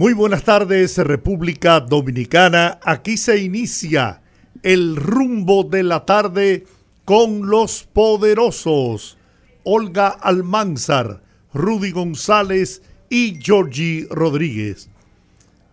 [0.00, 2.78] Muy buenas tardes, República Dominicana.
[2.82, 4.22] Aquí se inicia
[4.62, 6.64] el rumbo de la tarde
[7.04, 9.18] con los poderosos.
[9.62, 14.88] Olga Almanzar, Rudy González y Georgie Rodríguez.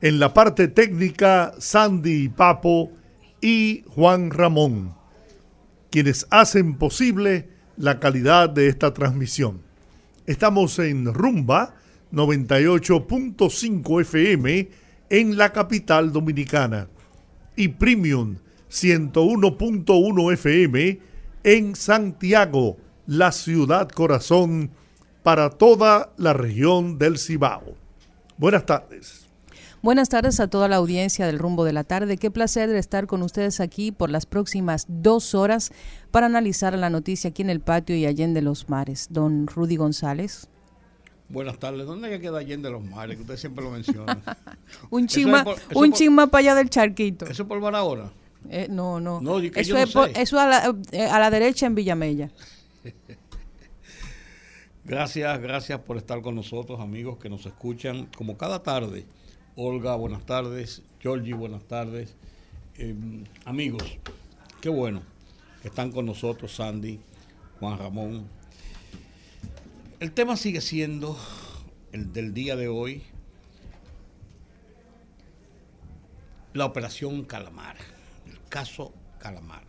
[0.01, 2.91] En la parte técnica, Sandy Papo
[3.39, 4.93] y Juan Ramón,
[5.89, 7.47] quienes hacen posible
[7.77, 9.61] la calidad de esta transmisión.
[10.25, 11.75] Estamos en Rumba
[12.11, 14.69] 98.5 FM
[15.09, 16.87] en la capital dominicana
[17.55, 18.37] y Premium
[18.69, 20.99] 101.1 FM
[21.43, 24.71] en Santiago, la ciudad corazón
[25.23, 27.75] para toda la región del Cibao.
[28.37, 29.27] Buenas tardes.
[29.81, 32.17] Buenas tardes a toda la audiencia del rumbo de la tarde.
[32.17, 35.71] Qué placer estar con ustedes aquí por las próximas dos horas
[36.11, 39.07] para analizar la noticia aquí en el patio y Allende los Mares.
[39.11, 40.49] Don Rudy González.
[41.29, 41.85] Buenas tardes.
[41.85, 43.17] ¿Dónde queda Allende los Mares?
[43.17, 44.21] Que usted siempre lo menciona.
[44.89, 47.25] un chisma, un chisma para allá del charquito.
[47.25, 48.11] ¿Eso es por Barahona?
[48.49, 49.19] Eh, no, no.
[49.39, 52.31] eso es eso a la, eh, a la derecha en Villamella.
[54.85, 59.05] gracias, gracias por estar con nosotros, amigos que nos escuchan como cada tarde.
[59.55, 60.81] Olga, buenas tardes.
[61.01, 62.15] Georgie, buenas tardes.
[62.77, 63.83] Em, amigos,
[64.61, 65.01] qué bueno
[65.61, 66.99] que están con nosotros Sandy,
[67.59, 68.27] Juan Ramón,
[69.99, 71.17] el tema sigue siendo
[71.91, 73.03] el del día de hoy,
[76.53, 77.77] la operación Calamar,
[78.27, 79.63] el caso Calamar.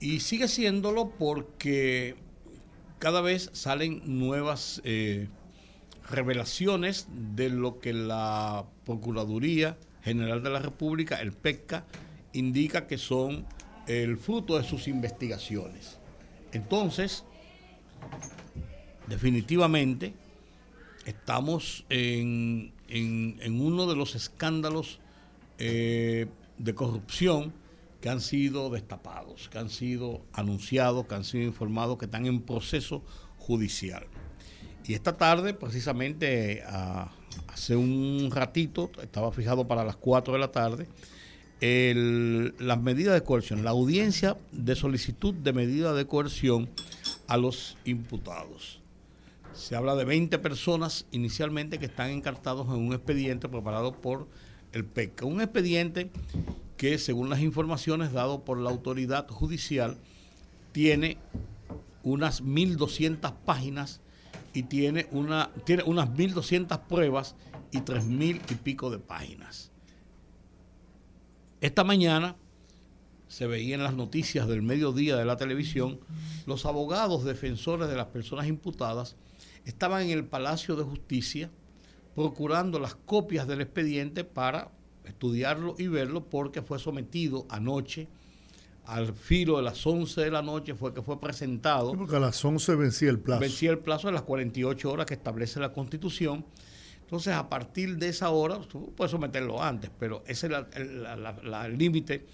[0.00, 2.16] Y sigue siéndolo porque
[2.98, 5.28] cada vez salen nuevas eh,
[6.10, 11.84] revelaciones de lo que la Procuraduría General de la República, el PECA,
[12.32, 13.46] indica que son
[13.86, 15.98] el fruto de sus investigaciones.
[16.52, 17.24] Entonces,
[19.06, 20.14] definitivamente
[21.06, 22.72] estamos en,
[23.60, 24.98] uno de los escándalos
[25.58, 26.26] eh,
[26.58, 27.52] de corrupción
[28.00, 32.42] que han sido destapados, que han sido anunciados, que han sido informados, que están en
[32.42, 33.02] proceso
[33.38, 34.06] judicial.
[34.86, 36.62] Y esta tarde, precisamente
[37.48, 40.86] hace un ratito, estaba fijado para las 4 de la tarde,
[42.58, 46.68] las medidas de coerción, la audiencia de solicitud de medida de coerción
[47.26, 48.83] a los imputados.
[49.54, 54.28] Se habla de 20 personas inicialmente que están encartados en un expediente preparado por
[54.72, 55.26] el PECA.
[55.26, 56.10] Un expediente
[56.76, 59.96] que, según las informaciones dadas por la autoridad judicial,
[60.72, 61.18] tiene
[62.02, 64.00] unas 1.200 páginas
[64.52, 67.36] y tiene, una, tiene unas 1.200 pruebas
[67.70, 69.70] y 3.000 y pico de páginas.
[71.60, 72.36] Esta mañana
[73.34, 75.98] se veía en las noticias del mediodía de la televisión,
[76.46, 79.16] los abogados defensores de las personas imputadas
[79.64, 81.50] estaban en el Palacio de Justicia
[82.14, 84.70] procurando las copias del expediente para
[85.04, 88.06] estudiarlo y verlo porque fue sometido anoche
[88.84, 91.92] al filo de las 11 de la noche fue que fue presentado.
[91.94, 93.40] porque a las 11 vencía el plazo.
[93.40, 96.44] Vencía el plazo de las 48 horas que establece la Constitución.
[97.00, 102.26] Entonces, a partir de esa hora, tú puedes someterlo antes, pero ese es el límite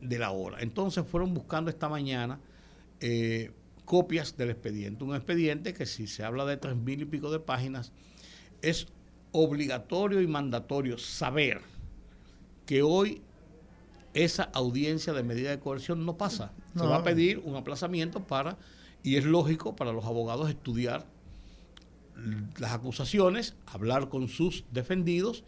[0.00, 0.58] de la hora.
[0.60, 2.40] Entonces, fueron buscando esta mañana
[3.00, 3.50] eh,
[3.84, 5.04] copias del expediente.
[5.04, 7.92] Un expediente que si se habla de tres mil y pico de páginas,
[8.62, 8.88] es
[9.32, 11.60] obligatorio y mandatorio saber
[12.64, 13.22] que hoy
[14.14, 16.52] esa audiencia de medida de coerción no pasa.
[16.74, 18.56] Se va a pedir un aplazamiento para,
[19.02, 21.06] y es lógico para los abogados estudiar
[22.58, 25.44] las acusaciones, hablar con sus defendidos,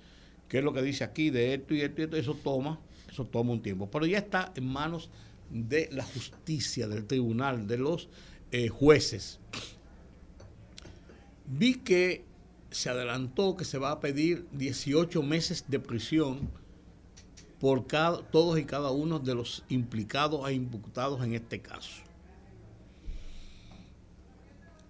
[0.48, 2.78] qué es lo que dice aquí de esto y esto y esto, eso toma,
[3.18, 3.90] eso toma un tiempo.
[3.90, 5.10] Pero ya está en manos
[5.50, 8.08] de la justicia, del tribunal, de los
[8.52, 9.40] eh, jueces.
[11.46, 12.24] Vi que
[12.70, 16.48] se adelantó que se va a pedir 18 meses de prisión
[17.58, 22.02] por cada, todos y cada uno de los implicados e imputados en este caso.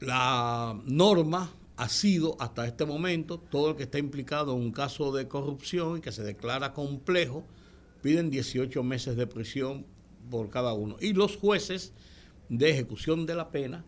[0.01, 5.13] La norma ha sido hasta este momento, todo el que está implicado en un caso
[5.13, 7.45] de corrupción y que se declara complejo,
[8.03, 9.87] piden 18 meses de prisión
[10.31, 10.97] por cada uno.
[11.01, 11.93] Y los jueces
[12.49, 13.85] de ejecución de la pena,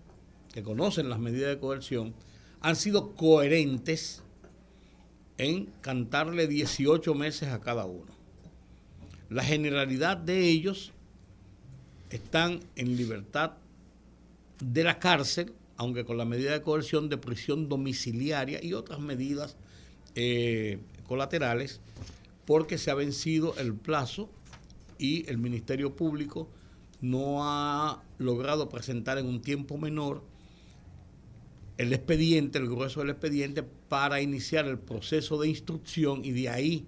[0.52, 2.14] que conocen las medidas de coerción,
[2.60, 4.22] han sido coherentes
[5.38, 8.12] en cantarle 18 meses a cada uno.
[9.30, 10.92] La generalidad de ellos
[12.10, 13.52] están en libertad
[14.60, 19.56] de la cárcel, aunque con la medida de coerción de prisión domiciliaria y otras medidas
[20.14, 21.80] eh, colaterales,
[22.50, 24.28] porque se ha vencido el plazo
[24.98, 26.50] y el Ministerio Público
[27.00, 30.24] no ha logrado presentar en un tiempo menor
[31.78, 36.86] el expediente, el grueso del expediente, para iniciar el proceso de instrucción y de ahí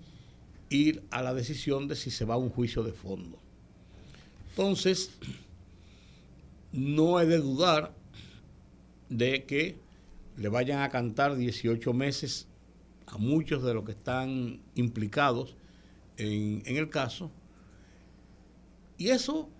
[0.68, 3.38] ir a la decisión de si se va a un juicio de fondo.
[4.48, 5.12] Entonces,
[6.72, 7.94] no he de dudar
[9.10, 9.76] de que
[10.38, 12.48] le vayan a cantar 18 meses
[13.12, 15.54] a muchos de los que están implicados
[16.16, 17.30] en, el caso.
[18.96, 19.50] Y eso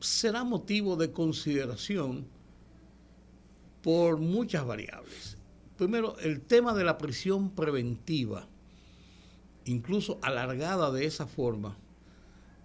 [0.00, 2.26] será motivo de consideración
[3.82, 5.38] por muchas variables.
[5.78, 8.46] Primero, el tema de la prisión preventiva,
[9.64, 11.78] incluso alargada de esa forma,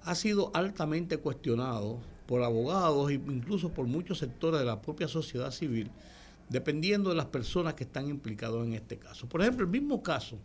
[0.04, 5.52] ha sido altamente cuestionado por abogados e incluso por muchos sectores de la propia sociedad
[5.52, 5.92] civil,
[6.50, 9.28] dependiendo de las personas que están implicadas en este caso.
[9.28, 10.38] Por ejemplo, el mismo caso,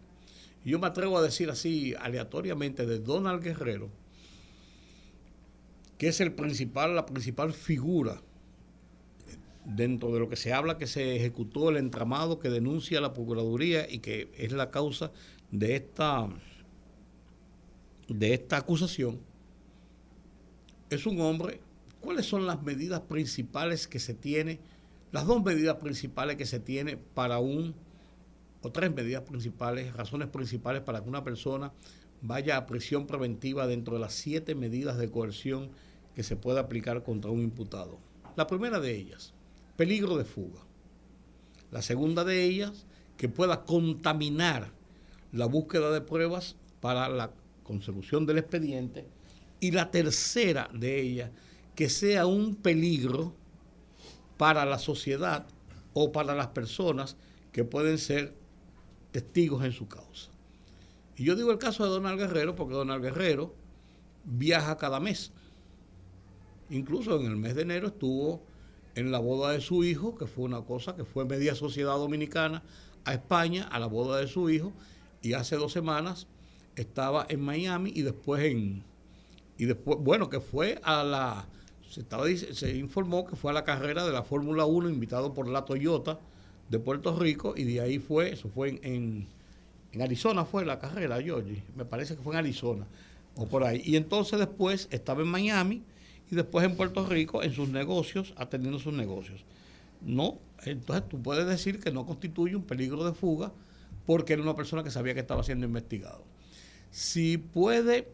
[0.64, 3.90] yo me atrevo a decir así aleatoriamente, de Donald Guerrero,
[5.98, 8.22] que es el principal, la principal figura
[9.64, 13.90] dentro de lo que se habla que se ejecutó el entramado que denuncia la Procuraduría
[13.90, 15.12] y que es la causa
[15.50, 16.28] de esta,
[18.08, 19.20] de esta acusación,
[20.88, 21.60] es un hombre.
[22.00, 24.58] ¿Cuáles son las medidas principales que se tiene,
[25.12, 27.74] las dos medidas principales que se tiene para un,
[28.62, 31.72] o tres medidas principales, razones principales para que una persona
[32.22, 35.70] vaya a prisión preventiva dentro de las siete medidas de coerción
[36.14, 37.98] que se puede aplicar contra un imputado.
[38.36, 39.32] La primera de ellas,
[39.76, 40.60] peligro de fuga.
[41.70, 42.86] La segunda de ellas,
[43.16, 44.72] que pueda contaminar
[45.32, 49.06] la búsqueda de pruebas para la consecución del expediente.
[49.60, 51.30] Y la tercera de ellas,
[51.74, 53.34] que sea un peligro
[54.40, 55.44] para la sociedad
[55.92, 57.18] o para las personas
[57.52, 58.34] que pueden ser
[59.12, 60.30] testigos en su causa.
[61.14, 63.54] Y yo digo el caso de Donald Guerrero porque Donald Guerrero
[64.24, 65.30] viaja cada mes
[66.70, 68.40] Incluso en el mes de enero estuvo
[68.94, 72.62] en la boda de su hijo, que fue una cosa que fue media sociedad dominicana
[73.04, 74.72] a España, a la boda de su hijo,
[75.20, 76.28] y hace dos semanas
[76.76, 78.84] estaba en Miami y después en
[79.58, 81.46] y después bueno que fue a la
[81.90, 85.46] se estaba se informó que fue a la carrera de la Fórmula 1 invitado por
[85.46, 86.18] la Toyota
[86.70, 89.26] de Puerto Rico y de ahí fue eso fue en,
[89.92, 92.86] en, Arizona fue la carrera Georgie me parece que fue en Arizona
[93.36, 95.82] o por ahí y entonces después estaba en Miami
[96.30, 99.44] y después en Puerto Rico en sus negocios, atendiendo sus negocios.
[100.00, 103.52] No, entonces tú puedes decir que no constituye un peligro de fuga
[104.06, 106.22] porque era una persona que sabía que estaba siendo investigado.
[106.90, 108.08] Si puede,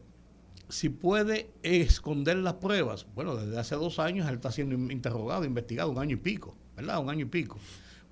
[0.68, 5.90] si puede esconder las pruebas, bueno, desde hace dos años él está siendo interrogado, investigado,
[5.90, 7.00] un año y pico, ¿verdad?
[7.00, 7.58] Un año y pico.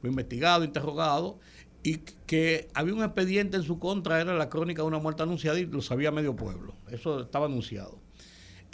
[0.01, 1.39] Fue investigado, interrogado,
[1.83, 5.59] y que había un expediente en su contra, era la crónica de una muerte anunciada
[5.59, 6.75] y lo sabía medio pueblo.
[6.91, 8.05] Eso estaba anunciado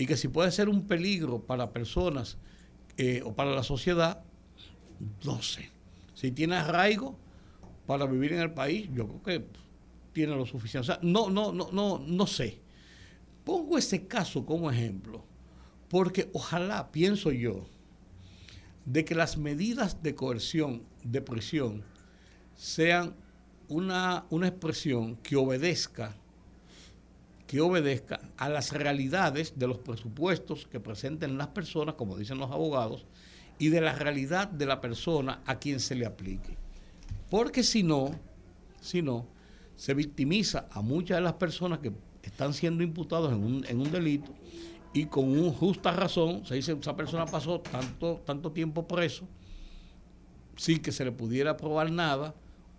[0.01, 2.39] y que si puede ser un peligro para personas
[2.97, 4.23] eh, o para la sociedad,
[5.25, 5.71] no sé.
[6.15, 7.19] Si tiene arraigo
[7.87, 9.47] para vivir en el país, yo creo que
[10.15, 10.91] tiene lo suficiente.
[10.91, 12.63] O sea, no, no, no, no, no sé.
[13.51, 15.25] Pongo ese caso como ejemplo,
[15.89, 17.67] porque ojalá, pienso yo,
[18.85, 21.83] de que las medidas de coerción, de prisión,
[22.55, 23.13] sean
[23.67, 26.15] una, una expresión que obedezca
[27.49, 32.53] que obedezca a las realidades de los presupuestos que presenten las personas, como dicen los
[32.53, 33.05] abogados,
[33.59, 36.57] y de la realidad de la persona a quien se le aplique.
[37.29, 38.13] Porque si no,
[38.81, 39.27] si no,
[39.75, 41.91] se victimiza a muchas de las personas que
[42.41, 44.33] están siendo imputados en un, en un delito
[44.95, 49.29] y con una justa razón se dice esa persona pasó tanto, tanto tiempo preso
[50.57, 52.35] sin que se le pudiera probar nada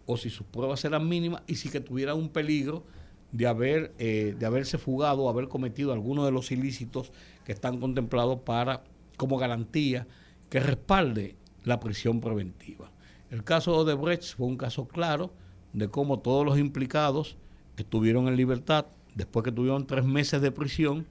[0.08, 2.84] o si sus pruebas eran mínimas y si que tuviera un peligro
[3.32, 7.12] de, haber, eh, de haberse fugado o haber cometido algunos de los ilícitos
[7.46, 8.84] que están contemplados para,
[9.16, 10.08] como garantía
[10.50, 12.92] que respalde la prisión preventiva.
[13.30, 15.32] El caso de Odebrecht fue un caso claro
[15.72, 17.38] de cómo todos los implicados
[17.78, 21.06] estuvieron en libertad después que tuvieron tres meses de prisión,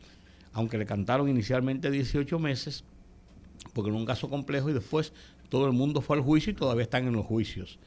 [0.52, 2.84] aunque le cantaron inicialmente 18 meses,
[3.72, 5.12] porque era un caso complejo y después
[5.48, 7.78] todo el mundo fue al juicio y todavía están en los juicios.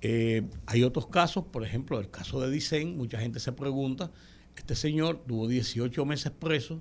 [0.00, 4.10] Eh, hay otros casos, por ejemplo, el caso de Dicen, mucha gente se pregunta,
[4.56, 6.80] este señor tuvo 18 meses preso,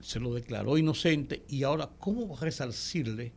[0.00, 3.32] se lo declaró inocente y ahora, ¿cómo resarcirle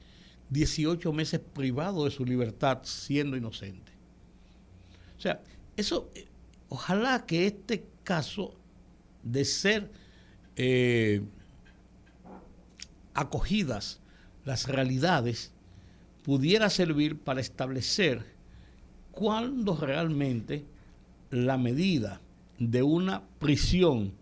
[0.50, 3.92] 18 meses privado de su libertad siendo inocente?
[5.16, 5.42] O O sea,
[5.76, 6.28] eso, eh,
[6.72, 8.56] ojalá que este caso
[9.24, 9.92] de ser
[10.56, 11.22] eh,
[13.14, 14.00] acogidas
[14.46, 15.52] las realidades
[16.24, 18.26] pudiera servir para establecer
[19.12, 20.64] cuándo realmente
[21.30, 22.22] la medida
[22.58, 24.14] de una prisión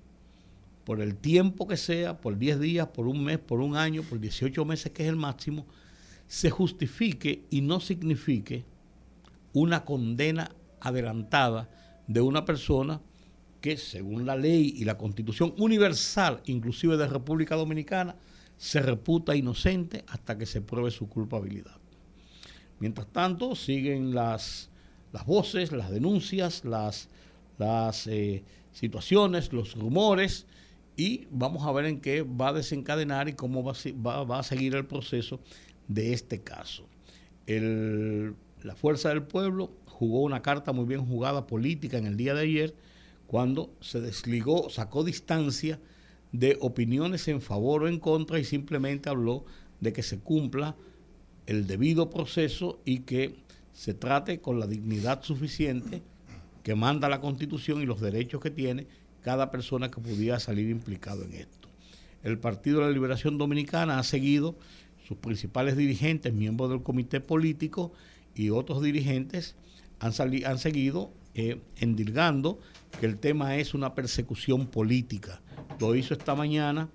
[0.85, 4.19] por el tiempo que sea, por 10 días, por un mes, por un año, por
[4.19, 5.67] 18 meses, que es el máximo,
[6.27, 8.65] se justifique y no signifique
[9.53, 11.69] una condena adelantada
[12.09, 13.01] de una persona
[13.61, 18.15] que, según la ley y la constitución universal, inclusive de República Dominicana,
[18.57, 21.77] se reputa inocente hasta que se pruebe su culpabilidad.
[22.79, 24.71] Mientras tanto, siguen las,
[25.13, 27.09] las voces, las denuncias, las,
[27.59, 30.47] las eh, situaciones, los rumores,
[30.97, 33.73] y vamos a ver en qué va a desencadenar y cómo va,
[34.05, 35.39] va, va a seguir el proceso
[35.87, 36.87] de este caso.
[37.45, 42.33] El, la Fuerza del Pueblo jugó una carta muy bien jugada política en el día
[42.33, 42.73] de ayer
[43.27, 45.77] cuando se desligó, sacó distancia
[46.31, 49.43] de opiniones en favor o en contra y simplemente habló
[49.81, 50.77] de que se cumpla
[51.47, 53.35] el debido proceso y que
[53.73, 56.01] se trate con la dignidad suficiente
[56.63, 58.87] que manda la Constitución y los derechos que tiene
[59.21, 61.67] cada persona que pudiera salir implicado en esto.
[62.23, 64.55] El Partido de la Liberación Dominicana ha seguido
[65.05, 67.91] sus principales dirigentes, miembros del comité político
[68.33, 69.57] y otros dirigentes
[69.99, 70.13] han,
[70.45, 72.59] han seguido eh, endilgando
[72.99, 75.41] que el tema es una persecución política.
[75.79, 76.89] Lo hizo esta mañana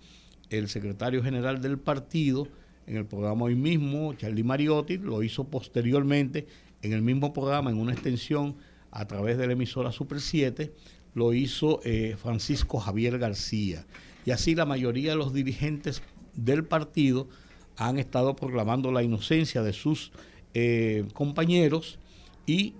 [0.50, 2.48] el secretario general del partido
[2.86, 6.46] en el programa hoy mismo, Charlie Mariotti, lo hizo posteriormente
[6.82, 8.56] en el mismo programa, en una extensión
[8.90, 10.72] a través de la emisora Super 7,
[11.14, 13.86] lo hizo eh, Francisco Javier García.
[14.26, 16.02] Y así la mayoría de los dirigentes
[16.34, 17.28] del partido
[17.76, 20.12] han estado proclamando la inocencia de sus
[20.52, 21.98] eh, compañeros
[22.46, 22.74] y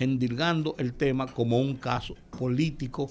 [0.00, 3.08] endilgando el tema como un caso político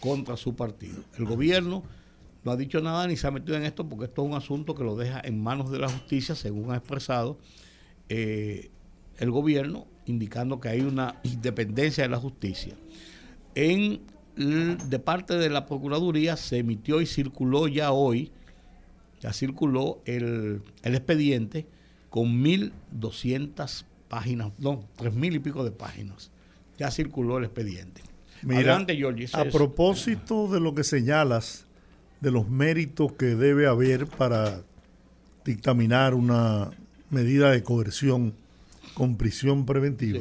[0.00, 1.02] contra su partido.
[1.16, 1.82] El gobierno
[2.44, 4.74] no ha dicho nada ni se ha metido en esto porque esto es un asunto
[4.74, 7.38] que lo deja en manos de la justicia, según ha expresado
[8.08, 8.70] eh,
[9.18, 12.74] el gobierno, indicando que hay una independencia de la justicia.
[13.54, 18.32] De parte de la Procuraduría se emitió y circuló ya hoy,
[19.20, 21.66] ya circuló el, el expediente
[22.10, 23.84] con 1.200
[24.14, 26.30] páginas, no, 3.000 y pico de páginas.
[26.78, 28.00] Ya circuló el expediente.
[28.42, 28.86] Mira,
[29.32, 31.66] a propósito de lo que señalas,
[32.20, 34.62] de los méritos que debe haber para
[35.44, 36.70] dictaminar una
[37.10, 38.34] medida de coerción
[38.94, 40.20] con prisión preventiva,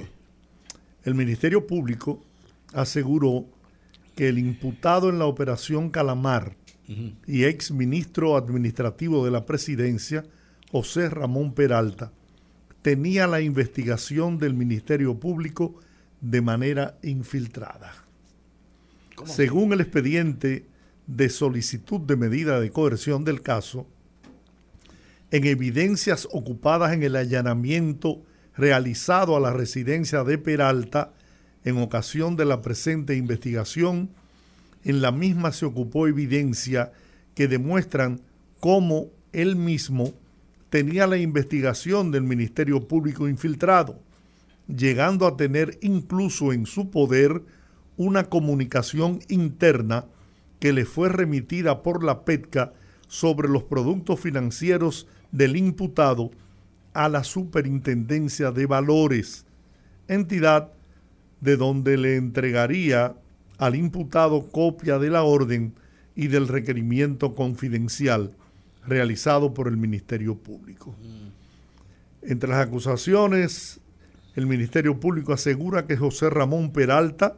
[1.04, 2.20] el Ministerio Público
[2.74, 3.46] aseguró
[4.16, 6.56] que el imputado en la operación Calamar
[7.28, 10.26] y ex ministro administrativo de la presidencia,
[10.72, 12.12] José Ramón Peralta,
[12.84, 15.80] tenía la investigación del Ministerio Público
[16.22, 17.94] de manera infiltrada.
[19.26, 20.66] Según el expediente
[21.08, 23.88] de solicitud de medida de coerción del caso,
[25.32, 28.22] en evidencias ocupadas en el allanamiento
[28.56, 31.14] realizado a la residencia de Peralta
[31.64, 34.10] en ocasión de la presente investigación,
[34.84, 36.92] en la misma se ocupó evidencia
[37.34, 38.20] que demuestran
[38.60, 40.14] cómo él mismo
[40.74, 44.00] tenía la investigación del Ministerio Público infiltrado,
[44.68, 47.44] llegando a tener incluso en su poder
[47.96, 50.06] una comunicación interna
[50.60, 52.74] que le fue remitida por la PETCA
[53.08, 56.32] sobre los productos financieros del imputado
[56.96, 59.46] a la Superintendencia de Valores,
[60.08, 60.72] entidad
[61.40, 63.14] de donde le entregaría
[63.60, 65.76] al imputado copia de la orden
[66.16, 68.36] y del requerimiento confidencial
[68.88, 70.96] realizado por el Ministerio Público.
[72.22, 73.80] Entre las acusaciones,
[74.36, 77.38] el Ministerio Público asegura que José Ramón Peralta,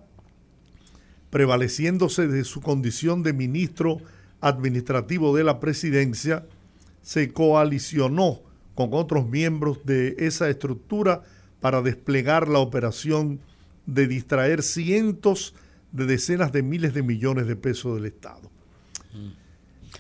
[1.30, 3.98] prevaleciéndose de su condición de ministro
[4.42, 6.46] administrativo de la presidencia,
[7.02, 8.42] se coalicionó
[8.76, 11.24] con otros miembros de esa estructura
[11.62, 13.40] para desplegar la operación
[13.86, 15.56] de distraer cientos
[15.92, 18.52] de decenas de miles de millones de pesos del Estado.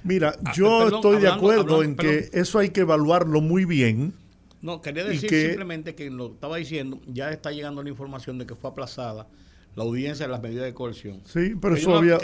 [0.05, 4.13] Mira, ah, yo estoy de acuerdo en que eso hay que evaluarlo muy bien.
[4.61, 8.55] No, quería decir simplemente que lo estaba diciendo, ya está llegando la información de que
[8.55, 9.27] fue aplazada
[9.75, 11.21] la audiencia de las medidas de coerción.
[11.25, 12.17] Sí, pero eso, había,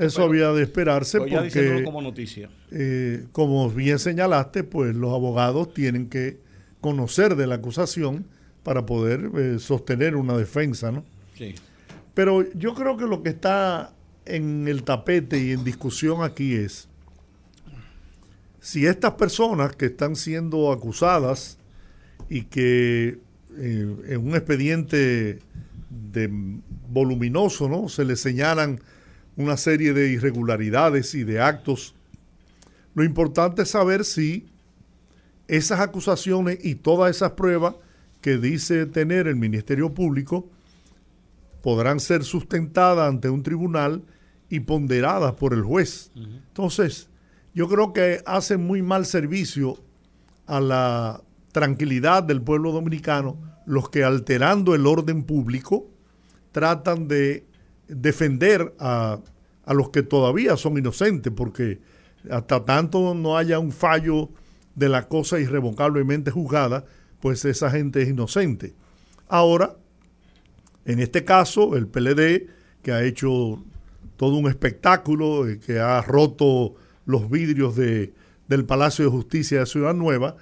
[0.00, 2.50] eso había de esperarse porque, como noticia.
[2.70, 6.40] Eh, como bien señalaste, pues los abogados tienen que
[6.80, 8.26] conocer de la acusación
[8.64, 11.04] para poder eh, sostener una defensa, ¿no?
[11.36, 11.54] Sí.
[12.14, 16.88] Pero yo creo que lo que está en el tapete y en discusión aquí es
[18.62, 21.58] si estas personas que están siendo acusadas
[22.30, 23.18] y que
[23.58, 25.40] eh, en un expediente
[25.90, 26.30] de
[26.88, 27.88] voluminoso, ¿no?
[27.88, 28.80] Se le señalan
[29.36, 31.96] una serie de irregularidades y de actos.
[32.94, 34.46] Lo importante es saber si
[35.48, 37.74] esas acusaciones y todas esas pruebas
[38.20, 40.48] que dice tener el Ministerio Público
[41.62, 44.04] podrán ser sustentadas ante un tribunal
[44.48, 46.12] y ponderadas por el juez.
[46.14, 47.08] Entonces,
[47.54, 49.78] yo creo que hace muy mal servicio
[50.46, 55.86] a la tranquilidad del pueblo dominicano los que alterando el orden público
[56.50, 57.46] tratan de
[57.88, 59.20] defender a,
[59.66, 61.80] los que todavía son inocentes, porque
[62.30, 64.28] hasta tanto no haya un fallo
[64.74, 66.84] de la cosa irrevocablemente juzgada,
[67.20, 68.74] pues esa gente es inocente.
[69.28, 69.76] Ahora,
[70.84, 72.48] en este caso, el PLD,
[72.82, 73.62] que ha hecho
[74.16, 78.12] todo un espectáculo, eh, que ha roto los vidrios de,
[78.48, 80.36] del Palacio de Justicia de Ciudad Nueva,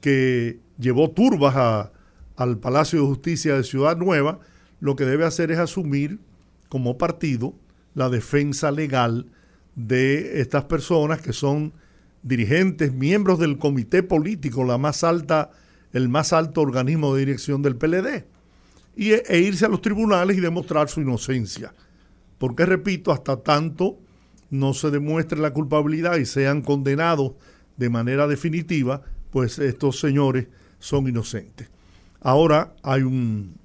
[0.00, 1.90] que llevó turbas
[2.36, 4.40] al Palacio de Justicia de Ciudad Nueva,
[4.80, 6.18] lo que debe hacer es asumir
[6.68, 7.54] como partido
[7.94, 9.26] la defensa legal
[9.74, 11.72] de estas personas que son
[12.22, 15.50] dirigentes, miembros del comité político, la más alta,
[15.92, 18.26] el más alto organismo de dirección del PLD,
[18.96, 21.72] y, e, e irse a los tribunales y demostrar su inocencia.
[22.38, 23.98] Porque, repito, hasta tanto
[24.50, 27.32] no se demuestre la culpabilidad y sean condenados
[27.76, 30.48] de manera definitiva, pues estos señores
[30.78, 31.68] son inocentes.
[32.20, 33.56] Ahora hay un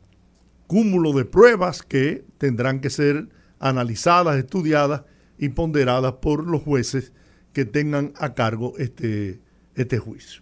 [0.68, 5.04] cúmulo de pruebas que tendrán que ser analizadas, estudiadas
[5.38, 7.14] y ponderadas por los jueces
[7.54, 9.40] que tengan a cargo este,
[9.76, 10.42] este juicio.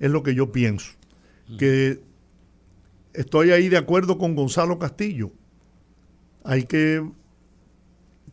[0.00, 0.92] Es lo que yo pienso.
[1.48, 1.56] Mm.
[1.56, 2.00] Que
[3.14, 5.32] estoy ahí de acuerdo con Gonzalo Castillo.
[6.44, 7.08] Hay que,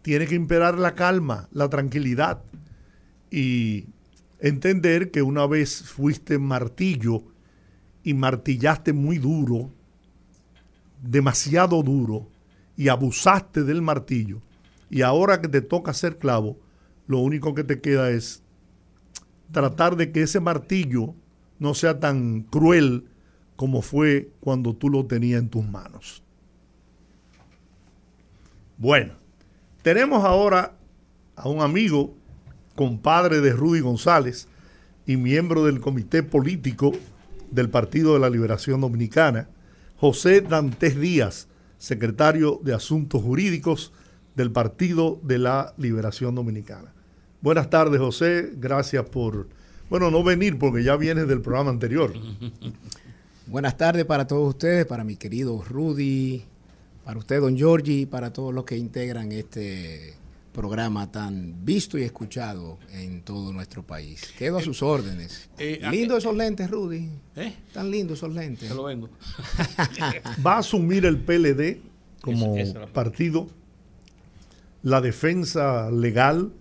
[0.01, 2.41] tiene que imperar la calma, la tranquilidad
[3.31, 3.85] y
[4.39, 7.23] entender que una vez fuiste martillo
[8.03, 9.71] y martillaste muy duro,
[11.01, 12.29] demasiado duro
[12.75, 14.41] y abusaste del martillo
[14.89, 16.57] y ahora que te toca ser clavo,
[17.07, 18.41] lo único que te queda es
[19.51, 21.13] tratar de que ese martillo
[21.59, 23.05] no sea tan cruel
[23.55, 26.23] como fue cuando tú lo tenías en tus manos.
[28.77, 29.15] Bueno,
[29.81, 30.73] tenemos ahora
[31.35, 32.13] a un amigo,
[32.75, 34.47] compadre de Rudy González
[35.05, 36.91] y miembro del comité político
[37.51, 39.49] del Partido de la Liberación Dominicana,
[39.97, 43.91] José Dantes Díaz, secretario de Asuntos Jurídicos
[44.35, 46.93] del Partido de la Liberación Dominicana.
[47.41, 48.51] Buenas tardes, José.
[48.55, 49.47] Gracias por,
[49.89, 52.13] bueno, no venir porque ya vienes del programa anterior.
[53.47, 56.45] Buenas tardes para todos ustedes, para mi querido Rudy,
[57.09, 60.13] para usted, don Giorgi, para todos los que integran este
[60.53, 64.31] programa tan visto y escuchado en todo nuestro país.
[64.37, 65.49] Quedo a eh, sus órdenes.
[65.57, 67.09] Eh, Lindo esos lentes, Rudy.
[67.35, 67.55] ¿Eh?
[67.73, 68.69] Tan lindos esos lentes.
[68.69, 69.09] Te lo vendo.
[70.45, 71.79] ¿Va a asumir el PLD
[72.21, 72.55] como
[72.93, 73.47] partido
[74.83, 76.53] la defensa legal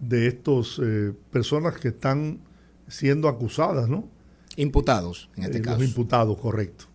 [0.00, 0.80] de estas
[1.30, 2.40] personas que están
[2.88, 4.08] siendo acusadas, ¿no?
[4.56, 5.78] Imputados, en este caso.
[5.78, 6.86] Los imputados, correcto.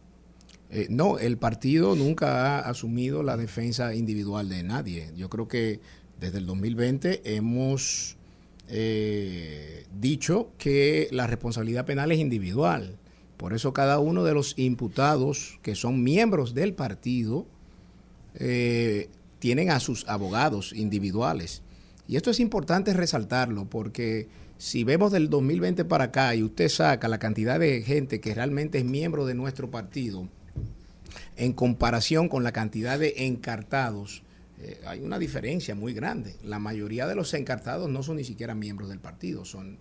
[0.89, 5.11] No, el partido nunca ha asumido la defensa individual de nadie.
[5.15, 5.81] Yo creo que
[6.21, 8.15] desde el 2020 hemos
[8.69, 12.97] eh, dicho que la responsabilidad penal es individual.
[13.35, 17.45] Por eso cada uno de los imputados que son miembros del partido
[18.35, 21.63] eh, tienen a sus abogados individuales.
[22.07, 27.07] Y esto es importante resaltarlo porque si vemos del 2020 para acá y usted saca
[27.07, 30.29] la cantidad de gente que realmente es miembro de nuestro partido
[31.35, 34.23] en comparación con la cantidad de encartados,
[34.61, 36.35] eh, hay una diferencia muy grande.
[36.43, 39.77] La mayoría de los encartados no son ni siquiera miembros del partido, son,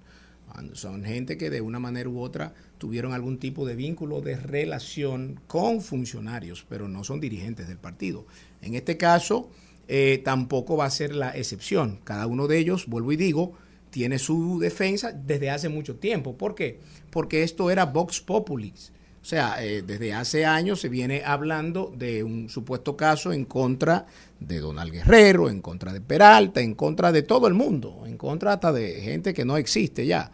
[0.73, 5.41] son gente que de una manera u otra tuvieron algún tipo de vínculo de relación
[5.47, 8.27] con funcionarios, pero no son dirigentes del partido.
[8.63, 9.51] En este caso,
[9.89, 11.99] eh, tampoco va a ser la excepción.
[12.05, 13.55] Cada uno de ellos, vuelvo y digo,
[13.91, 16.39] tiene su defensa desde hace mucho tiempo.
[16.39, 16.81] ¿Por qué?
[17.11, 18.93] Porque esto era Vox Populis.
[19.23, 24.07] O sea, eh, desde hace años se viene hablando de un supuesto caso en contra
[24.39, 28.55] de Donald Guerrero, en contra de Peralta, en contra de todo el mundo, en contra
[28.55, 30.33] hasta de gente que no existe ya.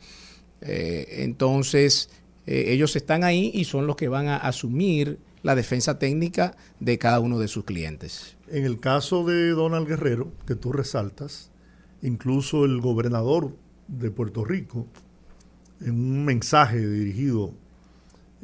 [0.61, 2.11] Eh, entonces,
[2.47, 6.97] eh, ellos están ahí y son los que van a asumir la defensa técnica de
[6.99, 8.37] cada uno de sus clientes.
[8.49, 11.51] En el caso de Donald Guerrero, que tú resaltas,
[12.03, 13.57] incluso el gobernador
[13.89, 14.87] de Puerto Rico,
[15.81, 17.53] en un mensaje dirigido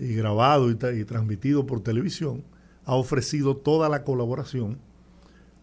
[0.02, 2.42] y grabado y, transmitido por televisión,
[2.84, 4.78] ha ofrecido toda la colaboración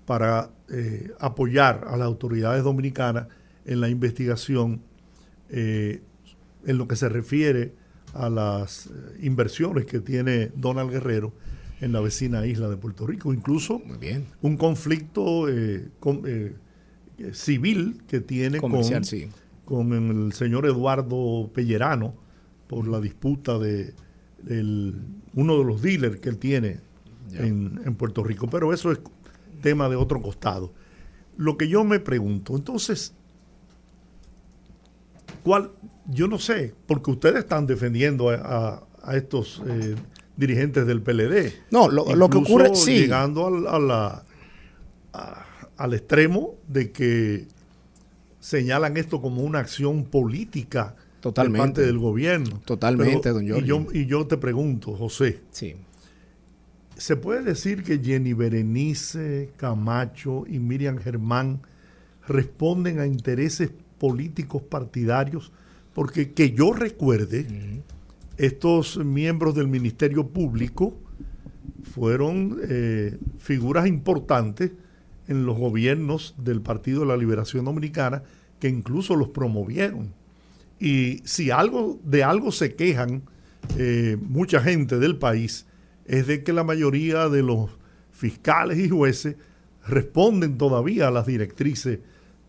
[0.05, 3.27] para eh, apoyar a las autoridades dominicanas
[3.65, 4.81] en la investigación
[5.49, 6.01] eh,
[6.65, 7.73] en lo que se refiere
[8.13, 8.89] a las eh,
[9.21, 11.33] inversiones que tiene Donald Guerrero
[11.81, 13.33] en la vecina isla de Puerto Rico.
[13.33, 14.25] Incluso Muy bien.
[14.41, 16.23] un conflicto eh, con-
[17.33, 19.27] civil que tiene con, Comercial, sí.
[19.65, 22.15] con el señor Eduardo Pellerano
[22.67, 23.93] por la disputa de
[24.43, 24.95] del-
[25.35, 26.79] uno de los dealers que él tiene
[27.33, 28.47] en, en Puerto Rico.
[28.49, 28.99] Pero eso es
[29.61, 30.73] tema de otro costado.
[31.37, 33.13] Lo que yo me pregunto, entonces,
[35.43, 35.71] ¿cuál?
[36.07, 39.95] Yo no sé, porque ustedes están defendiendo a, a- a estos eh,
[40.35, 41.53] dirigentes del PLD.
[41.71, 42.99] No, lo, lo que ocurre, sí.
[42.99, 44.23] Llegando a la-
[45.13, 45.45] a-
[45.77, 47.47] al extremo de que
[48.39, 51.57] señalan esto como una acción política Totalmente.
[51.57, 52.61] de parte del gobierno.
[52.65, 53.65] Totalmente, don y Giorgio.
[53.65, 55.75] yo, y yo te pregunto, José, Sí.
[56.97, 61.61] ¿se puede decir que Jenny Berenice, Camacho y Miriam Germán
[62.27, 65.51] responden a intereses políticos partidarios?
[65.93, 67.81] Porque que yo recuerde,
[68.37, 70.93] estos miembros del Ministerio Público
[71.83, 74.71] fueron eh, figuras importantes
[75.27, 78.23] en los gobiernos del Partido de la Liberación Dominicana
[78.59, 80.13] que incluso los promovieron.
[80.79, 83.23] Y si algo de algo se quejan
[83.77, 85.65] eh, mucha gente del país
[86.05, 87.71] es de que la mayoría de los
[88.11, 89.35] fiscales y jueces
[89.87, 91.99] responden todavía a las directrices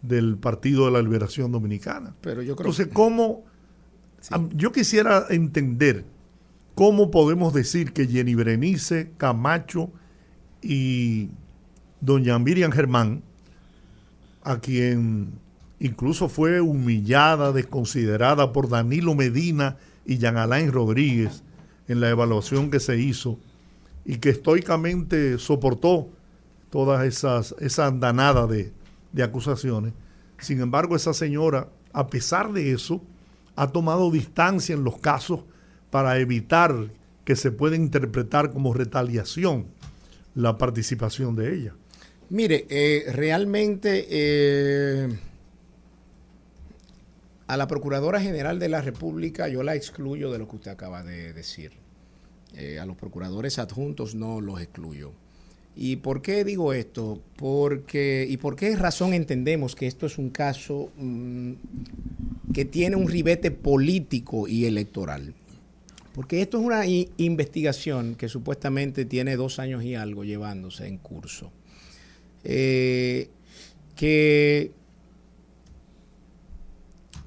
[0.02, 2.14] del Partido de la Liberación Dominicana.
[2.20, 3.44] Pero yo creo Entonces, ¿cómo?
[4.54, 6.04] Yo quisiera entender
[6.74, 9.90] cómo podemos decir que Jenny Berenice, Camacho
[10.62, 11.30] y
[12.00, 13.22] doña Miriam Germán,
[14.42, 15.32] a quien
[15.80, 21.42] incluso fue humillada, desconsiderada por Danilo Medina y Jean Alain Rodríguez
[21.88, 23.38] en la evaluación que se hizo
[24.04, 26.08] y que estoicamente soportó
[26.70, 28.72] todas esas esa andanada de,
[29.12, 29.92] de acusaciones.
[30.38, 33.02] Sin embargo, esa señora, a pesar de eso,
[33.56, 35.40] ha tomado distancia en los casos
[35.90, 36.74] para evitar
[37.24, 39.66] que se pueda interpretar como retaliación
[40.34, 41.74] la participación de ella.
[42.30, 45.18] Mire, eh, realmente eh,
[47.50, 51.02] a la Procuradora General de la República yo la excluyo de lo que usted acaba
[51.02, 51.72] de decir.
[52.54, 55.12] Eh, a los procuradores adjuntos no los excluyo.
[55.74, 57.20] ¿Y por qué digo esto?
[57.34, 61.52] Porque, ¿Y por qué razón entendemos que esto es un caso mm,
[62.54, 65.34] que tiene un ribete político y electoral?
[66.14, 71.50] Porque esto es una investigación que supuestamente tiene dos años y algo llevándose en curso.
[72.44, 73.28] Eh,
[73.96, 74.70] que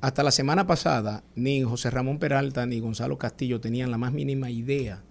[0.03, 4.49] hasta la semana pasada ni José Ramón Peralta ni Gonzalo Castillo tenían la más mínima
[4.49, 5.01] idea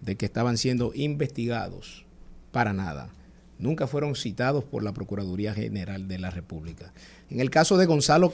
[0.00, 2.06] de que estaban siendo investigados
[2.50, 3.10] para nada.
[3.58, 6.94] Nunca fueron citados por la Procuraduría General de la República.
[7.28, 8.32] En el caso de Gonzalo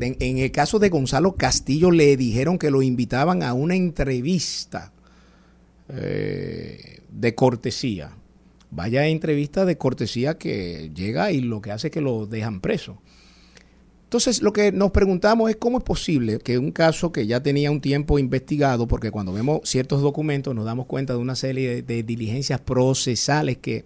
[0.00, 4.90] en el caso de Gonzalo Castillo le dijeron que lo invitaban a una entrevista
[5.90, 8.10] eh, de cortesía.
[8.70, 13.02] Vaya entrevista de cortesía que llega y lo que hace es que lo dejan preso.
[14.06, 17.72] Entonces, lo que nos preguntamos es cómo es posible que un caso que ya tenía
[17.72, 22.02] un tiempo investigado, porque cuando vemos ciertos documentos nos damos cuenta de una serie de,
[22.04, 23.84] diligencias procesales que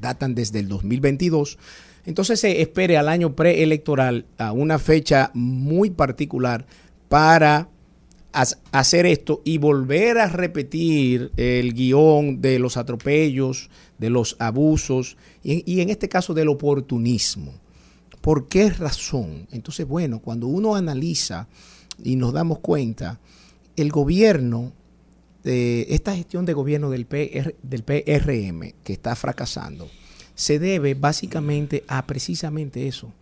[0.00, 1.56] datan desde el 2022,
[2.04, 6.66] entonces se espere al año preelectoral, a una fecha muy particular,
[7.08, 7.68] para
[8.72, 15.62] hacer esto y volver a repetir el guion de los atropellos, de los abusos y,
[15.72, 17.52] y en este caso del oportunismo.
[18.20, 19.46] ¿Por qué razón?
[19.50, 21.48] Entonces, bueno, cuando uno analiza
[22.02, 23.20] y nos damos cuenta,
[23.76, 24.72] el gobierno,
[25.44, 29.88] eh, esta gestión de gobierno del, PR, del PRM que está fracasando,
[30.34, 33.12] se debe básicamente a precisamente eso,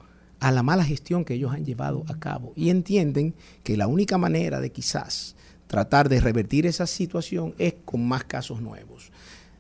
[0.41, 2.53] a la mala gestión que ellos han llevado a cabo.
[2.57, 8.07] Y entienden que la única manera de quizás tratar de revertir esa situación es con
[8.07, 9.11] más casos nuevos.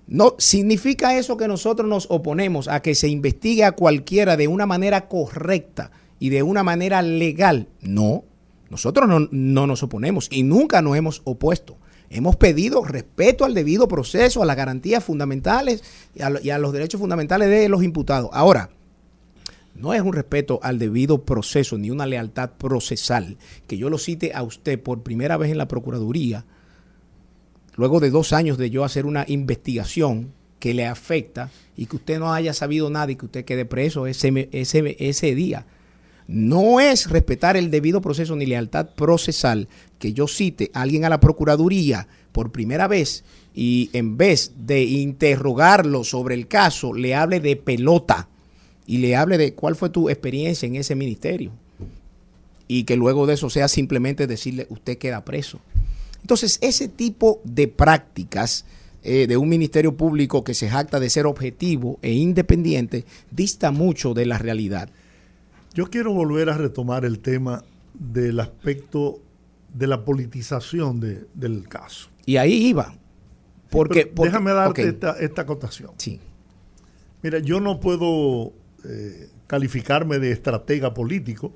[0.07, 4.65] No significa eso que nosotros nos oponemos a que se investigue a cualquiera de una
[4.65, 5.91] manera correcta
[6.21, 7.69] y de una manera legal.
[7.81, 8.25] No,
[8.71, 11.79] nosotros no, no nos oponemos y nunca nos hemos opuesto.
[12.09, 15.83] Hemos pedido respeto al debido proceso, a las garantías fundamentales
[16.15, 18.31] y a, y a los derechos fundamentales de los imputados.
[18.33, 18.71] Ahora,
[19.75, 24.33] no es un respeto al debido proceso ni una lealtad procesal que yo lo cite
[24.35, 26.47] a usted por primera vez en la Procuraduría
[27.77, 32.19] luego de dos años de yo hacer una investigación que le afecta y que usted
[32.19, 35.67] no haya sabido nada y que usted quede preso ese, ese, ese día.
[36.27, 41.09] No es respetar el debido proceso ni lealtad procesal que yo cite a alguien a
[41.09, 43.23] la Procuraduría por primera vez
[43.55, 48.29] y en vez de interrogarlo sobre el caso, le hable de pelota
[48.87, 51.53] y le hable de cuál fue tu experiencia en ese ministerio.
[52.69, 55.61] Y que luego de eso sea simplemente decirle usted queda preso.
[56.27, 58.65] Entonces, ese tipo de prácticas
[59.05, 64.13] eh, de un ministerio público que se jacta de ser objetivo e independiente, dista mucho
[64.13, 64.91] de la realidad.
[65.73, 67.63] Yo quiero volver a retomar el tema
[67.95, 69.21] del aspecto
[69.73, 70.99] de la politización
[71.33, 72.09] del caso.
[72.25, 72.99] Y ahí iba.
[73.71, 75.93] Porque, déjame darte esta, esta, acotación.
[75.99, 76.19] Sí.
[77.23, 78.53] Mira, yo no puedo
[78.85, 81.53] eh, calificarme de estratega político,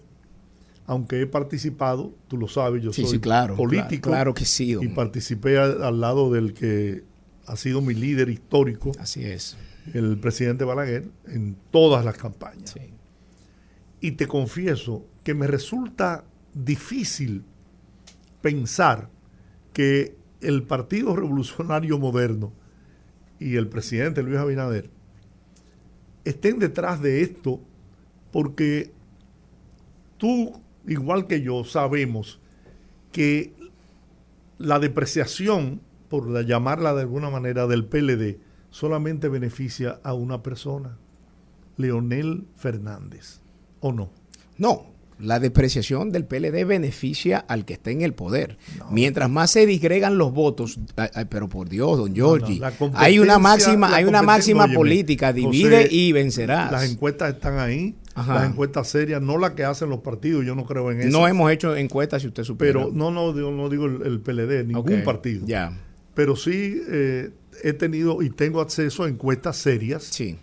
[0.91, 4.11] aunque he participado, tú lo sabes, yo soy claro, político.
[4.11, 4.77] Claro, que sí.
[4.81, 7.05] Y participé al, lado del que
[7.47, 8.91] ha sido mi líder histórico.
[8.99, 9.57] Así es.
[9.95, 12.75] El presidente Balaguer en todas las campañas.
[14.01, 16.25] Y te confieso que me resulta
[16.55, 17.45] difícil
[18.43, 19.11] pensar
[19.73, 22.53] que el Partido Revolucionario Moderno
[23.39, 24.91] y el presidente Luis Abinader
[26.25, 27.61] estén detrás de esto
[28.33, 28.91] porque
[30.19, 32.41] tú, igual que yo, sabemos
[33.13, 33.55] que
[34.59, 38.39] la depreciación, por llamarla de alguna manera, del PLD,
[38.71, 40.99] solamente beneficia a una persona,
[41.77, 43.41] Leonel Fernández,
[43.81, 44.11] ¿o no?
[44.59, 44.90] No,
[45.21, 48.59] la depreciación del PLD beneficia al que esté en el poder.
[48.91, 50.79] Mientras más se disgregan los votos,
[51.29, 52.61] pero por Dios, don Giorgi,
[52.95, 56.73] hay una máxima, hay una máxima política, divide y vencerás.
[56.73, 60.65] Las encuestas están ahí, las encuestas serias, no las que hacen los partidos, yo no
[60.65, 61.11] creo en eso.
[61.11, 62.73] No hemos hecho encuestas si usted supera.
[62.73, 65.47] Pero no, no, no digo el, PLD, ningún partido.
[65.47, 65.79] Ya.
[66.15, 67.31] Pero sí eh,
[67.63, 70.05] he tenido y tengo acceso a encuestas serias.
[70.05, 70.39] Sí.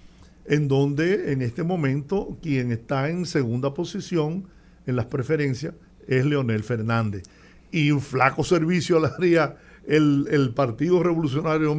[0.45, 4.45] En donde en este momento quien está en segunda posición
[4.87, 5.75] en las preferencias
[6.07, 7.23] es Leonel Fernández.
[7.71, 11.77] Y un flaco servicio le haría el, Partido Revolucionario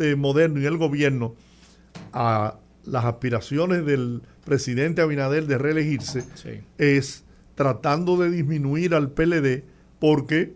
[0.00, 1.34] eh, Moderno y el gobierno
[2.12, 6.24] a las aspiraciones del presidente Abinader de reelegirse
[6.78, 9.64] es tratando de disminuir al PLD
[9.98, 10.54] porque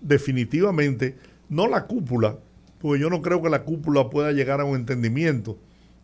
[0.00, 1.16] definitivamente
[1.48, 2.38] no la cúpula,
[2.80, 5.58] porque yo no creo que la cúpula pueda llegar a un entendimiento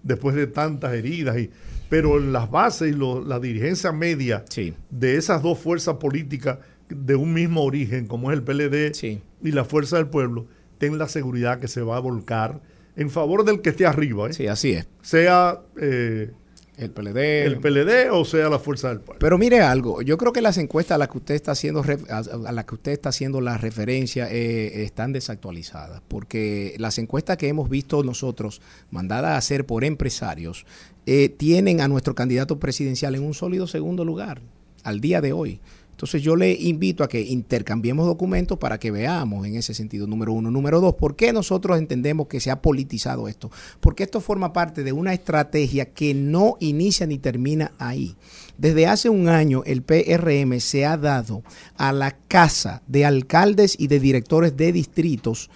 [0.04, 1.50] después de tantas heridas y
[1.88, 4.44] pero las bases y la dirigencia media
[4.90, 9.64] de esas dos fuerzas políticas de un mismo origen, como es el PLD y la
[9.64, 10.46] Fuerza del Pueblo,
[10.78, 12.60] ten la seguridad que se va a volcar
[12.96, 14.28] en favor del que esté arriba.
[14.28, 14.32] ¿eh?
[14.32, 14.88] Sí, así es.
[15.02, 16.30] Sea eh,
[16.76, 17.44] el PLD.
[17.44, 19.18] El PLD o sea la Fuerza del Pueblo.
[19.20, 22.52] Pero mire algo, yo creo que las encuestas a las que usted está haciendo a
[22.52, 27.68] las que usted está haciendo la referencia eh, están desactualizadas, porque las encuestas que hemos
[27.68, 28.60] visto nosotros
[28.90, 30.66] mandadas a hacer por empresarios
[31.06, 34.40] eh, tienen a nuestro candidato presidencial en un sólido segundo lugar
[34.82, 35.60] al día de hoy.
[35.94, 40.32] Entonces yo le invito a que intercambiemos documentos para que veamos en ese sentido, número
[40.32, 40.50] uno.
[40.50, 43.52] Número dos, ¿por qué nosotros entendemos que se ha politizado esto?
[43.78, 48.16] Porque esto forma parte de una estrategia que no inicia ni termina ahí.
[48.58, 51.44] Desde hace un año el PRM se ha dado
[51.76, 55.48] a la casa de alcaldes y de directores de distritos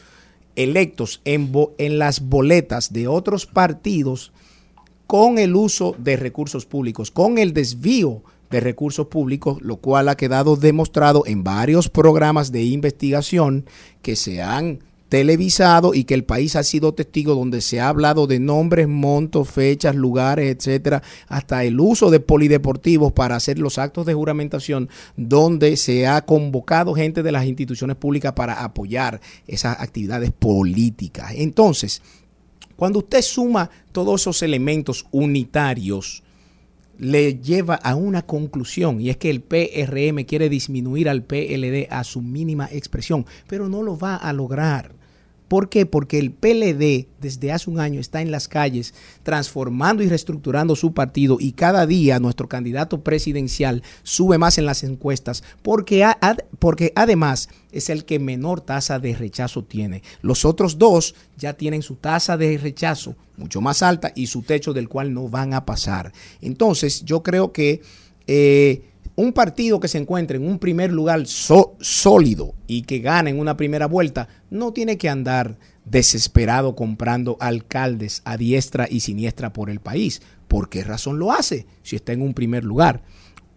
[0.55, 4.33] electos en, en las boletas de otros partidos
[5.09, 10.17] con el uso de recursos públicos, con el desvío de recursos públicos, lo cual ha
[10.17, 13.67] quedado demostrado en varios programas de investigación
[14.03, 18.27] que se han televisado y que el país ha sido testigo donde se ha hablado
[18.27, 24.07] de nombres, montos, fechas, lugares, etcétera, hasta el uso de polideportivos para hacer los actos
[24.07, 30.31] de juramentación donde se ha convocado gente de las instituciones públicas para apoyar esas actividades
[30.31, 31.33] políticas.
[31.35, 32.03] Entonces,
[32.77, 36.23] cuando usted suma todos esos elementos unitarios,
[36.99, 42.05] le lleva a una conclusión y es que el PRM quiere disminuir al PLD a
[42.05, 44.98] su mínima expresión, pero no lo va a lograr.
[45.49, 45.87] ¿Por qué?
[45.87, 50.93] Porque el PLD desde hace un año está en las calles transformando y reestructurando su
[50.93, 56.07] partido y cada día nuestro candidato presidencial sube más en las encuestas porque,
[56.59, 60.03] porque además es el que menor tasa de rechazo tiene.
[60.21, 64.73] Los otros dos ya tienen su tasa de rechazo mucho más alta y su techo
[64.75, 66.13] del cual no van a pasar.
[66.41, 67.81] Entonces yo creo que...
[68.27, 68.83] Eh,
[69.19, 73.57] un partido que se encuentre en un primer lugar sólido y que gane en una
[73.57, 79.81] primera vuelta, no tiene que andar desesperado comprando alcaldes a diestra y siniestra por el
[79.81, 80.23] país.
[80.47, 83.03] ¿Por qué razón lo hace si está en un primer lugar?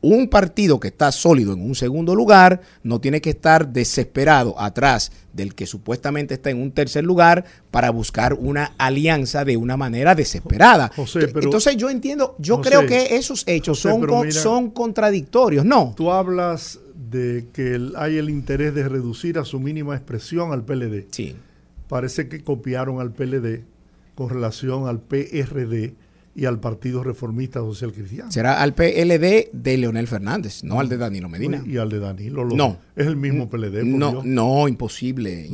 [0.02, 5.12] Un partido que está sólido en un segundo lugar no tiene que estar desesperado atrás
[5.34, 10.16] del que supuestamente está en un tercer lugar para buscar una alianza de una manera
[10.16, 10.92] desesperada.
[11.36, 15.94] Entonces yo entiendo, yo creo que esos hechos son, son contradictorios, ¿no?
[15.96, 21.08] Tú hablas de que hay el interés de reducir a su mínima expresión al PLD.
[21.12, 21.36] Sí.
[21.88, 23.64] Parece que copiaron al PLD
[24.16, 25.94] con relación al PRD
[26.34, 28.32] y al Partido Reformista Social Cristiano.
[28.32, 31.62] Será al PLD de Leonel Fernández, no al de Danilo Medina.
[31.66, 32.46] Y al de Danilo.
[32.46, 32.78] no.
[32.96, 33.84] Es el mismo PLD.
[33.84, 35.50] no, no, imposible.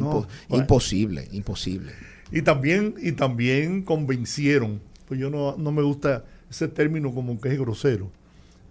[0.49, 1.91] imposible, imposible.
[2.31, 7.49] Y también, y también convencieron, pues yo no, no me gusta ese término como que
[7.49, 8.09] es grosero,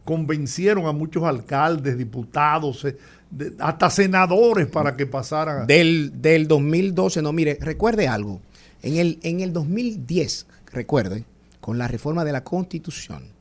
[0.04, 2.96] convencieron a muchos alcaldes, diputados, eh,
[3.58, 5.66] hasta senadores para que pasaran.
[5.66, 8.40] Del, del 2012, no, mire, recuerde algo.
[8.82, 11.24] En el, en el 2010, recuerde,
[11.66, 13.32] con la reforma de la Constitución,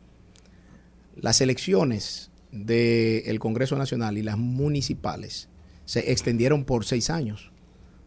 [1.15, 5.47] las elecciones del Congreso Nacional y las municipales
[5.85, 7.51] se extendieron por seis años.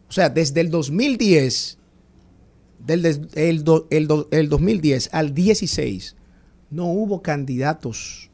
[0.09, 1.77] O sea, desde el 2010,
[2.85, 6.17] del, el, el, el 2010 al 16,
[6.69, 8.29] no hubo candidatos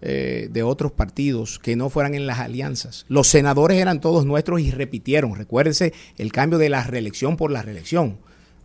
[0.00, 3.04] eh, de otros partidos que no fueran en las alianzas.
[3.06, 5.34] Los senadores eran todos nuestros y repitieron.
[5.34, 8.18] Recuérdense el cambio de la reelección por la reelección.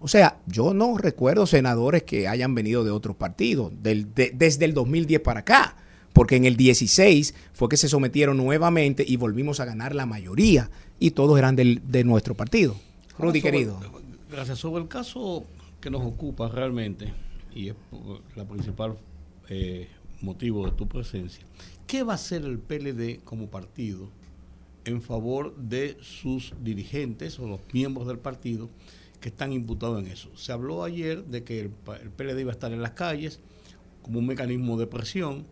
[0.04, 5.22] O sea, yo no recuerdo senadores que hayan venido de otros partidos desde el 2010
[5.22, 5.78] para acá,
[6.12, 10.70] porque en el 16 fue que se sometieron nuevamente y volvimos a ganar la mayoría
[11.00, 12.76] y todos eran de nuestro partido.
[13.18, 13.80] Rudy, querido.
[14.30, 14.60] Gracias.
[14.60, 15.46] Sobre el caso
[15.80, 17.14] que nos ocupa realmente,
[17.56, 17.76] y es
[18.36, 18.98] la principal
[19.48, 19.88] eh,
[20.20, 21.46] motivo de tu presencia,
[21.88, 24.10] ¿qué va a hacer el PLD como partido
[24.84, 28.70] en favor de sus dirigentes o los miembros del partido
[29.24, 30.30] que están imputados en eso?
[30.36, 33.40] Se habló ayer de que el, el PLD iba a estar en las calles
[34.02, 35.46] como un mecanismo de presión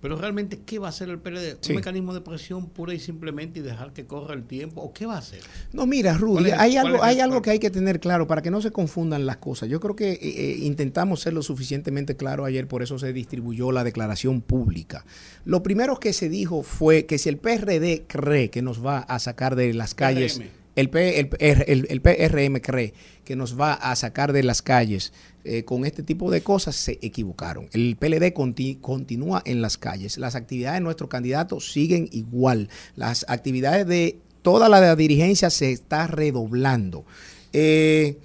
[0.00, 1.58] pero realmente, ¿qué va a hacer el PLD?
[1.68, 4.80] ¿Un mecanismo de presión pura y simplemente y dejar que corra el tiempo?
[4.80, 5.40] ¿O qué va a hacer?
[5.72, 8.62] No, mira, Rudy, hay algo, hay algo que hay que tener claro para que no
[8.62, 9.68] se confundan las cosas.
[9.68, 13.72] Yo creo que eh, eh, intentamos ser lo suficientemente claro ayer, por eso se distribuyó
[13.72, 15.04] la declaración pública.
[15.44, 19.18] Lo primero que se dijo fue que si el PRD cree que nos va a
[19.18, 20.40] sacar de las calles
[20.76, 20.90] el,
[21.38, 25.12] el, PRM cree que nos va a sacar de las calles
[25.44, 27.68] eh, con este tipo de cosas, se equivocaron.
[27.72, 28.32] El PLD
[28.80, 30.18] continúa en las calles.
[30.18, 32.68] Las actividades de nuestros candidatos siguen igual.
[32.96, 37.04] Las actividades de toda la dirigencia se está redoblando.
[37.52, 38.18] Eh,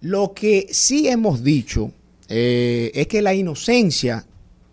[0.00, 1.92] lo que sí hemos dicho
[2.28, 4.26] eh, es que la inocencia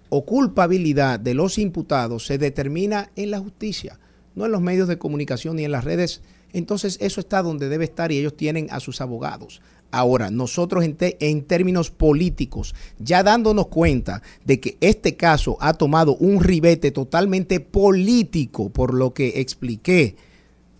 [0.10, 3.98] o culpabilidad de los imputados se determina en la justicia,
[4.36, 6.22] no en los medios de comunicación ni en las redes
[6.54, 9.62] entonces eso está donde debe estar y ellos tienen a sus abogados.
[9.92, 16.42] Ahora, nosotros en, términos políticos, ya dándonos cuenta de que este caso ha tomado un
[16.42, 20.16] ribete totalmente político, por lo que expliqué,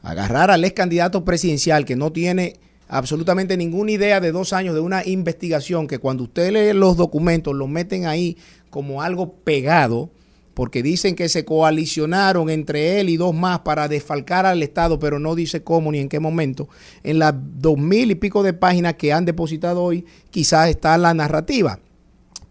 [0.02, 2.54] agarrar al ex candidato presidencial que no tiene
[2.88, 7.54] absolutamente ninguna idea de dos años de una investigación que cuando usted lee los documentos
[7.54, 8.38] lo meten ahí
[8.70, 10.10] como algo pegado,
[10.54, 15.20] porque dicen que se coalicionaron entre él y dos más para desfalcar al Estado, pero
[15.20, 16.68] no dice cómo ni en qué momento.
[17.04, 21.14] En las dos mil y pico de páginas que han depositado hoy, quizás está la
[21.14, 21.80] narrativa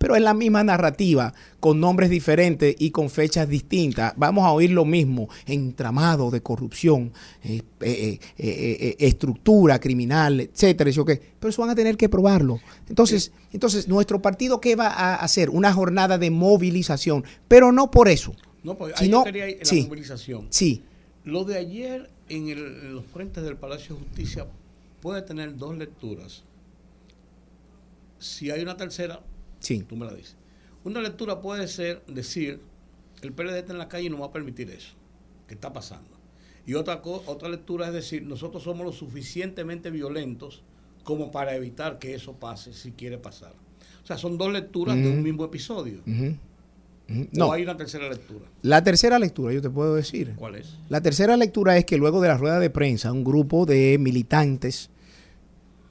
[0.01, 4.15] pero es la misma narrativa, con nombres diferentes y con fechas distintas.
[4.17, 7.13] Vamos a oír lo mismo, entramado de corrupción,
[7.45, 10.91] eh, eh, eh, estructura criminal, etcétera,
[11.39, 12.61] pero eso van a tener que probarlo.
[12.89, 15.51] Entonces, entonces, nuestro partido, ¿qué va a hacer?
[15.51, 18.35] Una jornada de movilización, pero no por eso.
[18.63, 20.47] No, pues sino, quería la movilización.
[20.49, 20.83] Sí.
[21.25, 24.47] Lo de ayer en, en los frentes del Palacio de Justicia
[25.03, 26.43] puede tener dos lecturas.
[28.19, 29.21] Si hay una tercera,
[29.61, 29.85] Sí.
[29.89, 30.37] Tú me la dices.
[30.83, 32.61] Una lectura puede ser decir,
[33.23, 34.95] el PLD está en la calle y no va a permitir eso,
[35.47, 36.11] que está pasando.
[36.67, 40.63] Y otra, otra lectura es decir, nosotros somos lo suficientemente violentos
[41.05, 43.53] como para evitar que eso pase si quiere pasar.
[44.03, 46.01] O sea, son dos lecturas de un mismo episodio.
[47.33, 47.53] No.
[47.53, 48.47] hay una tercera lectura?
[48.63, 50.35] La tercera lectura, yo te puedo decir.
[50.37, 50.77] ¿Cuál es?
[50.89, 54.91] La tercera lectura es que luego de la rueda de prensa, un grupo de militantes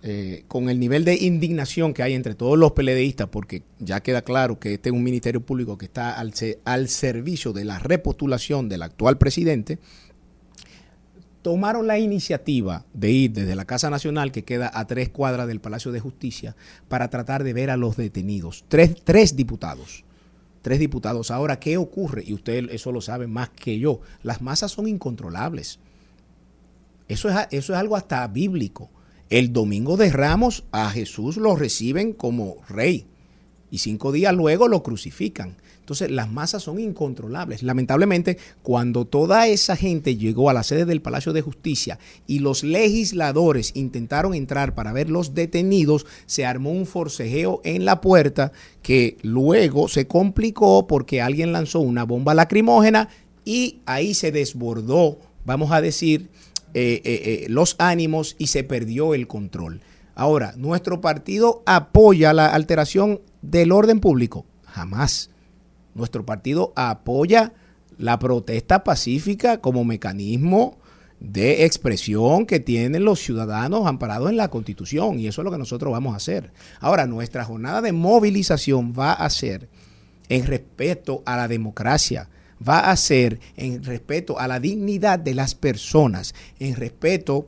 [0.02, 4.22] eh, con el nivel de indignación que hay entre todos los PLDistas, porque ya queda
[4.22, 6.34] claro que este es un ministerio público que está al,
[6.64, 9.78] al servicio de la repostulación del actual presidente,
[11.42, 15.60] tomaron la iniciativa de ir desde la Casa Nacional, que queda a tres cuadras del
[15.60, 16.56] Palacio de Justicia,
[16.88, 18.64] para tratar de ver a los detenidos.
[18.68, 20.06] Tres, tres diputados.
[20.62, 21.32] Tres diputados.
[21.32, 22.24] Ahora, ¿qué ocurre?
[22.26, 24.00] Y usted eso lo sabe más que yo.
[24.24, 25.80] Las masas son incontrolables.
[27.08, 28.90] Eso es, eso es algo hasta bíblico.
[29.30, 33.06] El domingo de Ramos a Jesús lo reciben como rey
[33.70, 35.56] y cinco días luego lo crucifican.
[35.82, 37.62] Entonces las masas son incontrolables.
[37.62, 42.64] Lamentablemente, cuando toda esa gente llegó a la sede del Palacio de Justicia y los
[42.64, 48.52] legisladores intentaron entrar para ver los detenidos, se armó un forcejeo en la puerta
[48.82, 53.10] que luego se complicó porque alguien lanzó una bomba lacrimógena
[53.46, 56.30] y ahí se desbordó, vamos a decir,
[56.74, 59.82] eh, eh, eh, los ánimos y se perdió el control.
[60.16, 64.46] Ahora, ¿nuestro partido apoya la alteración del orden público?
[64.66, 65.30] Jamás.
[65.96, 67.54] Nuestro partido apoya
[67.98, 70.78] la protesta pacífica como mecanismo
[71.20, 75.58] de expresión que tienen los ciudadanos amparados en la Constitución y eso es lo que
[75.58, 76.52] nosotros vamos a hacer.
[76.80, 79.68] Ahora, nuestra jornada de movilización va a ser
[80.30, 82.30] en respeto a la democracia,
[82.68, 87.48] va a ser en respeto a la dignidad de las personas, en respeto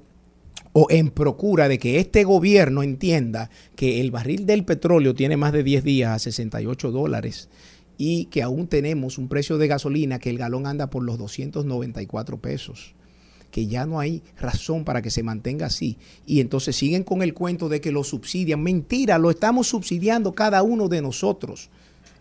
[0.74, 5.52] o en procura de que este gobierno entienda que el barril del petróleo tiene más
[5.52, 7.50] de 10 días a 68 dólares
[7.98, 12.42] y que aún tenemos un precio de gasolina que el galón anda por los 294
[12.42, 12.96] pesos
[13.52, 15.98] que ya no hay razón para que se mantenga así.
[16.26, 18.64] Y entonces siguen con el cuento de que lo subsidian.
[18.64, 21.70] Mentira, lo estamos subsidiando cada uno de nosotros.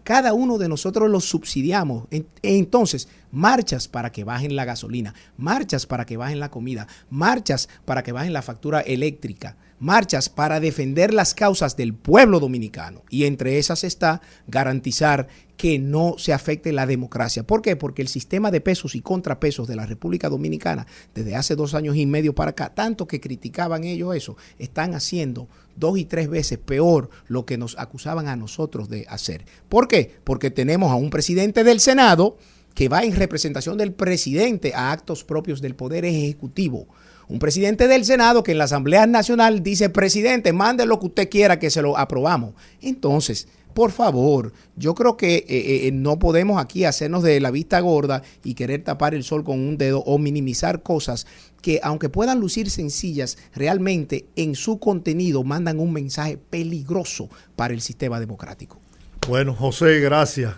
[0.05, 2.09] Cada uno de nosotros lo subsidiamos.
[2.43, 8.03] Entonces, marchas para que bajen la gasolina, marchas para que bajen la comida, marchas para
[8.03, 13.03] que bajen la factura eléctrica, marchas para defender las causas del pueblo dominicano.
[13.11, 15.27] Y entre esas está garantizar
[15.57, 17.43] que no se afecte la democracia.
[17.43, 17.77] ¿Por qué?
[17.77, 21.97] Porque el sistema de pesos y contrapesos de la República Dominicana, desde hace dos años
[21.97, 26.59] y medio para acá, tanto que criticaban ellos eso, están haciendo dos y tres veces
[26.59, 29.45] peor lo que nos acusaban a nosotros de hacer.
[29.69, 30.15] ¿Por qué?
[30.25, 32.37] Porque tenemos a un presidente del Senado
[32.75, 36.87] que va en representación del presidente a actos propios del Poder Ejecutivo.
[37.31, 41.29] Un presidente del Senado que en la Asamblea Nacional dice, presidente, mande lo que usted
[41.31, 42.55] quiera que se lo aprobamos.
[42.83, 47.53] Entonces, por favor, yo creo que eh, eh, eh, no podemos aquí hacernos de la
[47.53, 51.29] vista gorda y querer tapar el sol con un dedo o minimizar cosas
[51.63, 57.81] que aunque puedan lucir sencillas, realmente en su contenido mandan un mensaje peligroso para el
[57.81, 58.81] sistema democrático.
[59.29, 60.55] Bueno, José, gracias.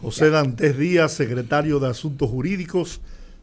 [0.00, 3.00] José Dantes Díaz, secretario de Asuntos Jurídicos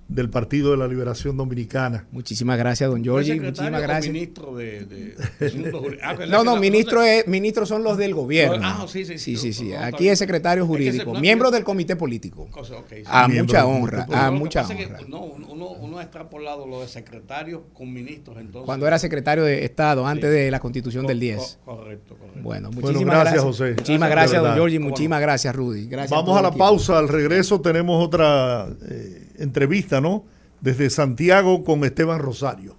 [0.09, 2.07] del Partido de la Liberación Dominicana.
[2.11, 3.39] Muchísimas gracias, don Giorgi.
[3.39, 4.11] Muchísimas gracias.
[4.11, 5.15] ministro de,
[6.03, 8.59] ah, no, no, ministro es, ministros son los del gobierno.
[8.61, 9.37] Ah, sí, sí, sí.
[9.37, 9.73] sí, sí.
[9.73, 12.49] Aquí es secretario jurídico, miembro del comité político.
[13.05, 14.99] A mucha honra, a mucha honra.
[15.07, 18.65] no, uno, uno ha extrapolado lo de secretario con ministros entonces.
[18.65, 21.59] Cuando era secretario de Estado, antes de la constitución del 10.
[21.63, 22.39] correcto, correcto.
[22.41, 23.75] Bueno, muchísimas gracias, José.
[23.77, 24.79] Muchísimas gracias, don Giorgi.
[24.79, 25.87] Muchísimas gracias, Rudy.
[25.87, 26.97] Gracias Vamos a la pausa.
[26.97, 28.67] Al regreso tenemos otra
[30.61, 32.75] desde Santiago con Esteban Rosario.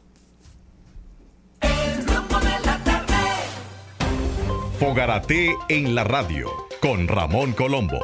[4.79, 6.49] Fogarate en la radio
[6.81, 8.01] con Ramón Colombo.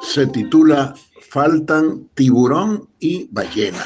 [0.00, 0.94] Se titula
[1.30, 3.84] Faltan tiburón y ballena.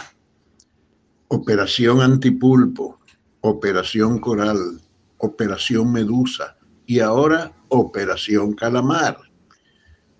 [1.28, 3.00] Operación antipulpo,
[3.40, 4.80] operación coral,
[5.18, 6.56] operación medusa
[6.86, 9.29] y ahora operación calamar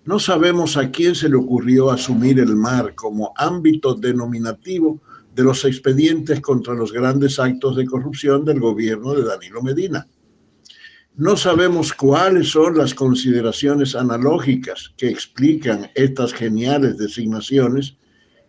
[0.03, 4.99] no sabemos a quién se le ocurrió asumir el mar como ámbito denominativo
[5.35, 10.07] de los expedientes contra los grandes actos de corrupción del gobierno de Danilo Medina.
[11.15, 17.97] No sabemos cuáles son las consideraciones analógicas que explican estas geniales designaciones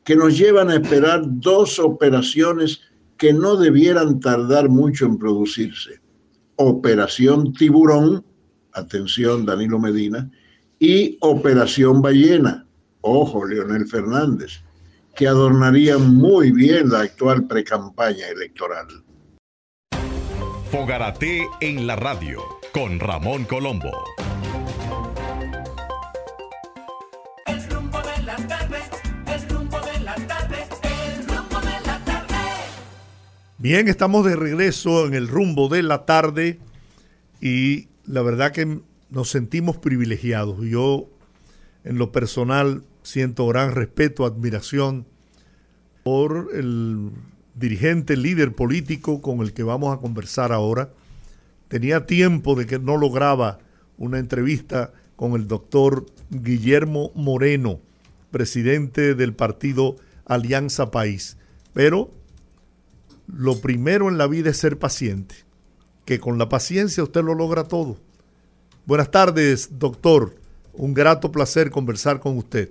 [0.05, 2.81] que nos llevan a esperar dos operaciones
[3.19, 6.01] que no debieran tardar mucho en producirse.
[6.57, 8.25] Operación Tiburón,
[8.73, 10.31] atención Danilo Medina,
[10.83, 12.67] y Operación Ballena,
[13.03, 14.65] ojo Leonel Fernández,
[15.15, 18.89] que adornaría muy bien la actual precampaña electoral.
[20.73, 22.41] Fogarate en la radio
[22.75, 23.93] con Ramón Colombo.
[27.47, 28.79] El rumbo de la tarde,
[29.33, 32.35] el rumbo de la tarde, el rumbo de la tarde.
[33.59, 36.59] Bien, estamos de regreso en el rumbo de la tarde
[37.41, 38.81] y la verdad que
[39.13, 40.65] nos sentimos privilegiados.
[40.65, 41.07] Yo,
[41.85, 45.07] en lo personal, siento gran respeto, admiración
[46.03, 47.11] por el
[47.55, 50.91] dirigente, líder político con el que vamos a conversar ahora.
[51.69, 53.59] Tenía tiempo de que no lograba
[53.99, 57.81] una entrevista con el doctor Guillermo Moreno,
[58.31, 61.37] presidente del partido Alianza País.
[61.75, 62.11] Pero
[63.27, 65.35] lo primero en la vida es ser paciente,
[66.07, 67.99] que con la paciencia usted lo logra todo.
[68.85, 70.35] Buenas tardes, doctor.
[70.75, 72.71] Un grato placer conversar con usted.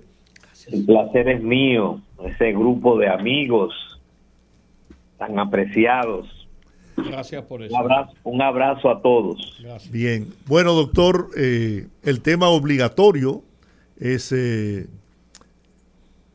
[0.70, 3.72] El placer es mío, ese grupo de amigos
[5.18, 6.28] tan apreciados.
[6.96, 7.74] Gracias por eso.
[8.24, 9.58] Un abrazo, a todos.
[9.90, 10.28] Bien.
[10.46, 13.42] Bueno, doctor, eh, el tema obligatorio
[13.98, 14.86] es eh,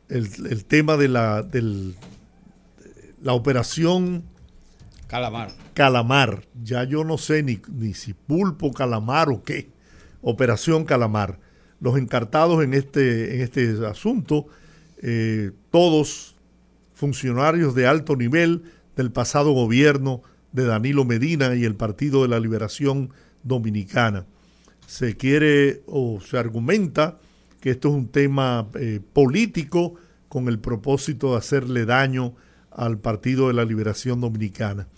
[0.08, 1.94] el, tema de la, del,
[3.22, 4.24] la operación
[5.08, 5.50] Calamar.
[5.74, 6.44] Calamar.
[6.62, 9.70] Ya yo no sé ni, ni si pulpo, calamar o qué.
[10.20, 11.40] Operación Calamar.
[11.80, 14.46] Los encartados en este, en este asunto,
[15.02, 16.36] eh, todos
[16.92, 18.64] funcionarios de alto nivel
[18.96, 23.10] del pasado gobierno de Danilo Medina y el Partido de la Liberación
[23.42, 24.26] Dominicana.
[24.86, 27.18] Se quiere o se argumenta
[27.60, 29.94] que esto es un tema eh, político
[30.28, 32.34] con el propósito de hacerle daño
[32.70, 34.88] al Partido de la Liberación Dominicana.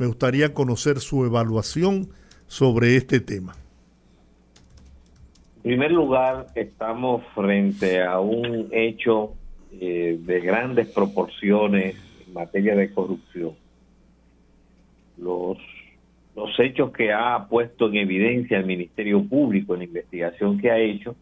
[0.00, 2.08] Me gustaría conocer su evaluación
[2.46, 3.52] sobre este tema.
[5.56, 9.34] En primer lugar, estamos frente a un hecho
[9.78, 11.96] eh, de grandes proporciones
[12.26, 13.52] en materia de corrupción.
[15.18, 15.58] Los,
[16.34, 20.78] los hechos que ha puesto en evidencia el Ministerio Público en la investigación que ha
[20.78, 21.14] hecho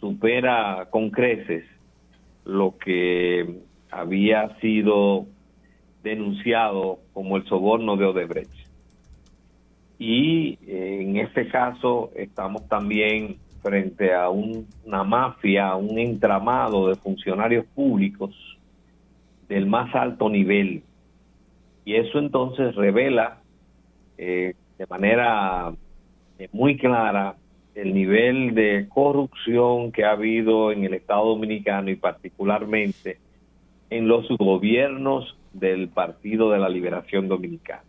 [0.00, 1.62] supera con creces
[2.44, 3.60] lo que
[3.92, 5.28] había sido
[6.04, 8.52] denunciado como el soborno de Odebrecht.
[9.98, 17.64] Y eh, en este caso estamos también frente a una mafia, un entramado de funcionarios
[17.74, 18.34] públicos
[19.48, 20.82] del más alto nivel.
[21.86, 23.40] Y eso entonces revela
[24.18, 25.72] eh, de manera
[26.38, 27.36] eh, muy clara
[27.74, 33.18] el nivel de corrupción que ha habido en el Estado Dominicano y particularmente
[33.90, 37.82] en los gobiernos del Partido de la Liberación Dominicana.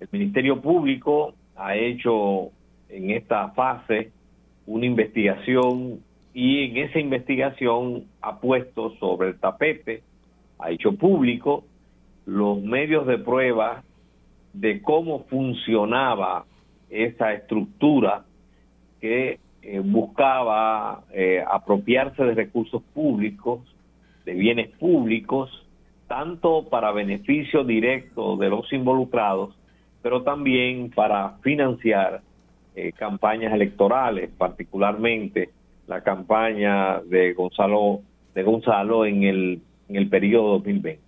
[0.00, 2.50] El Ministerio Público ha hecho
[2.88, 4.10] en esta fase
[4.66, 6.00] una investigación
[6.32, 10.02] y en esa investigación ha puesto sobre el tapete,
[10.58, 11.64] ha hecho público
[12.24, 13.82] los medios de prueba
[14.52, 16.44] de cómo funcionaba
[16.88, 18.24] esa estructura
[19.00, 23.60] que eh, buscaba eh, apropiarse de recursos públicos,
[24.24, 25.59] de bienes públicos,
[26.10, 29.56] tanto para beneficio directo de los involucrados,
[30.02, 32.22] pero también para financiar
[32.74, 35.50] eh, campañas electorales, particularmente
[35.86, 38.00] la campaña de Gonzalo
[38.34, 41.00] de Gonzalo en el en el periodo 2020.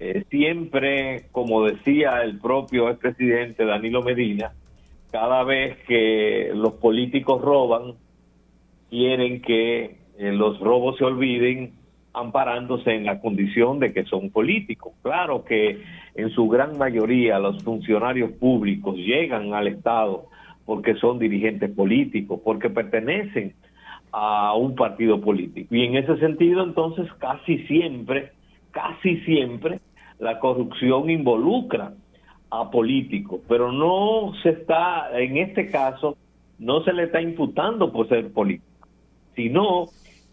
[0.00, 4.54] Eh, siempre, como decía el propio expresidente Danilo Medina,
[5.12, 7.94] cada vez que los políticos roban,
[8.90, 11.83] quieren que eh, los robos se olviden
[12.14, 14.92] amparándose en la condición de que son políticos.
[15.02, 15.82] Claro que
[16.14, 20.26] en su gran mayoría los funcionarios públicos llegan al Estado
[20.64, 23.54] porque son dirigentes políticos, porque pertenecen
[24.12, 25.74] a un partido político.
[25.74, 28.30] Y en ese sentido, entonces, casi siempre,
[28.70, 29.80] casi siempre,
[30.20, 31.92] la corrupción involucra
[32.50, 36.16] a políticos, pero no se está, en este caso,
[36.58, 38.88] no se le está imputando por ser político,
[39.34, 39.86] sino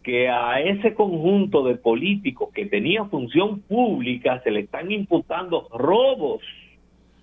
[0.04, 6.42] que a ese conjunto de políticos que tenía función pública se le están imputando robos,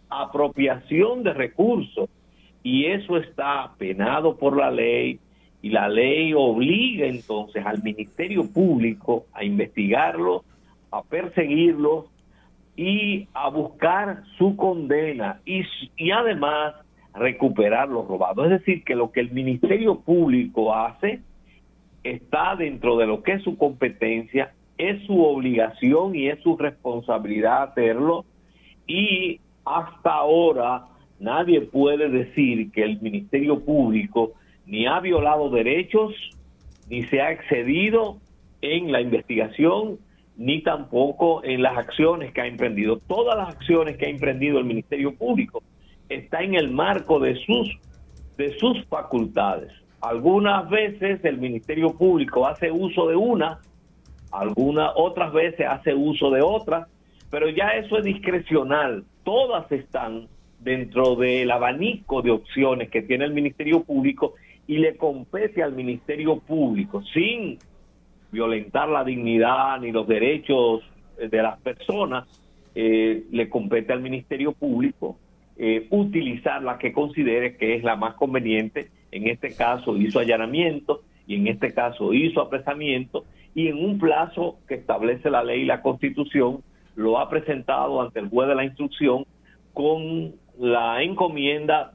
[0.09, 2.09] apropiación de recursos,
[2.63, 5.19] y eso está penado por la ley
[5.61, 10.45] y la ley obliga entonces al Ministerio Público a investigarlo,
[10.91, 12.07] a perseguirlo
[12.77, 15.63] y a buscar su condena y,
[15.97, 16.75] y además
[17.15, 18.45] recuperar los robados.
[18.45, 21.21] Es decir, que lo que el Ministerio Público hace
[22.03, 27.65] está dentro de lo que es su competencia, es su obligación y es su responsabilidad
[27.65, 28.25] hacerlo
[28.87, 30.87] y hasta ahora
[31.19, 34.33] nadie puede decir que el Ministerio Público
[34.67, 36.15] ni ha violado derechos,
[36.89, 38.19] ni se ha excedido
[38.61, 39.99] en la investigación,
[40.37, 42.99] ni tampoco en las acciones que ha emprendido.
[42.99, 45.63] Todas las acciones que ha emprendido el Ministerio Público
[46.09, 47.77] está en el marco de sus
[48.37, 49.73] de sus facultades.
[50.01, 53.59] Algunas veces el Ministerio Público hace uso de una,
[54.31, 56.87] algunas otras veces hace uso de otra,
[57.31, 59.05] pero ya eso es discrecional.
[59.25, 60.29] Todas están
[60.61, 64.35] dentro del abanico de opciones que tiene el Ministerio Público
[64.67, 67.59] y le compete al Ministerio Público sin
[68.31, 70.83] violentar la dignidad ni los derechos
[71.17, 72.29] de las personas,
[72.75, 75.17] eh, le compete al Ministerio Público
[75.57, 81.03] eh, utilizar la que considere que es la más conveniente en este caso hizo allanamiento
[81.27, 85.67] y en este caso hizo apresamiento y en un plazo que establece la ley y
[85.67, 86.63] la constitución
[86.97, 89.25] lo ha presentado ante el juez de la instrucción
[89.73, 91.95] con la encomienda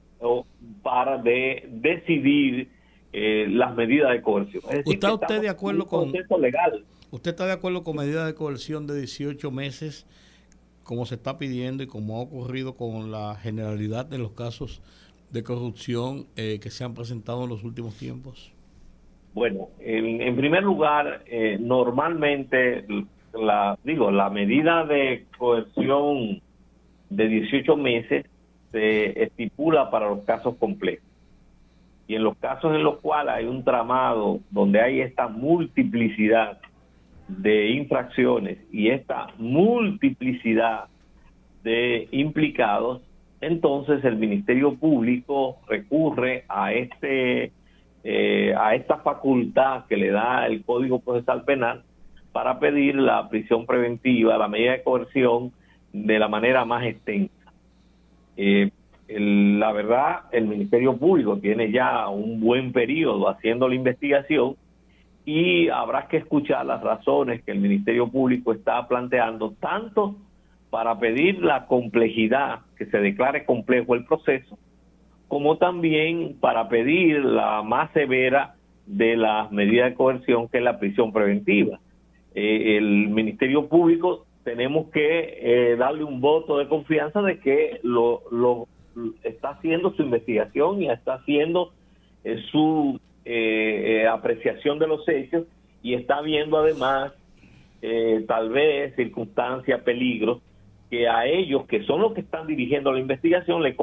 [0.82, 2.70] para de decidir
[3.11, 4.64] eh, las medidas de coerción.
[4.86, 6.11] ¿Está usted de acuerdo con
[6.41, 6.86] legal?
[7.11, 10.07] ¿Usted está de acuerdo con medidas de coerción de 18 meses
[10.84, 14.82] como se está pidiendo y como ha ocurrido con la generalidad de los casos
[15.34, 18.53] de corrupción eh, que se han presentado en los últimos tiempos?
[19.34, 22.86] Bueno, en, primer lugar, eh, normalmente
[23.34, 26.39] la digo la medida de coerción
[27.09, 28.25] de 18 meses
[28.71, 31.05] se estipula para los casos complejos.
[32.07, 36.59] Y en los casos en los cuales hay un tramado donde hay esta multiplicidad
[37.27, 40.86] de infracciones y esta multiplicidad
[41.63, 43.01] de implicados,
[43.48, 47.52] entonces el Ministerio Público recurre a este
[48.06, 51.84] eh, a esta facultad que le da el Código Procesal Penal
[52.34, 55.54] para pedir la prisión preventiva, la medida de coerción,
[55.94, 57.54] de la manera más extensa.
[58.36, 58.72] Eh,
[59.08, 64.56] la verdad, el Ministerio Público tiene ya un buen periodo haciendo la investigación
[65.26, 70.16] y habrá que escuchar las razones que el Ministerio Público está planteando, tanto
[70.74, 74.57] para pedir la complejidad, que se declare complejo el proceso,
[75.28, 78.55] como también para pedir la más severa
[78.88, 81.80] de las medidas de coerción, que es la prisión preventiva.
[82.34, 88.67] Eh, el Ministerio Público tenemos que eh, darle un voto de confianza de que lo,
[89.21, 91.71] está haciendo su investigación y está haciendo
[92.24, 92.99] eh, su
[94.11, 95.45] apreciación de los hechos
[95.84, 97.13] y está viendo además
[98.28, 100.41] tal vez circunstancias, peligros
[100.94, 103.76] que a ellos, que son los que están dirigiendo la investigación, le,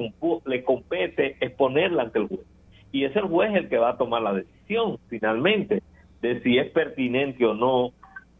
[0.45, 2.47] le compete exponerla ante el juez.
[2.93, 5.83] Y es el juez el que va a tomar la decisión finalmente
[6.23, 7.91] de si es pertinente o no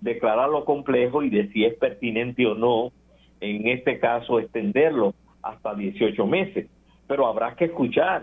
[0.01, 2.93] declararlo complejo y de si es pertinente o no,
[3.41, 6.69] en este caso, extenderlo hasta 18 meses.
[7.09, 8.23] Pero habrá que escuchar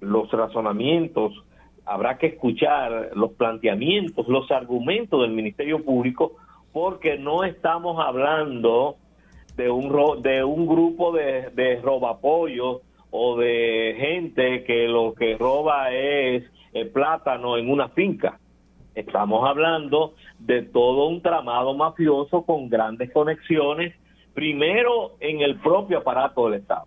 [0.00, 1.44] los razonamientos,
[1.84, 6.32] habrá que escuchar los planteamientos, los argumentos del Ministerio Público,
[6.72, 8.96] porque no estamos hablando
[9.56, 15.90] de un, de un grupo de, de robapollos o de gente que lo que roba
[15.92, 18.38] es el plátano en una finca.
[18.94, 23.94] Estamos hablando de todo un tramado mafioso con grandes conexiones,
[24.34, 26.86] primero en el propio aparato del Estado,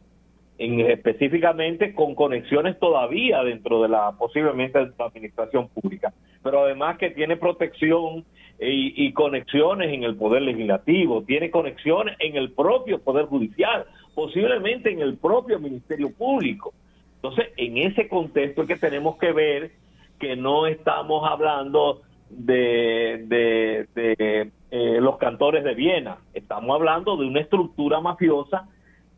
[0.57, 6.13] en, específicamente con conexiones todavía dentro de la posiblemente de la administración pública,
[6.43, 8.25] pero además que tiene protección
[8.61, 14.99] y, conexiones en el poder legislativo, tiene conexiones en el propio poder judicial, posiblemente en
[14.99, 16.73] el propio ministerio público.
[17.15, 19.71] Entonces, en ese contexto es que tenemos que ver
[20.19, 27.39] que no estamos hablando de, de, eh, los cantores de Viena, estamos hablando de una
[27.39, 28.67] estructura mafiosa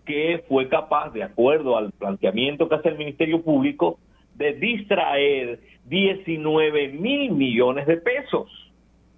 [0.05, 3.97] que fue capaz, de acuerdo al planteamiento que hace el Ministerio Público,
[4.35, 8.70] de distraer 19 mil millones de pesos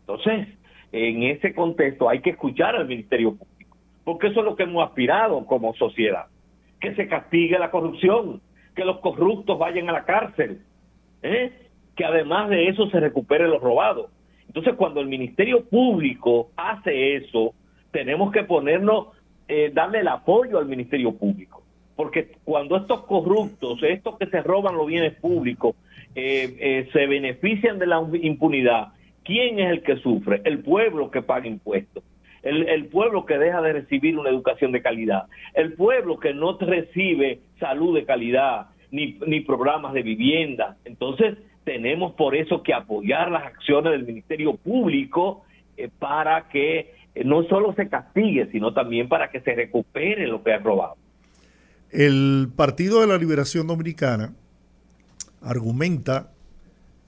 [0.03, 0.49] entonces,
[0.91, 4.85] en ese contexto hay que escuchar al Ministerio Público, porque eso es lo que hemos
[4.85, 6.25] aspirado como sociedad,
[6.81, 8.41] que se castigue la corrupción,
[8.75, 10.61] que los corruptos vayan a la cárcel,
[11.21, 11.53] ¿eh?
[11.95, 14.09] que además de eso se recupere lo robado.
[14.47, 17.53] Entonces, cuando el Ministerio Público hace eso,
[17.91, 19.07] tenemos que ponernos,
[19.47, 21.63] eh, darle el apoyo al Ministerio Público,
[21.95, 25.75] porque cuando estos corruptos, estos que se roban los bienes públicos,
[26.13, 28.89] eh, se benefician de la impunidad
[29.23, 30.41] ¿Quién es el que sufre?
[30.43, 32.03] El pueblo que paga impuestos.
[32.43, 37.39] El, pueblo que deja de recibir una educación de calidad, el pueblo que no recibe
[37.57, 40.75] salud de calidad, ni, ni programas de vivienda.
[40.83, 45.43] Entonces, tenemos por eso que apoyar las acciones del Ministerio Público
[45.77, 50.43] eh, para que eh, no solo se castigue, sino también para que se recupere lo
[50.43, 50.95] que ha robado.
[51.91, 54.33] El Partido de la Liberación Dominicana
[55.41, 56.31] argumenta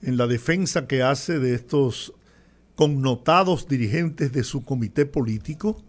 [0.02, 2.12] en la defensa que hace de estos
[2.74, 5.82] connotados dirigentes de su comité político,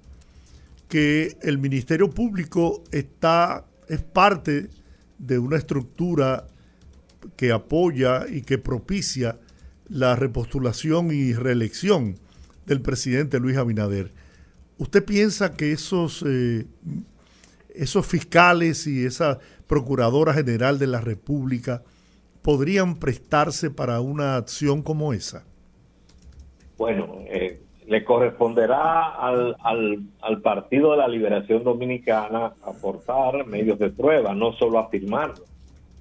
[0.87, 4.69] que el Ministerio Público está, es parte
[5.19, 6.47] de una estructura
[7.35, 9.37] que apoya y que propicia
[9.89, 12.15] la repostulación y reelección
[12.65, 14.11] del presidente Luis Abinader.
[14.77, 16.65] ¿Usted piensa que esos, eh,
[17.73, 21.83] esos fiscales y esa Procuradora General de la República
[22.47, 25.43] podrían prestarse para una acción como esa?
[26.77, 29.57] Bueno, eh, le corresponderá al,
[30.21, 35.43] al, Partido de la Liberación Dominicana aportar medios de prueba, no solo afirmarlo,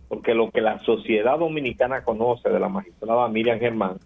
[0.07, 3.97] porque lo que la sociedad dominicana conoce de la magistrada Miriam Germán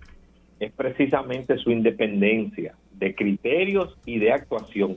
[0.61, 4.97] es precisamente su independencia de criterios y de actuación.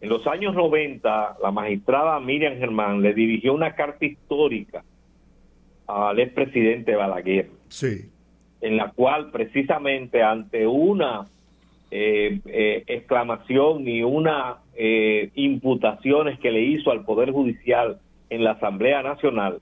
[0.00, 4.82] En los años 90, la magistrada Miriam Germán le dirigió una carta histórica
[5.86, 7.50] al expresidente Balaguer.
[7.68, 8.10] Sí.
[8.60, 11.28] En la cual precisamente ante una
[11.90, 17.98] eh, eh, exclamación y una eh, imputaciones que le hizo al Poder Judicial
[18.30, 19.60] en la Asamblea Nacional,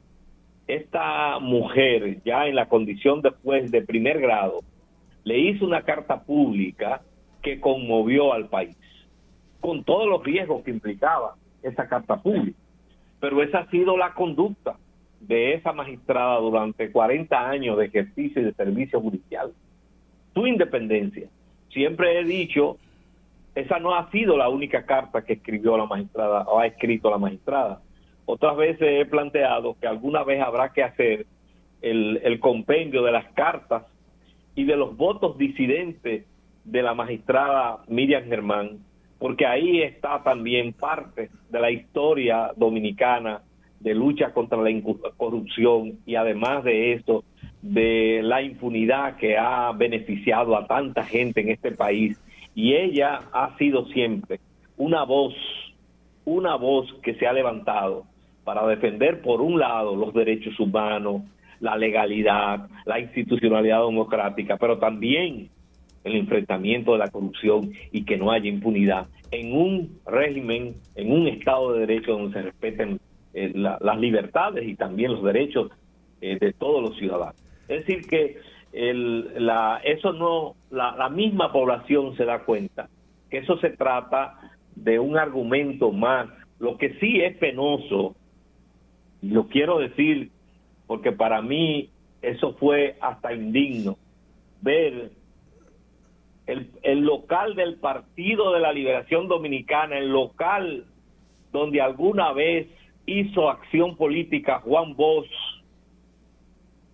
[0.66, 4.60] esta mujer, ya en la condición de juez de primer grado,
[5.24, 7.02] le hizo una carta pública
[7.42, 8.76] que conmovió al país,
[9.60, 12.58] con todos los riesgos que implicaba esa carta pública.
[13.20, 14.76] Pero esa ha sido la conducta
[15.22, 19.52] de esa magistrada durante 40 años de ejercicio y de servicio judicial,
[20.34, 21.28] su independencia.
[21.70, 22.76] Siempre he dicho,
[23.54, 27.18] esa no ha sido la única carta que escribió la magistrada o ha escrito la
[27.18, 27.80] magistrada.
[28.26, 31.26] Otras veces he planteado que alguna vez habrá que hacer
[31.80, 33.84] el, el compendio de las cartas
[34.54, 36.24] y de los votos disidentes
[36.64, 38.78] de la magistrada Miriam Germán,
[39.18, 43.42] porque ahí está también parte de la historia dominicana
[43.82, 44.70] de lucha contra la
[45.16, 47.24] corrupción y además de eso,
[47.60, 52.18] de la impunidad que ha beneficiado a tanta gente en este país.
[52.54, 54.40] Y ella ha sido siempre
[54.76, 55.34] una voz,
[56.24, 58.04] una voz que se ha levantado
[58.44, 61.22] para defender, por un lado, los derechos humanos,
[61.60, 65.48] la legalidad, la institucionalidad democrática, pero también
[66.02, 71.26] el enfrentamiento de la corrupción y que no haya impunidad en un régimen, en un
[71.26, 73.00] Estado de Derecho donde se respeten
[73.34, 75.70] eh, las libertades y también los derechos
[76.20, 77.36] eh, de todos los ciudadanos.
[77.68, 78.38] Es decir, que
[78.72, 82.88] el, la, eso no, la, la misma población se da cuenta
[83.30, 84.38] que eso se trata
[84.76, 86.28] de un argumento más.
[86.58, 88.14] Lo que sí es penoso,
[89.22, 90.30] y lo quiero decir
[90.86, 91.88] porque para mí
[92.20, 93.96] eso fue hasta indigno,
[94.60, 95.10] ver
[96.46, 100.84] el, el, local del Partido de la Liberación Dominicana, el local
[101.52, 102.68] donde alguna vez
[103.06, 105.30] hizo acción política Juan Bosch,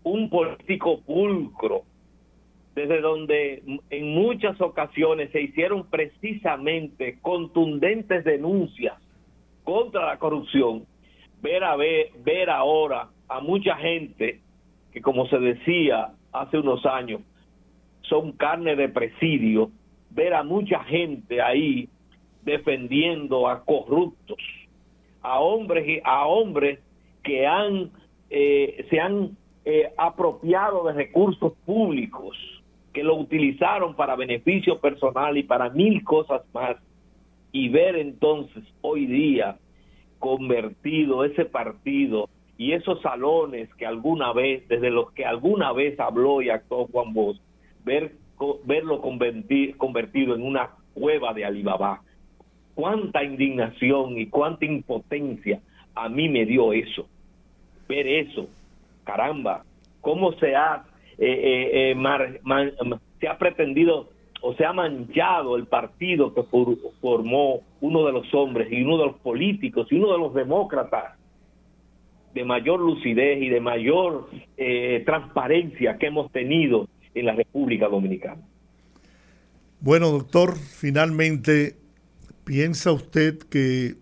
[0.03, 1.83] un político pulcro,
[2.75, 8.95] desde donde en muchas ocasiones se hicieron precisamente contundentes denuncias
[9.65, 10.87] contra la corrupción,
[11.43, 14.41] ver a ver, ver ahora a mucha gente
[14.93, 17.21] que como se decía hace unos años
[18.03, 19.71] son carne de presidio,
[20.11, 21.89] ver a mucha gente ahí
[22.43, 24.39] defendiendo a corruptos,
[25.23, 26.81] a hombres a hombres
[27.23, 27.91] que han
[28.31, 32.37] eh, se han eh, apropiado de recursos públicos,
[32.93, 36.77] que lo utilizaron para beneficio personal y para mil cosas más,
[37.53, 39.59] y ver entonces hoy día
[40.19, 46.43] convertido ese partido y esos salones que alguna vez, desde los que alguna vez habló
[46.43, 47.39] y actuó Juan Bosch,
[47.85, 48.12] ver,
[48.64, 52.03] verlo convertido en una cueva de Alibaba.
[52.79, 55.59] Cuánta indignación y cuánta impotencia
[55.97, 57.09] a mí me dio eso,
[57.89, 58.49] ver eso,
[59.03, 59.64] caramba,
[60.01, 60.85] cómo se ha,
[61.18, 64.11] eh, eh, eh, se ha pretendido
[64.43, 69.07] o se ha manchado el partido que formó uno de los hombres y uno de
[69.07, 71.18] los políticos y uno de los demócratas
[72.33, 74.31] de mayor lucidez y de mayor
[75.05, 78.43] transparencia que hemos tenido en la República Dominicana.
[79.81, 81.78] Bueno, doctor, finalmente,
[82.49, 83.99] ¿piensa usted que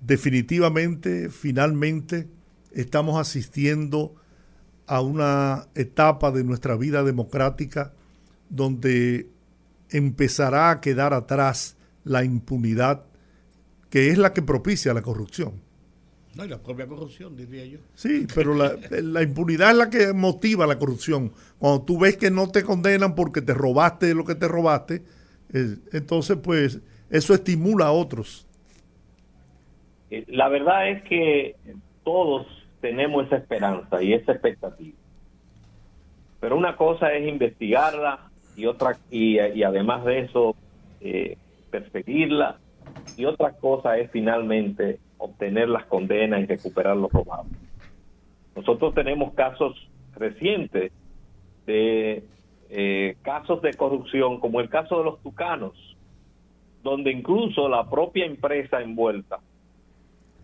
[0.00, 2.28] definitivamente, finalmente,
[2.70, 4.14] estamos asistiendo
[4.86, 7.92] a una etapa de nuestra vida democrática
[8.48, 9.28] donde
[9.88, 13.06] empezará a quedar atrás la impunidad
[13.88, 15.54] que es la que propicia la corrupción.
[16.36, 17.80] No, y la propia corrupción, diría yo.
[17.96, 21.32] Sí, pero la, impunidad es la que motiva la corrupción.
[21.58, 25.02] Cuando tú ves que no te condenan porque te robaste lo que te robaste,
[25.52, 26.78] eh, entonces pues
[27.10, 28.46] eso estimula a otros.
[30.10, 31.56] Eh, la verdad es que
[32.04, 32.46] todos
[32.80, 34.96] tenemos esa esperanza y esa expectativa.
[36.40, 40.56] Pero una cosa es investigarla y otra y, además de eso
[41.00, 41.36] eh,
[41.70, 42.58] perseguirla
[43.16, 47.46] y otra cosa es finalmente obtener las condenas y recuperar los robados.
[48.56, 50.92] Nosotros tenemos casos recientes
[51.66, 52.24] de
[52.70, 55.89] eh, casos de corrupción, como el caso de los tucanos,
[56.82, 59.38] donde incluso la propia empresa envuelta,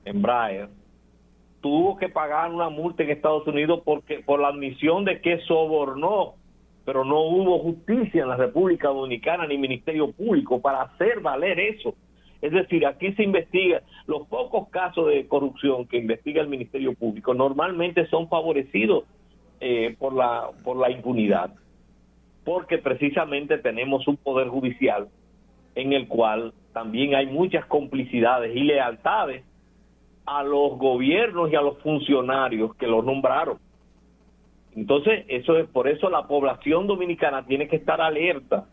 [0.05, 0.69] Embraer,
[1.61, 6.35] tuvo que pagar una multa en Estados Unidos porque por la admisión de que sobornó,
[6.85, 11.95] pero no hubo justicia en la República Dominicana ni Ministerio Público para hacer valer eso.
[12.43, 17.35] Es decir, aquí se investiga, los pocos casos de corrupción que investiga el Ministerio Público
[17.35, 19.05] normalmente son favorecidos
[19.59, 21.55] eh, por, la, por la impunidad,
[22.45, 25.09] porque precisamente tenemos un poder judicial
[25.77, 29.45] en el cual también hay muchas complicidades y lealtades
[30.25, 33.59] a los gobiernos y a los funcionarios que los nombraron.
[34.75, 38.67] Entonces, eso es por eso la población dominicana tiene que estar alerta,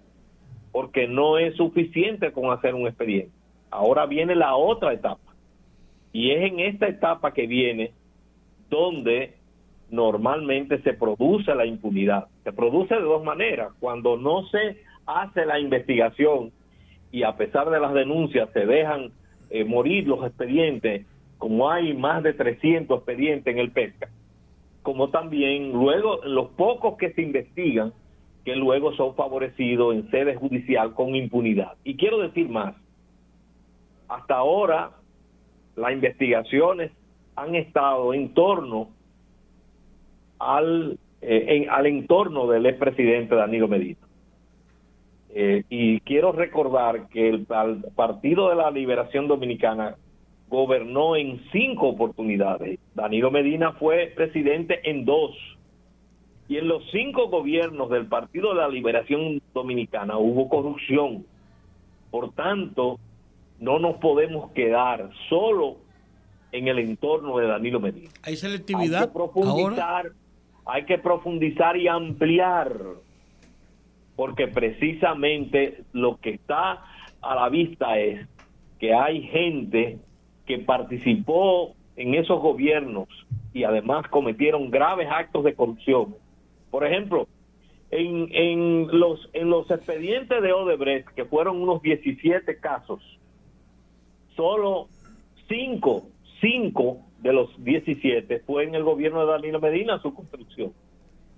[0.71, 3.31] porque no es suficiente con hacer un expediente.
[3.69, 5.33] Ahora viene la otra etapa.
[6.11, 7.91] Y es en esta etapa que viene
[8.69, 9.35] donde
[9.89, 12.27] normalmente se produce la impunidad.
[12.43, 13.71] Se produce de dos maneras.
[13.79, 16.51] Cuando no se hace la investigación
[17.13, 19.11] y a pesar de las denuncias se dejan
[19.51, 21.05] eh, morir los expedientes,
[21.37, 24.09] como hay más de 300 expedientes en el pesca,
[24.81, 27.93] como también luego los pocos que se investigan,
[28.43, 31.73] que luego son favorecidos en sede judicial con impunidad.
[31.83, 32.75] Y quiero decir más,
[34.07, 34.93] hasta ahora
[35.75, 36.91] las investigaciones
[37.35, 38.89] han estado en torno
[40.39, 43.99] al, eh, al entorno del expresidente Danilo Medina.
[45.35, 47.47] Eh, y quiero recordar que el,
[47.95, 49.95] Partido de la Liberación Dominicana
[50.47, 52.79] gobernó en cinco oportunidades.
[52.93, 55.31] Danilo Medina fue presidente en dos.
[56.47, 61.25] Y en los cinco gobiernos del Partido de la Liberación Dominicana hubo corrupción.
[62.11, 62.99] Por tanto,
[63.59, 65.77] no nos podemos quedar solo
[66.51, 68.11] en el entorno de Danilo Medina.
[68.21, 69.01] ¿Hay selectividad?
[69.01, 70.11] Hay que profundizar,
[70.65, 72.71] hay que profundizar y ampliar,
[74.15, 76.83] porque precisamente lo que está
[77.21, 78.27] a la vista es
[78.79, 79.97] que hay gente
[80.45, 83.07] que participó en esos gobiernos
[83.53, 86.15] y además cometieron graves actos de corrupción.
[86.69, 87.27] Por ejemplo,
[87.91, 93.01] en, en, los, en los expedientes de Odebrecht, que fueron unos 17 casos,
[94.35, 94.87] solo
[95.47, 96.07] 5
[96.43, 100.73] cinco de los 17 fue en el gobierno de Danilo Medina su construcción.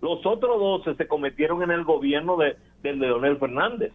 [0.01, 3.93] Los otros 12 se cometieron en el gobierno de, de Leonel Fernández.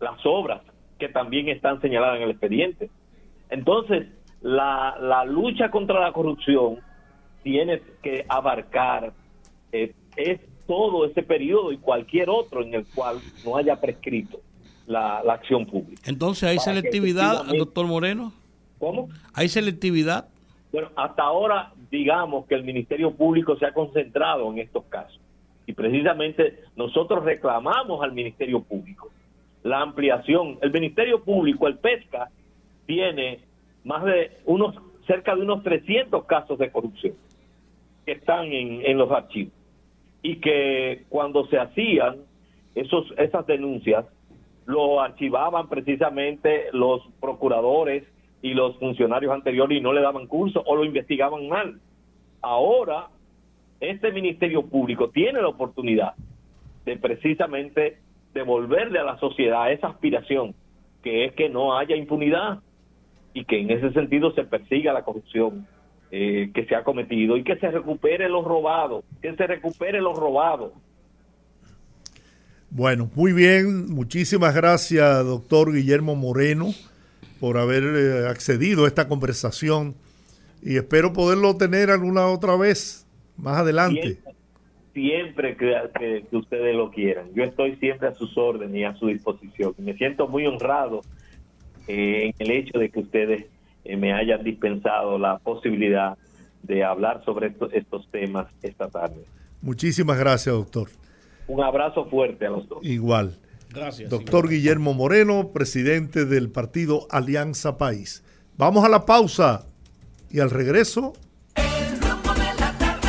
[0.00, 0.62] Las obras
[0.98, 2.90] que también están señaladas en el expediente.
[3.48, 4.08] Entonces,
[4.42, 6.78] la, la lucha contra la corrupción
[7.42, 9.12] tiene que abarcar
[9.72, 14.40] eh, es todo ese periodo y cualquier otro en el cual no haya prescrito
[14.86, 16.02] la, la acción pública.
[16.06, 18.32] Entonces, ¿hay selectividad, doctor Moreno?
[18.78, 19.08] ¿Cómo?
[19.34, 20.28] ¿Hay selectividad?
[20.72, 25.20] Bueno, hasta ahora digamos que el Ministerio Público se ha concentrado en estos casos.
[25.66, 29.10] Y precisamente nosotros reclamamos al Ministerio Público
[29.62, 30.58] la ampliación.
[30.62, 32.30] El Ministerio Público, el PESCA,
[32.86, 33.40] tiene
[33.84, 34.74] más de unos,
[35.06, 37.14] cerca de unos 300 casos de corrupción
[38.04, 39.52] que están en, en los archivos.
[40.22, 42.16] Y que cuando se hacían
[42.74, 44.06] esos, esas denuncias,
[44.66, 48.04] lo archivaban precisamente los procuradores
[48.42, 51.80] y los funcionarios anteriores y no le daban curso o lo investigaban mal.
[52.40, 53.08] Ahora,
[53.80, 56.14] este Ministerio Público tiene la oportunidad
[56.84, 57.98] de precisamente
[58.32, 60.54] devolverle a la sociedad esa aspiración,
[61.02, 62.60] que es que no haya impunidad
[63.34, 65.66] y que en ese sentido se persiga la corrupción
[66.10, 70.18] eh, que se ha cometido y que se recupere los robados, que se recupere los
[70.18, 70.72] robados.
[72.70, 76.68] Bueno, muy bien, muchísimas gracias, doctor Guillermo Moreno
[77.40, 79.94] por haber eh, accedido a esta conversación
[80.62, 84.18] y espero poderlo tener alguna otra vez más adelante.
[84.92, 87.32] Siempre, que, ustedes lo quieran.
[87.34, 89.74] Yo estoy siempre a sus órdenes y a su disposición.
[89.78, 91.00] Me siento muy honrado
[91.88, 93.46] eh, en el hecho de que ustedes
[93.84, 96.18] eh, me hayan dispensado la posibilidad
[96.62, 99.24] de hablar sobre estos temas esta tarde.
[99.62, 100.88] Muchísimas gracias, doctor.
[101.46, 102.84] Un abrazo fuerte a los dos.
[102.84, 103.38] Igual.
[103.72, 104.10] Gracias.
[104.10, 108.24] Doctor Guillermo Moreno, presidente del partido Alianza País.
[108.56, 109.66] Vamos a la pausa
[110.28, 111.12] y al regreso.
[111.54, 113.08] El rumbo de la tarde,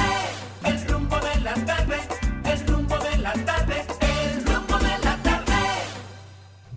[0.66, 1.97] el rumbo de la tarde,
[2.45, 5.53] el rumbo de la tarde, el rumbo de la tarde.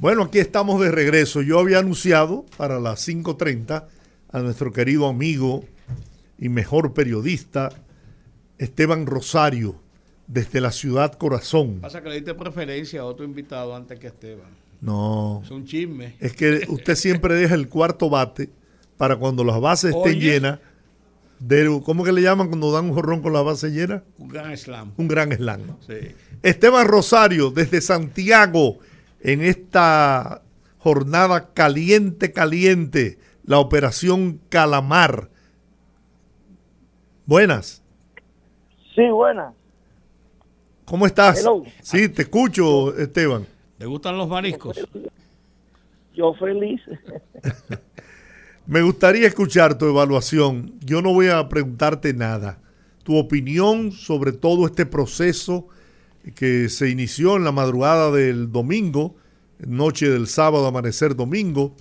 [0.00, 1.42] Bueno, aquí estamos de regreso.
[1.42, 3.84] Yo había anunciado para las 5.30
[4.32, 5.64] a nuestro querido amigo
[6.38, 7.70] y mejor periodista,
[8.56, 9.83] Esteban Rosario
[10.26, 11.80] desde la ciudad corazón.
[11.80, 14.48] Pasa que le diste preferencia a otro invitado antes que Esteban.
[14.80, 15.40] No.
[15.44, 16.16] Es un chisme.
[16.20, 18.50] Es que usted siempre deja el cuarto bate
[18.96, 20.60] para cuando las bases estén llenas.
[21.38, 24.02] De, ¿Cómo que le llaman cuando dan un jorrón con la base llena?
[24.18, 24.92] Un gran slam.
[24.96, 25.76] Un gran slam.
[25.86, 26.14] Sí.
[26.42, 28.78] Esteban Rosario, desde Santiago,
[29.20, 30.42] en esta
[30.78, 35.30] jornada caliente, caliente, la operación Calamar.
[37.26, 37.82] Buenas.
[38.94, 39.54] Sí, buenas.
[40.84, 41.44] ¿Cómo estás?
[41.82, 43.46] Sí, te escucho, Esteban.
[43.78, 44.78] ¿Te gustan los mariscos?
[46.14, 46.80] Yo feliz.
[48.66, 50.74] Me gustaría escuchar tu evaluación.
[50.80, 52.60] Yo no voy a preguntarte nada.
[53.02, 55.68] Tu opinión sobre todo este proceso
[56.34, 59.16] que se inició en la madrugada del domingo,
[59.58, 61.74] noche del sábado, amanecer domingo,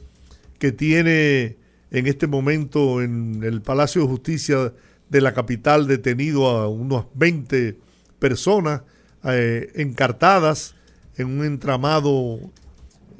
[0.59, 1.57] que tiene
[1.91, 4.73] en este momento en el Palacio de Justicia
[5.09, 7.77] de la capital detenido a unos 20
[8.19, 8.81] personas
[9.25, 10.75] eh, encartadas
[11.17, 12.39] en un entramado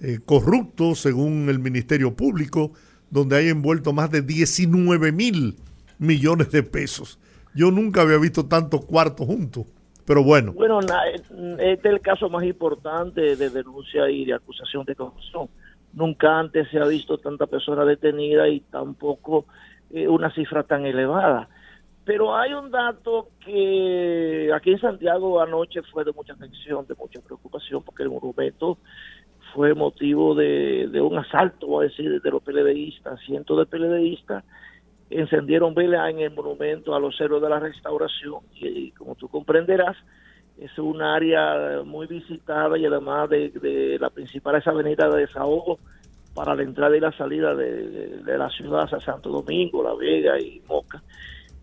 [0.01, 2.71] eh, corrupto, según el Ministerio Público,
[3.09, 5.55] donde hay envuelto más de 19 mil
[5.99, 7.19] millones de pesos.
[7.55, 9.65] Yo nunca había visto tantos cuartos juntos,
[10.05, 10.53] pero bueno.
[10.53, 15.47] Bueno, este es el caso más importante de denuncia y de acusación de corrupción.
[15.93, 19.45] Nunca antes se ha visto tanta persona detenida y tampoco
[19.91, 21.47] eh, una cifra tan elevada.
[22.05, 27.21] Pero hay un dato que aquí en Santiago anoche fue de mucha tensión, de mucha
[27.21, 28.79] preocupación, porque el monumento
[29.53, 33.19] fue motivo de, un asalto, voy a decir, de los PLDistas.
[33.25, 34.43] Cientos de PLDistas
[35.09, 39.97] encendieron velas en el monumento a los héroes de la restauración y, como tú comprenderás,
[40.57, 45.81] Es un área muy visitada y además de, de la principal esa avenida de desahogo
[46.33, 50.39] para la entrada y la salida de, de- la ciudad hacia Santo Domingo, La Vega
[50.39, 51.03] y Moca.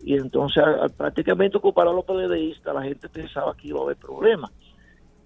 [0.03, 0.63] Y entonces
[0.97, 4.51] prácticamente ocupar a los PLDistas, la gente pensaba que iba a haber problemas.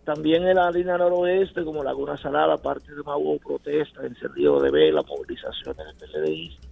[0.04, 4.70] También en la línea noroeste, como Laguna Salada, parte de más hubo protestas, encendido de
[4.72, 6.70] vela, movilizaciones de PLDistas.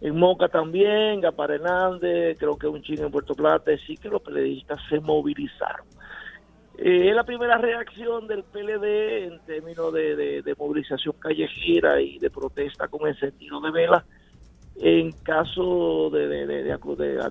[0.00, 4.20] En Moca también, Gapar Hernández, creo que un chingo en Puerto Plata, sí que los
[4.22, 5.86] PLDistas se movilizaron.
[6.76, 12.18] Eh, es la primera reacción del PLD en términos de, de- de movilización callejera y
[12.18, 14.04] de protesta con encendido de vela
[14.76, 16.76] en caso de, de, de, de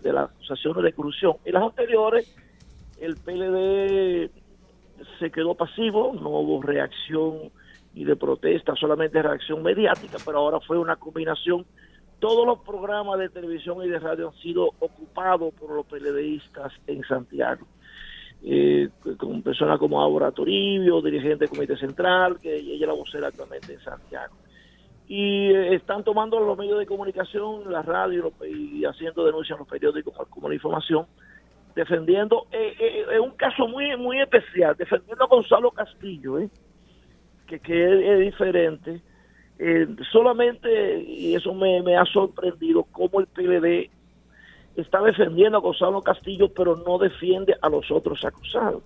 [0.02, 1.34] de- las acusaciones de corrupción.
[1.46, 2.36] En las anteriores,
[3.00, 4.30] el PLD
[5.20, 7.52] se quedó pasivo, no hubo reacción
[7.94, 11.66] ni de protesta, solamente reacción mediática, pero ahora fue una combinación.
[12.20, 17.04] Todos los programas de televisión y de radio han sido ocupados por los PLDistas en
[17.04, 17.68] Santiago.
[18.46, 23.28] Eh, con personas como Aura Toribio, dirigente del Comité Central, que ella es la vocera
[23.28, 24.34] actualmente en Santiago
[25.08, 29.68] y eh, están tomando los medios de comunicación, la radio y haciendo denuncias en los
[29.68, 31.06] periódicos como la información,
[31.76, 36.50] defendiendo, eh, eh, es un caso muy muy especial, defendiendo a Gonzalo Castillo, ¿eh?
[37.48, 39.02] que, es, es diferente.
[39.60, 43.90] Eh, solamente, y eso me, me ha sorprendido, cómo el PLD
[44.76, 48.84] está defendiendo a Gonzalo Castillo, pero no defiende a los otros acusados,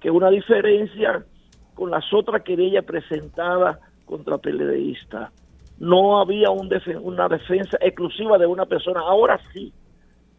[0.00, 1.24] que es una diferencia
[1.74, 5.32] con las otras querellas presentadas contra PLDistas.
[5.78, 6.70] No había un
[7.02, 9.72] una defensa exclusiva de una persona, ahora sí.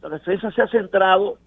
[0.02, 1.38] La defensa se ha centrado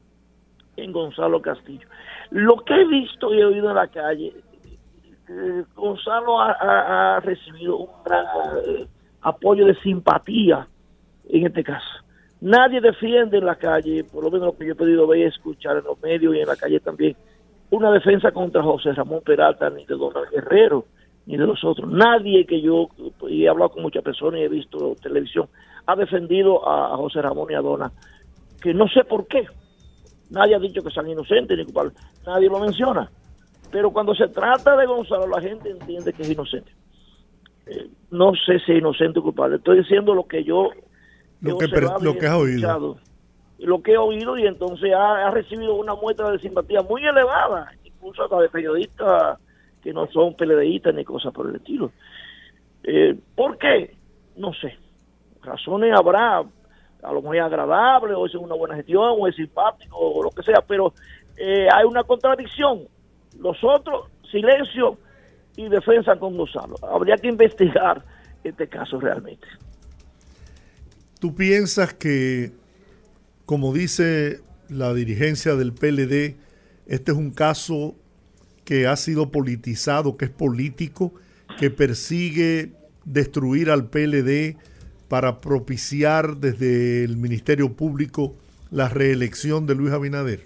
[0.77, 1.89] en Gonzalo Castillo.
[2.31, 4.35] Lo que he visto y he oído en la calle,
[5.29, 8.27] eh, Gonzalo ha recibido un gran
[8.67, 8.87] eh,
[9.23, 10.67] apoyo de simpatía
[11.29, 12.05] en este caso.
[12.41, 15.23] Nadie defiende en la calle, por lo menos lo que yo he podido ver y
[15.25, 17.17] escuchar en los medios y en la calle también,
[17.71, 20.85] una defensa contra José Ramón Peralta ni de Donald Guerrero
[21.29, 21.91] ni de los otros.
[21.91, 22.89] Nadie que yo,
[23.29, 25.47] y he hablado con muchas personas y he visto televisión,
[25.87, 27.93] ha defendido a, José Ramón y a Dona,
[28.63, 29.47] que no sé por qué.
[30.31, 31.93] Nadie ha dicho que sean inocentes ni culpables.
[32.27, 33.11] Nadie lo menciona.
[33.71, 36.73] Pero cuando se trata de Gonzalo, la gente entiende que es inocente.
[37.67, 39.57] Eh, no sé si es inocente o culpable.
[39.57, 40.71] Estoy diciendo lo que yo
[41.43, 42.57] Lo he que lo que has oído.
[42.57, 42.97] escuchado.
[43.59, 47.71] Lo que he oído y entonces ha, ha recibido una muestra de simpatía muy elevada,
[47.85, 49.39] incluso hasta de periodistas
[49.83, 51.93] que no son PLDistas ni cosas por el estilo.
[52.85, 53.97] Eh, ¿Por qué?
[54.37, 54.77] No sé.
[55.43, 59.97] Razones habrá, a lo mejor es agradable, o es una buena gestión, o es simpático,
[59.97, 60.93] o lo que sea, pero
[61.37, 62.89] eh, hay una contradicción.
[63.39, 64.99] Los otros, silencio
[65.57, 66.77] y defensa con Gonzalo.
[66.83, 68.03] Habría que investigar
[68.45, 69.47] este caso realmente.
[71.21, 72.53] ¿Tú piensas que,
[73.45, 76.37] como dice la dirigencia del PLD,
[76.87, 77.95] este es un caso
[78.69, 81.15] que ha sido politizado, que es político,
[81.59, 82.73] que persigue
[83.07, 84.59] destruir al PLD
[85.09, 88.35] para propiciar desde el Ministerio Público
[88.71, 90.41] la reelección de Luis Abinader?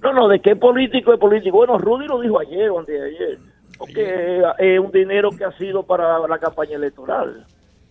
[0.00, 1.56] No, no, de qué político es político.
[1.56, 3.38] Bueno, Rudy lo dijo ayer o antes de ayer.
[3.76, 7.44] Porque es un dinero que ha sido para la campaña electoral.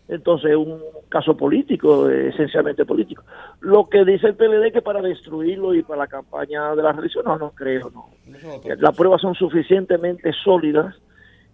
[0.10, 0.80] Entonces, es un
[1.10, 3.24] caso político, eh, esencialmente político.
[3.60, 7.26] Lo que dice el PLD que para destruirlo y para la campaña de la reelección,
[7.26, 8.06] no, no creo, no.
[8.80, 10.96] Las pruebas son suficientemente sólidas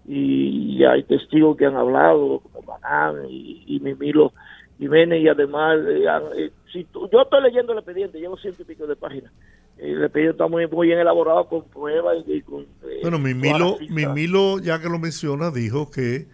[0.07, 4.33] y hay testigos que han hablado, como Banán y, y Mimilo
[4.77, 6.05] Jiménez, y además, eh,
[6.37, 9.31] eh, si tú- yo estoy leyendo el expediente, llevo ciento y pico de páginas.
[9.77, 12.61] El expediente está muy, muy bien elaborado con pruebas y, y con...
[12.61, 13.77] eh, Bueno, Mimilo.
[14.07, 16.25] Mimilo, ya que lo menciona, dijo que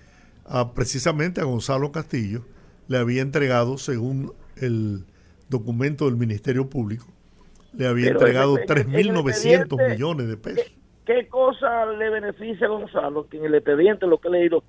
[0.49, 2.41] a- precisamente a Gonzalo Castillo
[2.87, 5.05] le había entregado, según el
[5.49, 7.05] documento del Ministerio Público,
[7.73, 8.75] le había Pero entregado en el- en el
[9.13, 10.75] 3.900 expediente- millones de pesos.
[11.05, 13.27] ¿Qué cosa le beneficia a Gonzalo?
[13.27, 14.63] Que en el expediente, lo que he leído,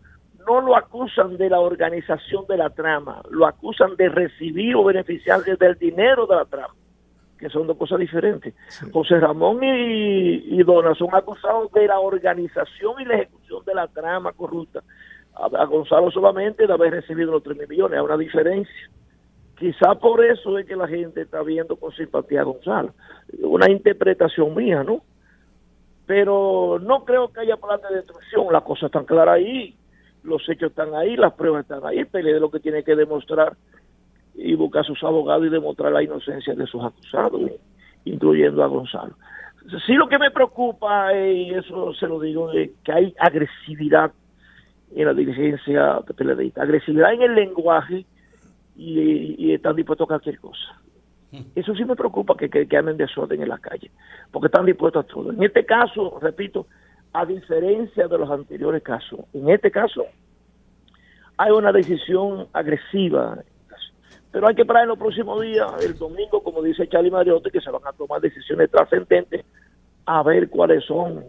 [0.47, 5.57] no lo acusan de la organización de la trama, lo acusan de recibir o beneficiarse
[5.57, 6.75] del dinero de la trama,
[7.39, 8.55] que son dos cosas diferentes.
[8.91, 13.87] José Ramón y, y Dona son acusados de la organización y la ejecución de la
[13.89, 14.83] trama corrupta.
[15.41, 18.91] A, Gonzalo solamente de haber recibido los 3 mil millones, hay una diferencia.
[19.59, 22.95] Quizá por eso es que la gente está viendo con simpatía a Gonzalo.
[23.43, 25.03] Una interpretación mía, ¿no?
[26.11, 28.53] pero no creo que haya plan de destrucción.
[28.53, 29.77] Las cosas están claras ahí,
[30.25, 32.01] los hechos están ahí, las pruebas están ahí.
[32.01, 33.57] El PLD lo que tiene que demostrar
[34.35, 37.41] y buscar a sus abogados y demostrar la inocencia de sus acusados,
[38.05, 39.15] incluyendo a Gonzalo.
[39.87, 44.11] Sí, lo que me preocupa, eh, y eso se lo digo, es que hay agresividad
[44.95, 48.05] en la dirigencia PLD, agresividad en el lenguaje
[48.77, 50.81] y, y están dispuestos a cualquier cosa.
[51.55, 53.91] Eso sí me preocupa que, que, que anden desorden en la calle,
[54.31, 55.33] porque están dispuestos a todo.
[55.33, 56.67] En este caso, repito,
[57.13, 60.05] a diferencia de los anteriores casos, en este caso
[61.37, 63.39] hay una decisión agresiva,
[64.31, 67.61] pero hay que esperar en los próximos días, el domingo, como dice Charlie Mariotti, que
[67.61, 69.45] se van a tomar decisiones trascendentes
[70.07, 71.25] a ver cuáles son.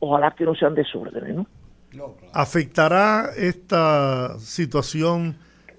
[0.00, 1.46] Ojalá que no sean desórdenes, ¿no?
[2.32, 5.36] ¿Afectará esta situación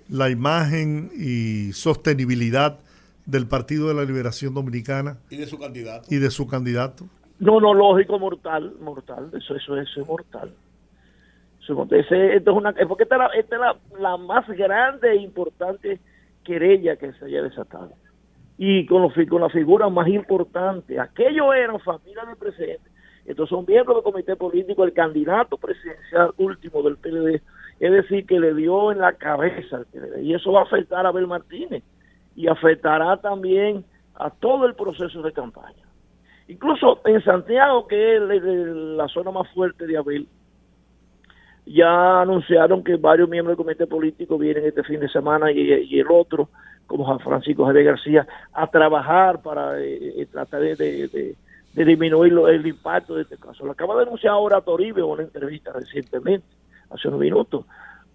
[0.10, 2.80] la imagen y sostenibilidad
[3.26, 6.08] del Partido de la Liberación Dominicana Y de su candidato.
[6.10, 7.06] y de su candidato?
[7.40, 10.54] No, no, lógico, mortal, mortal, eso, eso, eso es mortal.
[11.62, 12.00] Eso es mortal.
[12.00, 15.12] Ese- esto es una, es porque esta es, la, esta es la, la más grande
[15.12, 16.00] e importante
[16.44, 17.92] querella que se haya desatado.
[18.58, 22.90] Y con, los, con la figura más importante, aquellos eran familia del presidente,
[23.26, 27.42] estos son miembros del comité político, el candidato presidencial último del PLD,
[27.80, 30.22] es decir, que le dio en la cabeza al PLD.
[30.24, 31.84] Y eso va a afectar a Abel Martínez
[32.36, 35.84] y afectará también a todo el proceso de campaña.
[36.48, 40.28] Incluso en Santiago, que es la zona más fuerte de Abel,
[41.66, 46.08] ya anunciaron que varios miembros del comité político vienen este fin de semana y, el
[46.12, 46.50] otro,
[46.88, 51.36] como Juan Francisco Javier García, a trabajar para eh, eh, tratar de-
[51.74, 53.66] de- disminuir el impacto de este caso.
[53.66, 56.46] Lo acaba de anunciar ahora Toribio en una entrevista recientemente,
[56.90, 57.66] hace unos minutos,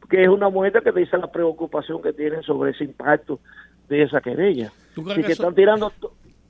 [0.08, 3.40] que es una muestra que dice la preocupación que tienen sobre ese impacto
[3.88, 4.72] de esa querella.
[4.94, 5.92] ¿Tú crees Así que están tirando...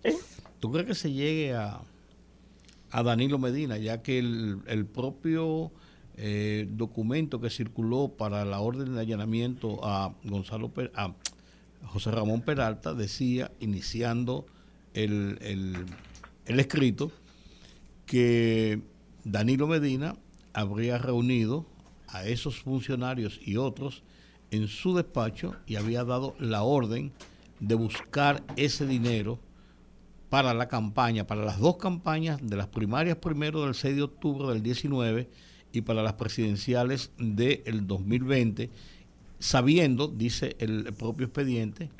[0.04, 0.14] ¿eh?
[0.60, 1.80] ¿Tú crees que se llegue a,
[2.90, 5.70] a Danilo Medina, ya que el, el propio
[6.16, 11.12] eh, documento que circuló para la orden de allanamiento a Gonzalo Per- a
[11.86, 14.46] José Ramón Peralta decía, iniciando
[14.94, 15.76] el, el-
[16.48, 17.12] el escrito,
[18.06, 18.80] que
[19.22, 20.16] Danilo Medina
[20.54, 21.66] habría reunido
[22.08, 24.02] a esos funcionarios y otros
[24.50, 27.12] en su despacho y había dado la orden
[27.60, 29.38] de buscar ese dinero
[30.30, 34.48] para la campaña, para las dos campañas de las primarias primero del 6 de octubre
[34.48, 35.28] del 19
[35.72, 38.70] y para las presidenciales del 2020,
[39.38, 41.90] sabiendo, dice el propio expediente,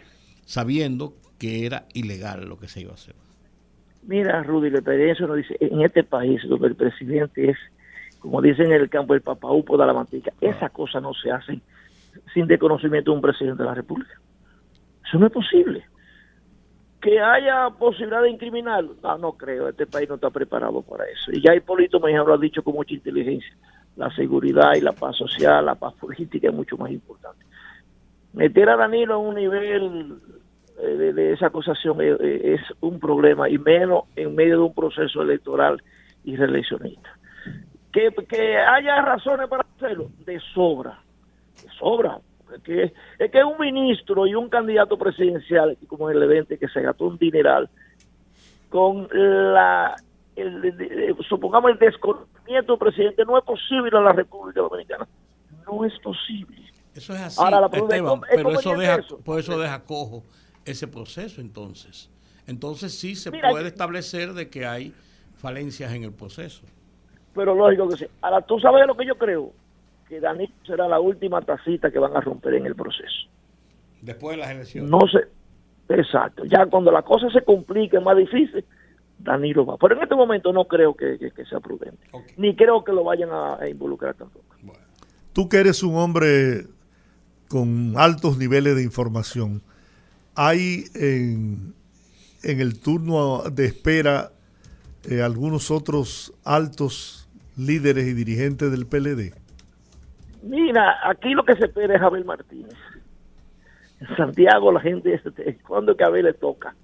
[0.47, 3.28] sabiendo que era ilegal lo que se iba a hacer.
[4.03, 7.59] Mira, Rudy, la experiencia nos dice, en este país donde el presidente es,
[8.21, 11.61] como dicen en el campo, el papaupo de la mantica, esas cosas no se hacen
[12.33, 14.19] sin desconocimiento de un presidente de la República.
[15.07, 15.85] Eso no es posible.
[17.01, 21.31] Que haya posibilidad de incriminarlo, no, no creo, este país no está preparado para eso.
[21.33, 23.55] Y ya Hipólito Mejía lo ha dicho con mucha inteligencia,
[23.97, 27.45] la seguridad y la paz social, la paz política es mucho más importante.
[28.33, 30.19] Meter a Danilo a un nivel
[30.83, 35.23] de, de esa acusación es, es un problema y menos en medio de un proceso
[35.23, 35.83] electoral
[36.25, 37.11] y reeleccionista.
[37.93, 41.01] Que, que haya razones para hacerlo, de sobra,
[41.63, 42.19] de sobra.
[42.55, 46.81] Es que, es que un ministro y un candidato presidencial, como el evento que se
[46.81, 47.69] gastó un dineral,
[48.71, 49.97] con la,
[50.37, 55.07] el, supongamos el desconocimiento del presidente, no es posible en la República Dominicana.
[55.67, 56.57] No es posible.
[56.95, 59.19] Eso es así, Ahora, la es, Esteban, ¿cómo- es pero eso deja, eso?
[59.25, 60.23] por eso deja cojo
[60.71, 62.11] ese proceso entonces.
[62.47, 64.95] Entonces sí se Mira, puede establecer de que hay
[65.37, 66.63] falencias en el proceso.
[67.35, 68.07] pero lógico que sí.
[68.23, 69.53] Ahora, tú sabes lo que yo creo,
[70.09, 73.29] que Danilo será la última tacita que van a romper en el proceso.
[74.01, 74.91] Después de las elecciones.
[74.91, 75.29] No sé,
[75.89, 76.45] exacto.
[76.47, 78.65] Ya cuando la cosa se complique más difícil,
[79.19, 79.77] Danilo va.
[79.77, 81.99] Pero en este momento no creo que, que- que sea prudente.
[82.37, 84.45] Ni creo que lo vayan a, a involucrar tampoco.
[85.33, 86.65] Tú que eres un hombre
[87.49, 89.63] con altos niveles de información,
[90.39, 91.75] ¿hay en,
[92.45, 94.31] en el turno de espera
[95.11, 99.35] eh, algunos otros altos líderes y dirigentes del PLD?
[100.45, 102.77] Mira, aquí lo que se espera es Abel Martínez.
[104.01, 105.21] En Santiago la gente,
[105.67, 106.77] cuando que a Abel le toca.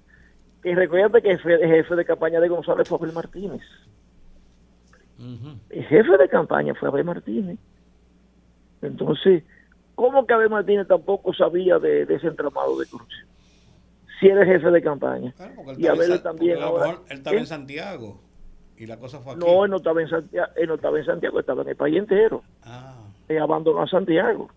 [0.61, 3.61] Que recuerda que el jefe, el jefe de campaña de González fue Abel Martínez.
[5.69, 7.57] El jefe de campaña fue Abel Martínez.
[8.81, 9.45] Entonces,
[9.95, 13.34] ¿cómo que Abel Martínez tampoco sabía de, de ese entramado de corrupción?
[14.19, 15.33] Si era el jefe de campaña.
[15.39, 16.87] Él y Abel también ahora.
[16.87, 17.39] mejor él estaba ¿Eh?
[17.39, 18.21] en Santiago
[18.77, 19.41] y la cosa fue aquí.
[19.45, 21.97] No, él no estaba en Santiago, él no estaba en Santiago, estaba en el país
[21.97, 22.43] entero.
[23.27, 24.49] Él abandonó a Santiago.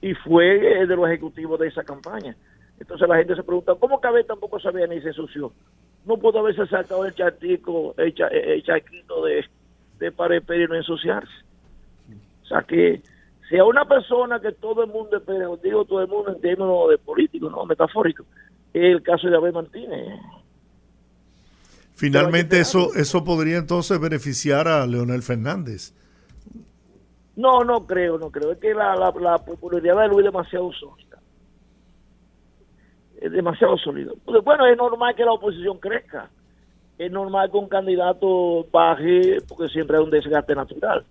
[0.00, 2.36] Y fue eh, de los ejecutivos de esa campaña.
[2.78, 5.52] Entonces la gente se pregunta, ¿cómo Cabel tampoco sabía ni se ensució?
[6.06, 9.44] No pudo haberse saltado el chartico, el, cha- el charquito de,
[9.98, 11.32] de Pérez y no ensuciarse.
[12.44, 13.02] O sea que
[13.48, 16.90] si a una persona que todo el mundo espera, digo todo el mundo en términos
[16.90, 18.24] de político, no metafórico,
[18.72, 20.20] es el caso de Abel Martínez.
[21.94, 25.94] Finalmente eso, eso podría entonces beneficiar a Leonel Fernández.
[27.34, 28.52] No, no creo, no creo.
[28.52, 31.18] Es que la, la, la popularidad de Luis es demasiado sólida.
[33.20, 34.14] es demasiado sólido.
[34.24, 36.30] Pues, Bueno, es normal que la oposición crezca.
[36.98, 41.04] Es normal que un candidato baje porque siempre hay un desgaste natural.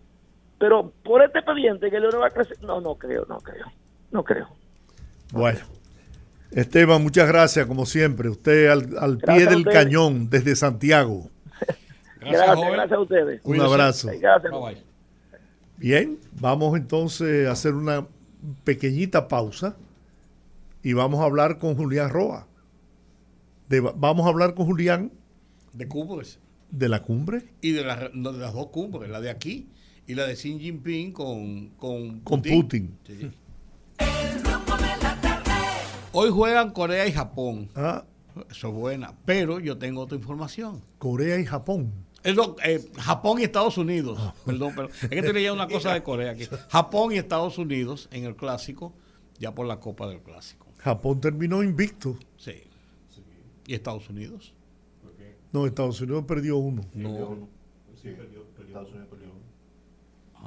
[0.60, 3.66] Pero por este expediente que Leonel va a crecer, no, no creo, no creo,
[4.12, 4.48] no creo.
[5.32, 5.60] Bueno.
[6.52, 8.30] Esteban, muchas gracias, como siempre.
[8.30, 11.30] Usted al, al pie del cañón desde Santiago.
[12.20, 13.42] Gracias, gracias, a ustedes.
[13.44, 14.10] Un abrazo.
[14.20, 14.52] Gracias.
[15.78, 18.06] Bien, vamos entonces a hacer una
[18.64, 19.76] pequeñita pausa
[20.84, 22.48] y vamos a hablar con Julián Roa.
[23.70, 25.12] De- vamos a hablar con Julián
[25.74, 26.40] De cumbres.
[26.72, 29.70] de la cumbre Y de, las- no, de las dos cumbres, la de aquí
[30.08, 32.98] y la de Xi Jinping con, con, con Putin.
[33.06, 33.30] Sí.
[36.14, 37.70] Hoy juegan Corea y Japón.
[37.76, 38.04] Ah,
[38.50, 39.14] Eso es buena.
[39.26, 40.82] Pero yo tengo otra información.
[40.98, 41.92] Corea y Japón.
[42.24, 44.20] Es lo- eh, Japón y Estados Unidos.
[44.46, 46.46] Perdón, pero es que te leía una cosa de Corea aquí.
[46.70, 48.94] Japón y Estados Unidos en el clásico,
[49.40, 50.66] ya por la Copa del Clásico.
[50.80, 52.18] Japón terminó invicto.
[52.38, 52.54] Sí.
[53.68, 54.54] ¿Y Estados Unidos?
[55.54, 56.84] No, Estados Unidos perdió uno.
[56.94, 57.48] No.
[58.02, 58.68] Sí, perdió, perdió.
[58.68, 59.27] Estados Unidos perdió.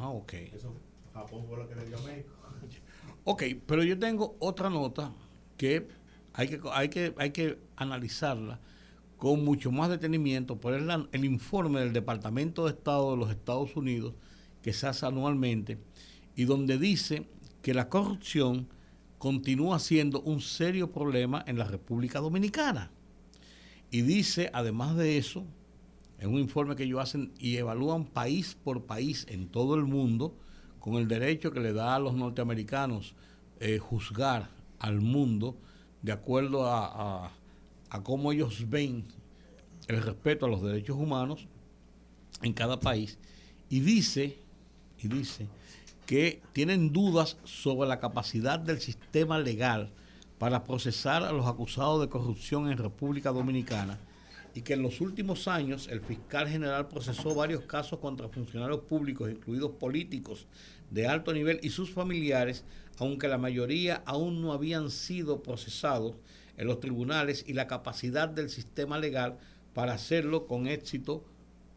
[0.01, 0.33] Ah, ok.
[0.55, 0.75] Eso,
[1.13, 2.35] Japón fue la que le dio a México.
[3.25, 5.13] Ok, pero yo tengo otra nota
[5.59, 5.87] que
[6.33, 8.59] hay que, hay que, hay que analizarla
[9.19, 13.77] con mucho más detenimiento, por el, el informe del Departamento de Estado de los Estados
[13.77, 14.15] Unidos
[14.63, 15.79] que se hace anualmente
[16.35, 17.29] y donde dice
[17.61, 18.69] que la corrupción
[19.19, 22.91] continúa siendo un serio problema en la República Dominicana.
[23.91, 25.45] Y dice, además de eso,
[26.21, 30.37] es un informe que ellos hacen y evalúan país por país en todo el mundo,
[30.79, 33.15] con el derecho que le da a los norteamericanos
[33.59, 34.49] eh, juzgar
[34.79, 35.57] al mundo
[36.03, 37.31] de acuerdo a, a-
[37.91, 39.05] a cómo ellos ven
[39.89, 41.47] el respeto a los derechos humanos
[42.43, 43.19] en cada país.
[43.69, 44.39] Y dice,
[45.03, 45.49] y dice
[46.07, 49.91] que tienen dudas sobre la capacidad del sistema legal
[50.39, 53.99] para procesar a los acusados de corrupción en República Dominicana
[54.55, 59.31] y que en los últimos años el fiscal general procesó varios casos contra funcionarios públicos,
[59.31, 60.47] incluidos políticos
[60.91, 62.65] de alto nivel y sus familiares,
[62.99, 66.17] aunque la mayoría aún no habían sido procesados
[66.57, 69.39] en los tribunales y la capacidad del sistema legal
[69.73, 71.25] para hacerlo con éxito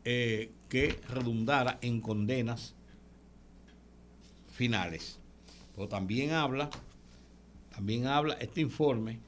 [0.04, 2.76] eh, que redundara en condenas
[4.52, 5.20] finales.
[5.76, 6.70] Pero también habla,
[7.74, 9.20] también habla este informe,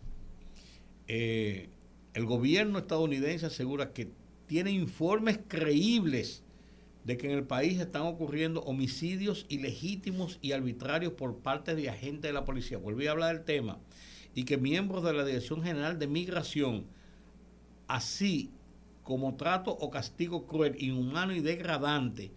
[1.08, 1.70] eh,
[2.16, 4.10] el gobierno estadounidense asegura que
[4.48, 6.44] tiene informes creíbles
[7.04, 12.30] de que en el país están ocurriendo homicidios ilegítimos y arbitrarios por parte de agentes
[12.30, 12.78] de la policía.
[12.78, 13.78] Volví a hablar del tema.
[14.34, 16.86] Y que miembros de la Dirección General de Migración,
[17.88, 18.50] así
[19.04, 22.32] como trato o castigo cruel, inhumano y degradante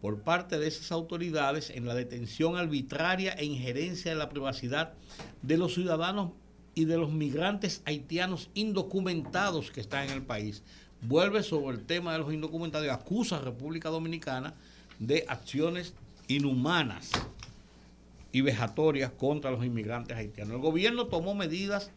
[0.00, 4.94] por parte de esas autoridades en la detención arbitraria e injerencia en la privacidad
[5.40, 6.32] de los ciudadanos
[6.74, 10.62] y de los migrantes haitianos indocumentados que están en el país.
[11.02, 14.54] Vuelve sobre el tema de los indocumentados y acusa a República Dominicana
[14.98, 15.94] de acciones
[16.28, 17.10] inhumanas
[18.32, 20.54] y vejatorias contra los inmigrantes haitianos.
[20.54, 21.90] El gobierno tomó medidas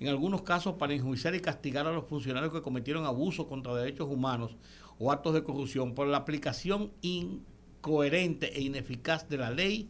[0.00, 4.08] en algunos casos para enjuiciar y castigar a los funcionarios que cometieron abusos contra derechos
[4.08, 4.52] humanos
[4.98, 9.88] o actos de corrupción por la aplicación incoherente e ineficaz de la ley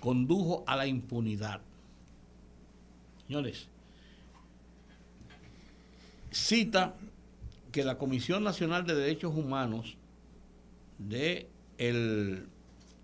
[0.00, 1.60] condujo a la impunidad.
[3.26, 3.68] Señores,
[6.36, 6.94] cita
[7.72, 9.96] que la Comisión Nacional de Derechos Humanos
[10.98, 11.48] de
[11.78, 12.46] el-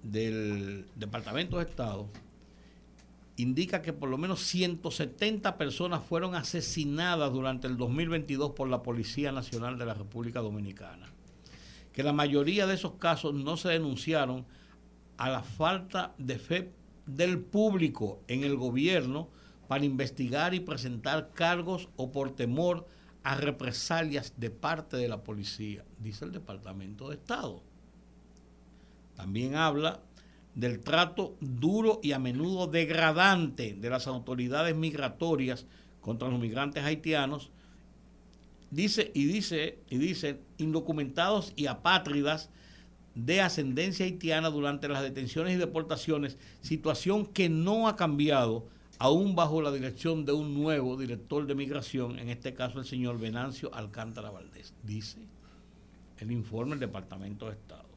[0.03, 2.09] del Departamento de Estado
[3.37, 9.33] indica que por lo menos 170 personas fueron asesinadas durante el 2022 por la Policía
[9.33, 11.07] Nacional de la República Dominicana.
[11.93, 14.45] Que la mayoría de esos casos no se denunciaron
[15.17, 16.73] a la falta de fe
[17.07, 19.29] del público en el gobierno
[19.69, 22.87] para investigar y presentar cargos o por temor
[23.25, 27.63] represalias de parte de la policía, dice el Departamento de Estado.
[29.17, 30.01] También habla
[30.55, 35.67] del trato duro y a menudo degradante de las autoridades migratorias
[36.01, 37.51] contra los migrantes haitianos.
[38.71, 42.51] Dice y dice y dice indocumentados y apátridas
[43.15, 48.67] de ascendencia haitiana durante las detenciones y deportaciones, situación que no ha cambiado
[49.03, 53.19] aún bajo la dirección de un nuevo director de migración, en este caso el señor
[53.19, 55.19] Venancio Alcántara Valdés, dice
[56.19, 57.89] el informe del Departamento de Estado.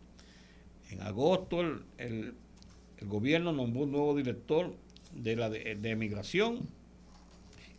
[0.89, 1.61] En agosto
[1.99, 2.33] el,
[3.01, 4.75] gobierno nombró un nuevo director
[5.13, 6.67] de, la de migración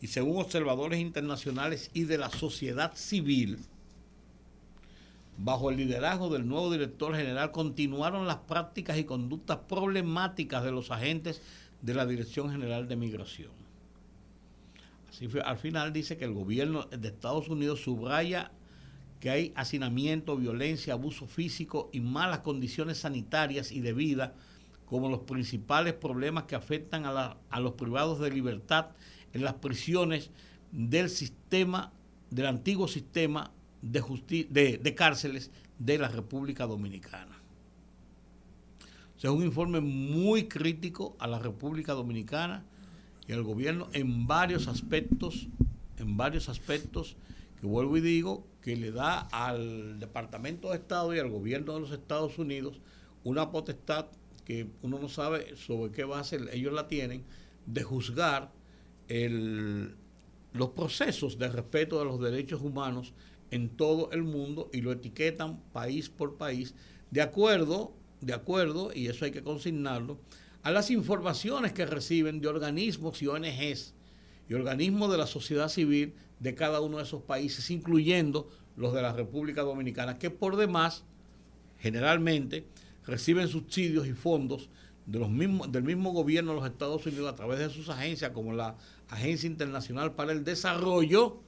[0.00, 3.58] y según observadores internacionales y de la sociedad civil,
[5.36, 10.92] bajo el liderazgo del nuevo director general, continuaron las prácticas y conductas problemáticas de los
[10.92, 11.42] agentes
[11.86, 13.52] de la Dirección General de Migración.
[15.08, 18.50] Así al final dice que el gobierno de Estados Unidos subraya
[19.20, 24.34] que hay hacinamiento, violencia, abuso físico y malas condiciones sanitarias y de vida
[24.84, 28.88] como los principales problemas que afectan a, los privados de libertad
[29.32, 30.30] en las prisiones
[30.72, 31.92] del sistema,
[32.30, 37.35] del antiguo sistema de cárceles de la República Dominicana.
[39.16, 42.64] O sea, es un informe muy crítico a la República Dominicana
[43.26, 45.48] y al gobierno en varios aspectos,
[45.98, 47.16] en varios aspectos,
[47.60, 51.80] que vuelvo y digo, que le da al Departamento de Estado y al gobierno de
[51.80, 52.80] los Estados Unidos
[53.24, 54.06] una potestad
[54.44, 57.24] que uno no sabe sobre qué base ellos la tienen,
[57.66, 58.52] de juzgar
[59.08, 59.96] el-
[60.52, 63.12] los procesos de respeto de los derechos humanos
[63.50, 66.74] en todo el mundo y lo etiquetan país por país
[67.10, 70.18] de acuerdo, de acuerdo, y eso hay que consignarlo,
[70.62, 73.94] a las informaciones que reciben de organismos y ONGs
[74.48, 79.02] y organismos de la sociedad civil de cada uno de esos países, incluyendo los de
[79.02, 81.04] la República Dominicana, que por demás,
[81.78, 82.66] generalmente,
[83.06, 84.68] reciben subsidios y fondos
[85.06, 85.28] de los
[85.70, 88.76] del mismo gobierno de los Estados Unidos a través de sus agencias, como la
[89.08, 91.40] Agencia Internacional para el Desarrollo,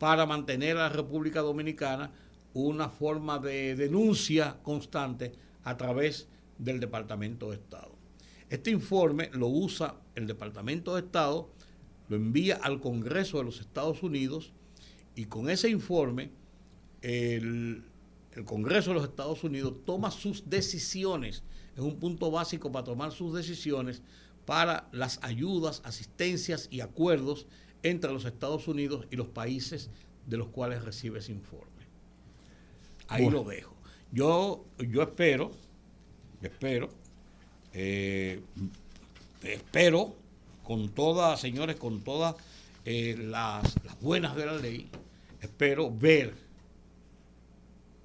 [0.00, 2.10] para mantener a la República Dominicana
[2.54, 5.32] una forma de denuncia constante
[5.64, 7.92] a través del Departamento de Estado.
[8.48, 11.50] Este informe lo usa el Departamento de Estado,
[12.08, 14.52] lo envía al Congreso de los Estados Unidos
[15.14, 16.30] y con ese informe
[17.00, 17.84] el,
[18.44, 21.42] Congreso de los Estados Unidos toma sus decisiones,
[21.74, 24.02] es un punto básico para tomar sus decisiones
[24.46, 27.46] para las ayudas, asistencias y acuerdos
[27.82, 29.90] entre los Estados Unidos y los países
[30.26, 31.71] de los cuales recibe ese informe.
[33.12, 33.42] Ahí Bueno.
[33.42, 33.74] lo dejo.
[34.10, 35.50] Yo, yo espero,
[36.42, 36.88] espero,
[37.72, 38.40] eh,
[39.42, 40.14] espero
[40.62, 42.36] con todas, señores, con todas
[42.84, 44.88] eh, las, las buenas de la ley,
[45.40, 46.34] espero ver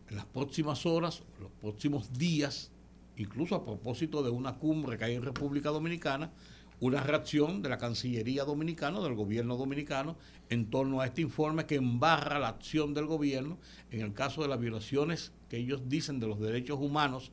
[0.09, 2.71] en las próximas horas, los próximos días,
[3.17, 6.31] incluso a propósito de una cumbre que hay en República Dominicana,
[6.79, 10.15] una reacción de la Cancillería Dominicana, del gobierno dominicano,
[10.49, 13.57] en torno a este informe que embarra la acción del gobierno
[13.91, 17.31] en el caso de las violaciones que ellos dicen de los derechos humanos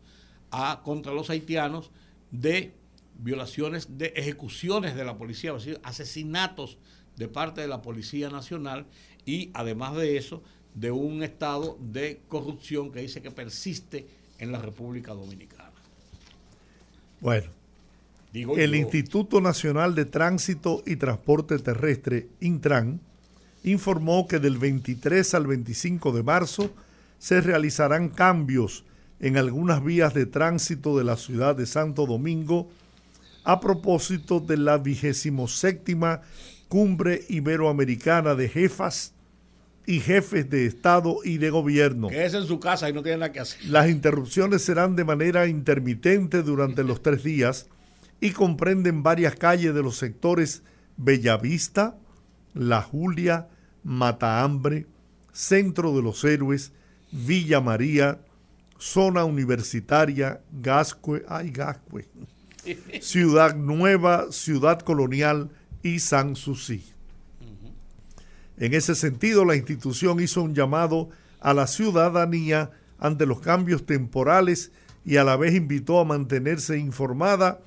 [0.50, 1.90] a, contra los haitianos,
[2.30, 2.74] de
[3.18, 6.78] violaciones de ejecuciones de la policía, es decir, asesinatos
[7.16, 8.86] de parte de la Policía Nacional
[9.24, 10.42] y además de eso,
[10.74, 14.06] de un estado de corrupción que dice que persiste
[14.38, 15.72] en la República Dominicana.
[17.20, 17.50] Bueno,
[18.34, 18.76] Digo el yo.
[18.78, 23.00] Instituto Nacional de Tránsito y Transporte Terrestre, Intran,
[23.62, 26.74] informó que del 23 al 25 de marzo
[27.20, 28.84] se realizarán cambios
[29.20, 32.68] en algunas vías de tránsito de la ciudad de Santo Domingo
[33.44, 35.96] a propósito de la 27
[36.66, 39.14] Cumbre Iberoamericana de Jefas
[39.86, 42.08] y Jefes de Estado y de Gobierno.
[42.08, 43.64] Quédese en su casa y no tiene nada que hacer.
[43.66, 47.68] Las interrupciones serán de manera intermitente durante los tres días
[48.20, 50.62] y comprenden varias calles de los sectores
[50.96, 51.96] Bellavista,
[52.54, 53.48] La Julia,
[53.82, 54.86] Matahambre,
[55.32, 56.72] Centro de los Héroes,
[57.10, 58.20] Villa María,
[58.78, 62.08] Zona Universitaria, Gascue, ay Gascue,
[63.00, 65.50] Ciudad Nueva, Ciudad Colonial
[65.82, 66.84] y San Susi.
[68.56, 71.08] En ese sentido, la institución hizo un llamado
[71.40, 74.70] a la ciudadanía ante los cambios temporales
[75.04, 77.60] y a la vez invitó a mantenerse informada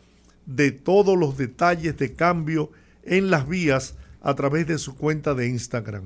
[0.47, 2.71] de todos los detalles de cambio
[3.03, 6.05] en las vías a través de su cuenta de Instagram.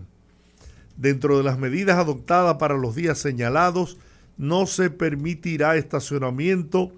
[0.98, 3.98] Dentro de las medidas adoptadas para los días señalados,
[4.38, 6.92] no se permitirá estacionamiento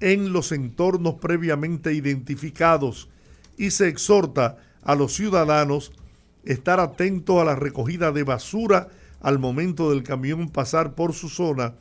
[0.00, 3.08] en los entornos previamente identificados
[3.56, 5.92] y se exhorta a los ciudadanos
[6.44, 8.88] estar atentos a la recogida de basura
[9.20, 11.74] al momento del camión pasar por su zona,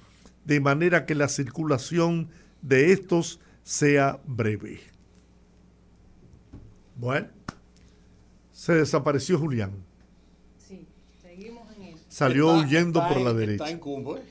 [0.43, 2.27] de manera que la circulación
[2.61, 4.88] de estos sea breve.
[6.99, 7.27] Bueno,
[8.51, 9.71] se desapareció Julián.
[10.57, 10.85] Sí,
[11.21, 12.03] seguimos en eso.
[12.09, 13.63] Salió Está- huyendo está por la derecha.
[13.63, 14.21] Está en cumbre.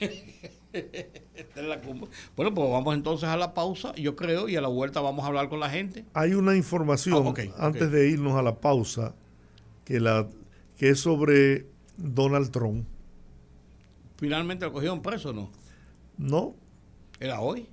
[0.72, 2.10] Está en la cumbre.
[2.34, 5.28] Bueno, pues vamos entonces a la pausa, yo creo, y a la vuelta vamos a
[5.28, 6.04] hablar con la gente.
[6.14, 7.12] Hay una información
[7.56, 9.14] Ah, antes de irnos a la pausa
[9.84, 10.26] que, la,
[10.76, 12.86] que es sobre Donald Trump.
[14.16, 15.50] Finalmente lo cogieron preso, ¿no?
[16.18, 16.54] No,
[17.20, 17.68] Era hoy,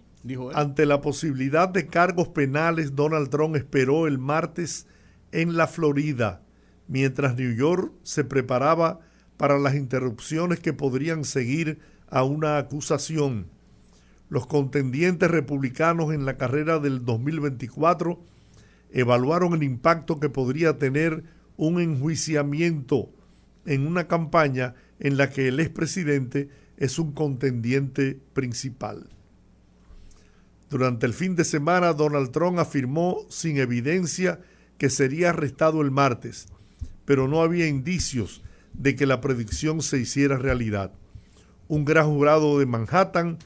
[0.54, 4.86] Ante la posibilidad de cargos penales, Donald Trump esperó el martes
[5.32, 6.44] en la Florida,
[6.88, 9.00] mientras New York se preparaba
[9.38, 13.48] para las interrupciones que podrían seguir a una acusación.
[14.30, 18.20] Los contendientes republicanos en la carrera del 2024
[18.92, 21.24] evaluaron el impacto que podría tener
[21.58, 23.10] un enjuiciamiento
[23.66, 29.10] en una campaña en la que el expresidente es un contendiente principal.
[30.72, 34.40] Durante el fin de semana, Donald Trump afirmó sin evidencia
[34.78, 36.48] que sería arrestado el martes,
[37.04, 38.42] pero no había indicios
[38.72, 40.94] de que la predicción se hiciera realidad.
[41.68, 43.38] Un gran jurado de Manhattan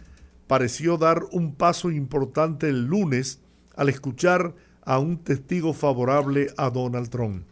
[0.45, 3.39] pareció dar un paso importante el lunes
[3.75, 4.53] al escuchar
[4.83, 7.43] a un testigo favorable a Donald Trump,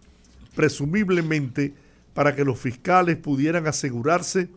[0.53, 1.73] presumiblemente
[2.13, 4.49] para que los fiscales pudieran asegurarse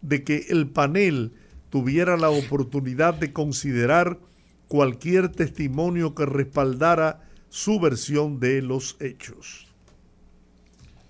[0.00, 1.32] de que el panel
[1.70, 4.29] tuviera la oportunidad de considerar
[4.70, 9.66] cualquier testimonio que respaldara su versión de los hechos.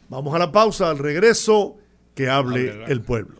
[0.08, 1.76] Vamos a la pausa, al regreso,
[2.14, 3.38] que hable el pueblo.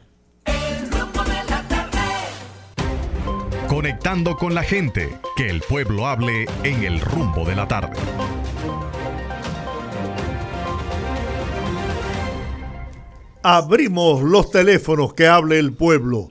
[3.66, 7.96] Conectando con la gente, que el pueblo hable en el rumbo de la tarde.
[13.42, 16.30] Abrimos los teléfonos que hable el pueblo.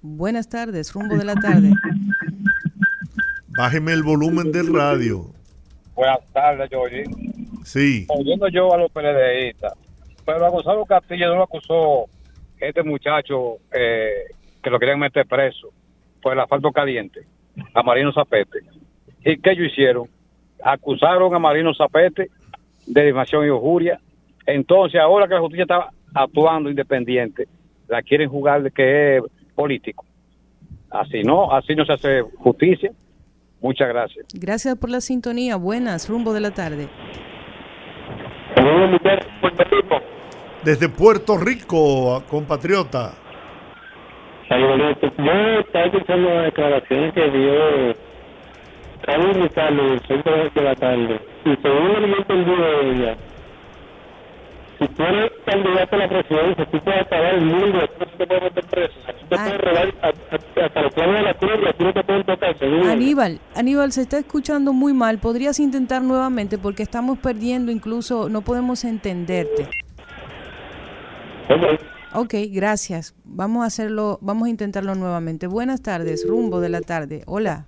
[0.00, 1.72] Buenas tardes, rumbo de la tarde.
[3.48, 5.34] Bájeme el volumen del radio.
[5.98, 7.02] Buenas tardes, Jorge.
[7.64, 8.06] Sí.
[8.08, 9.72] Oyendo yo a los PLDistas,
[10.24, 12.04] pero a Gonzalo Castillo no lo acusó
[12.60, 14.26] este muchacho eh,
[14.62, 15.70] que lo querían meter preso
[16.22, 17.22] por el asfalto caliente,
[17.74, 18.60] a Marino Zapete.
[19.24, 20.08] ¿Y qué ellos hicieron?
[20.62, 22.30] Acusaron a Marino Zapete
[22.86, 23.98] de difamación y injuria.
[24.46, 27.48] Entonces, ahora que la justicia está actuando independiente,
[27.88, 29.22] la quieren jugar de que es
[29.56, 30.06] político.
[30.90, 32.92] Así no, así no se hace justicia.
[33.60, 34.26] Muchas gracias.
[34.35, 35.56] Gracias por la sintonía.
[35.56, 36.89] Buenas, rumbo de la tarde.
[40.64, 43.12] Desde Puerto Rico, compatriota.
[44.48, 44.97] Saludos.
[45.18, 47.94] Yo estaba escuchando las declaraciones que dio
[49.02, 51.20] Carlos del centro de la tarde.
[51.44, 53.16] Y según lo que yo entendí de ella,
[54.78, 58.26] si tú eres candidato a la presidencia, tú puedes acabar el mundo, tú no te
[58.26, 58.94] puedes meter preso.
[59.20, 62.05] Tú te puedes robar a- a- hasta los planes de la y aquí no te
[62.05, 62.56] pueden tocar.
[62.90, 65.18] Aníbal, Aníbal, se está escuchando muy mal.
[65.18, 66.59] ¿Podrías intentar nuevamente?
[66.59, 69.68] Porque estamos perdiendo, incluso no podemos entenderte.
[72.14, 73.14] Ok, gracias.
[73.24, 75.46] Vamos a hacerlo, vamos a intentarlo nuevamente.
[75.46, 77.22] Buenas tardes, rumbo de la tarde.
[77.26, 77.66] Hola.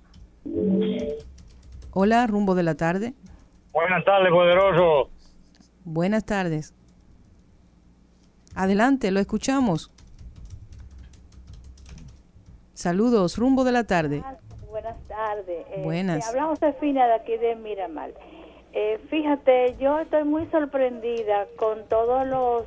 [1.91, 3.13] Hola, rumbo de la tarde.
[3.73, 5.09] Buenas tardes, poderoso.
[5.83, 6.73] Buenas tardes.
[8.55, 9.91] Adelante, lo escuchamos.
[12.73, 14.23] Saludos, rumbo de la tarde.
[14.69, 15.65] Buenas tardes.
[15.69, 16.23] Eh, Buenas.
[16.23, 18.11] te hablamos Fina de aquí de Miramar.
[18.73, 22.63] Eh, fíjate, yo estoy muy sorprendida con todos los,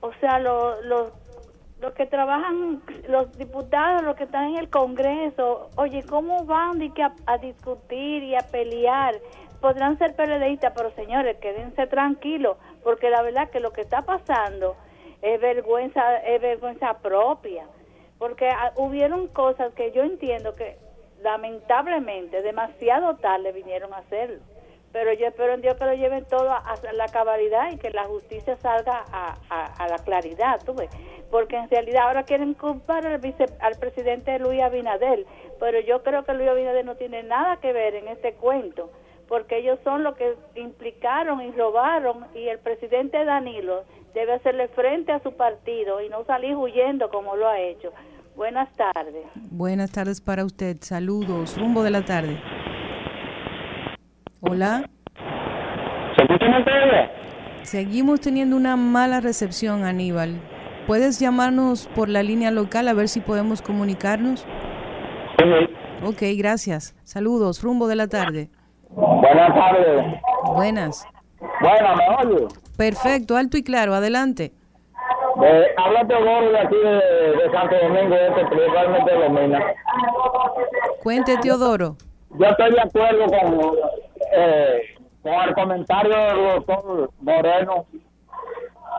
[0.00, 1.12] o sea, los, los,
[1.80, 5.70] los que trabajan, los diputados, los que están en el Congreso.
[5.76, 9.14] Oye, ¿cómo van de que a, a discutir y a pelear?
[9.60, 14.76] Podrán ser PLDistas, pero señores, quédense tranquilos, porque la verdad que lo que está pasando
[15.22, 17.66] es vergüenza, es vergüenza propia
[18.18, 20.76] porque hubieron cosas que yo entiendo que
[21.22, 24.40] lamentablemente demasiado tarde vinieron a hacerlo.
[24.92, 28.04] Pero yo espero en Dios que lo lleven todo a, la cabalidad y que la
[28.04, 30.74] justicia salga a, a- la claridad, tú.
[31.30, 35.26] Porque en realidad ahora quieren culpar al, vice, al presidente Luis Abinadel,
[35.60, 38.90] pero yo creo que Luis Abinadel no tiene nada que ver en este cuento,
[39.28, 43.84] porque ellos son los que implicaron y robaron y el presidente Danilo
[44.14, 47.92] debe hacerle frente a su partido y no salir huyendo como lo ha hecho.
[48.34, 49.26] Buenas tardes.
[49.50, 50.76] Buenas tardes para usted.
[50.80, 52.38] Saludos, rumbo de la tarde.
[54.40, 54.88] Hola.
[56.16, 57.12] ¿Se escucha mal todavía?
[57.62, 60.40] Seguimos teniendo una mala recepción, Aníbal.
[60.86, 64.46] ¿Puedes llamarnos por la línea local a ver si podemos comunicarnos?
[66.02, 66.96] Ok, gracias.
[67.04, 68.48] Saludos, rumbo de la tarde.
[68.90, 70.20] Buenas tardes.
[70.54, 71.06] Buenas.
[71.60, 72.46] Bueno, ¿me oye?
[72.76, 74.52] Perfecto, alto y claro, adelante.
[75.42, 79.60] Eh, habla Teodoro de aquí de, de Santo Domingo, este, principalmente de Lomina.
[81.02, 81.96] Cuente, Teodoro.
[82.30, 83.76] Yo estoy de acuerdo con,
[84.32, 84.80] eh,
[85.22, 87.86] con el comentario del doctor Moreno.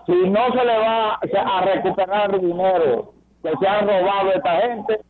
[0.06, 3.14] Si no se le va a recuperar el dinero
[3.44, 5.02] que se han robado a esta gente,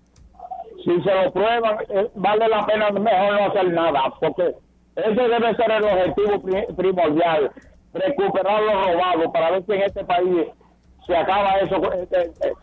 [0.84, 4.56] si se lo prueban, eh, vale la pena mejor no hacer nada, porque
[4.96, 7.52] ese debe ser el objetivo pri- primordial,
[7.94, 10.48] recuperar lo robado para ver si en este país
[11.08, 12.54] se acaba eso eh, eh, eh,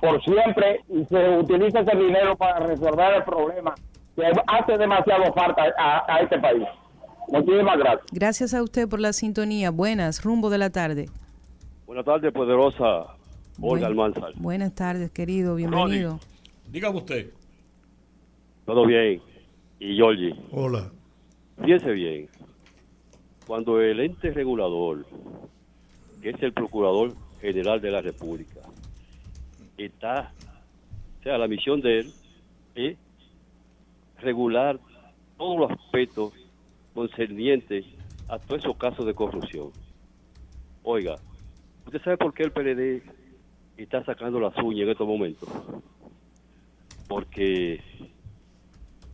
[0.00, 3.74] por siempre y se utiliza ese dinero para resolver el problema
[4.14, 6.62] que hace demasiado falta a, a este país.
[7.28, 8.06] Muchísimas gracias.
[8.12, 9.70] Gracias a usted por la sintonía.
[9.70, 11.06] Buenas, rumbo de la tarde.
[11.86, 13.16] Buenas tardes, poderosa Olga
[13.58, 14.32] Buen- Almanzar.
[14.36, 15.56] Buenas tardes, querido.
[15.56, 16.20] Bienvenido.
[16.68, 17.30] Dígame usted.
[18.64, 19.20] Todo bien.
[19.80, 20.90] Y Georgie, Hola.
[21.62, 22.28] Fíjese bien.
[23.46, 25.06] Cuando el ente regulador,
[26.20, 28.60] que es el Procurador General de la República,
[29.76, 30.32] está,
[31.20, 32.12] o sea, la misión de él
[32.74, 32.96] es
[34.18, 34.78] regular
[35.36, 36.32] todos los aspectos
[36.94, 37.84] concernientes
[38.28, 39.70] a todos esos casos de corrupción.
[40.82, 41.16] Oiga,
[41.84, 43.02] ¿usted sabe por qué el PLD
[43.76, 45.48] está sacando las uñas en estos momentos?
[47.08, 47.80] Porque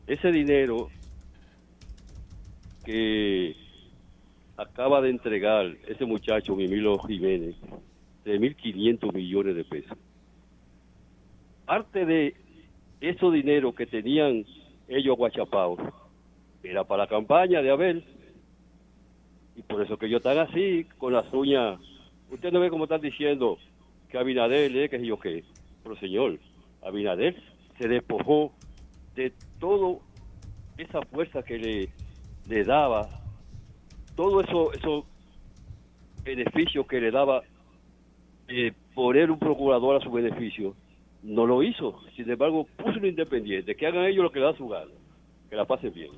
[0.07, 0.89] ese dinero
[2.85, 3.57] que
[4.57, 7.57] acaba de entregar ese muchacho, Mimilo Jiménez,
[8.25, 9.99] de 1.500 millones de pesos.
[11.65, 12.35] Parte de
[13.01, 14.45] esos dinero que tenían
[14.89, 15.81] ellos guachapados
[16.63, 18.05] era para la campaña de Abel.
[19.57, 21.79] Y por eso que ellos están así, con las uñas.
[22.31, 23.59] Usted no ve cómo están diciendo
[24.09, 25.45] que Abinader, eh, que yo qué.
[25.83, 26.39] Pero señor,
[26.83, 27.37] Abinader
[27.79, 28.53] se despojó
[29.15, 30.01] de todo
[30.79, 31.89] esa fuerza que le,
[32.49, 33.09] le daba,
[34.15, 35.05] todo eso, esos
[36.25, 37.43] beneficios que le daba
[38.49, 40.75] eh, poner un procurador a su beneficio,
[41.23, 42.01] no lo hizo.
[42.17, 44.91] Sin embargo, puso un independiente, que hagan ellos lo que les da su gana,
[45.49, 46.11] que la pasen bien.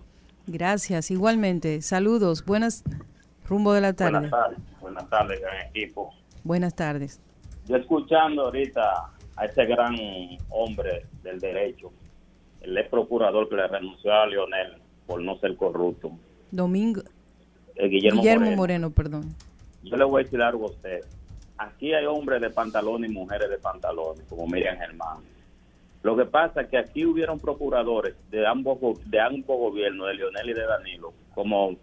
[0.47, 1.81] Gracias, igualmente.
[1.83, 2.45] Saludos.
[2.45, 2.85] Buenas,
[3.47, 4.13] rumbo de la tarde.
[4.13, 6.15] Buenas tardes, buenas tardes, gran equipo.
[6.43, 7.21] Buenas tardes.
[7.67, 9.97] Yo escuchando ahorita a ese gran
[10.51, 11.93] hombre del derecho,
[12.61, 16.13] el ex procurador que le renunció a Leonel por no ser corrupto,
[16.51, 17.03] Domingo.
[17.77, 18.57] eh, Guillermo, Guillermo Moreno.
[18.57, 19.35] Moreno, perdón.
[19.83, 21.01] Yo le voy a decir algo a usted.
[21.59, 25.19] Aquí hay hombres de pantalones y mujeres de pantalones, como Miriam Germán.
[26.03, 30.51] Lo que pasa es que aquí hubieron procuradores de ambos de ambos gobiernos, de Leonel
[30.51, 31.77] y de Danilo, como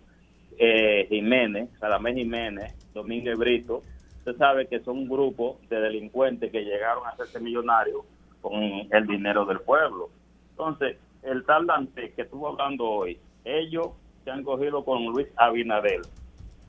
[0.57, 3.81] eh, Jiménez, Salamé Jiménez, Domínguez Brito.
[4.19, 8.01] Usted sabe que son un grupo de delincuentes que llegaron a hacerse millonarios
[8.41, 10.09] con el dinero del pueblo.
[10.51, 13.89] Entonces, el tal Dante que estuvo hablando hoy, ellos
[14.23, 16.01] se han cogido con Luis Abinader,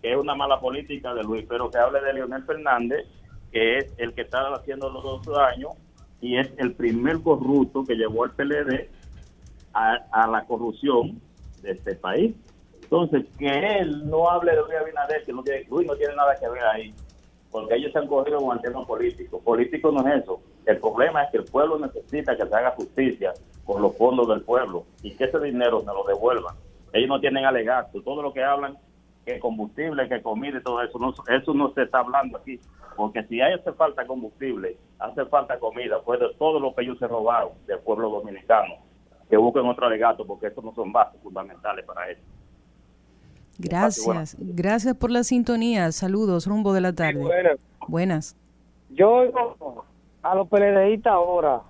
[0.01, 3.07] que es una mala política de Luis, pero que hable de Leonel Fernández,
[3.51, 5.73] que es el que está haciendo los dos años
[6.20, 8.89] y es el primer corrupto que llevó al PLD
[9.74, 11.20] a, la corrupción
[11.62, 12.35] de este país.
[12.83, 15.33] Entonces, que él no hable de Luis Abinader, que
[15.69, 16.95] Luis no tiene nada que ver ahí,
[17.53, 19.39] porque ellos se han cogido con el tema político.
[19.41, 20.41] Político no es eso.
[20.65, 23.35] El problema es que el pueblo necesita que se haga justicia
[23.66, 26.57] con los fondos del pueblo y que ese dinero se lo devuelvan.
[26.95, 28.01] Ellos no tienen alegato.
[28.03, 28.79] Todo lo que hablan,
[29.27, 32.59] que combustible, que comida y todo eso, no, eso no se está hablando aquí.
[32.97, 36.99] Porque si hay hace falta combustible, hace falta comida, pues de todo lo que ellos
[36.99, 38.77] se robaron del pueblo dominicano,
[39.29, 42.23] que busquen otro alegato, porque estos no son bases fundamentales para eso.
[43.59, 44.37] Gracias.
[44.39, 45.93] Gracias por la sintonía.
[45.93, 47.20] Saludos, rumbo de la tarde.
[47.20, 47.59] buenas.
[47.89, 48.37] Buenas.
[48.91, 49.85] Yo oigo
[50.23, 51.62] a los PLDistas ahora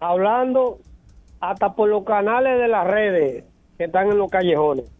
[0.00, 0.78] hablando
[1.40, 3.44] hasta por los canales de las redes
[3.78, 4.90] que están en los callejones.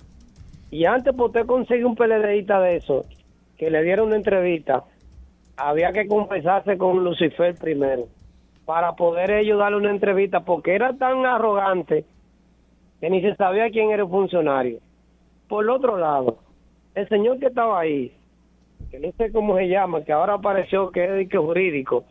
[0.71, 3.05] Y antes por usted conseguir un PLDista de eso,
[3.57, 4.85] que le diera una entrevista,
[5.57, 8.09] había que conversarse con Lucifer primero,
[8.65, 12.05] para poder ellos darle una entrevista, porque era tan arrogante
[13.01, 14.81] que ni se sabía quién era el funcionario.
[15.49, 16.39] Por otro lado,
[16.95, 18.13] el señor que estaba ahí,
[18.91, 22.05] que no sé cómo se llama, que ahora apareció que es jurídico,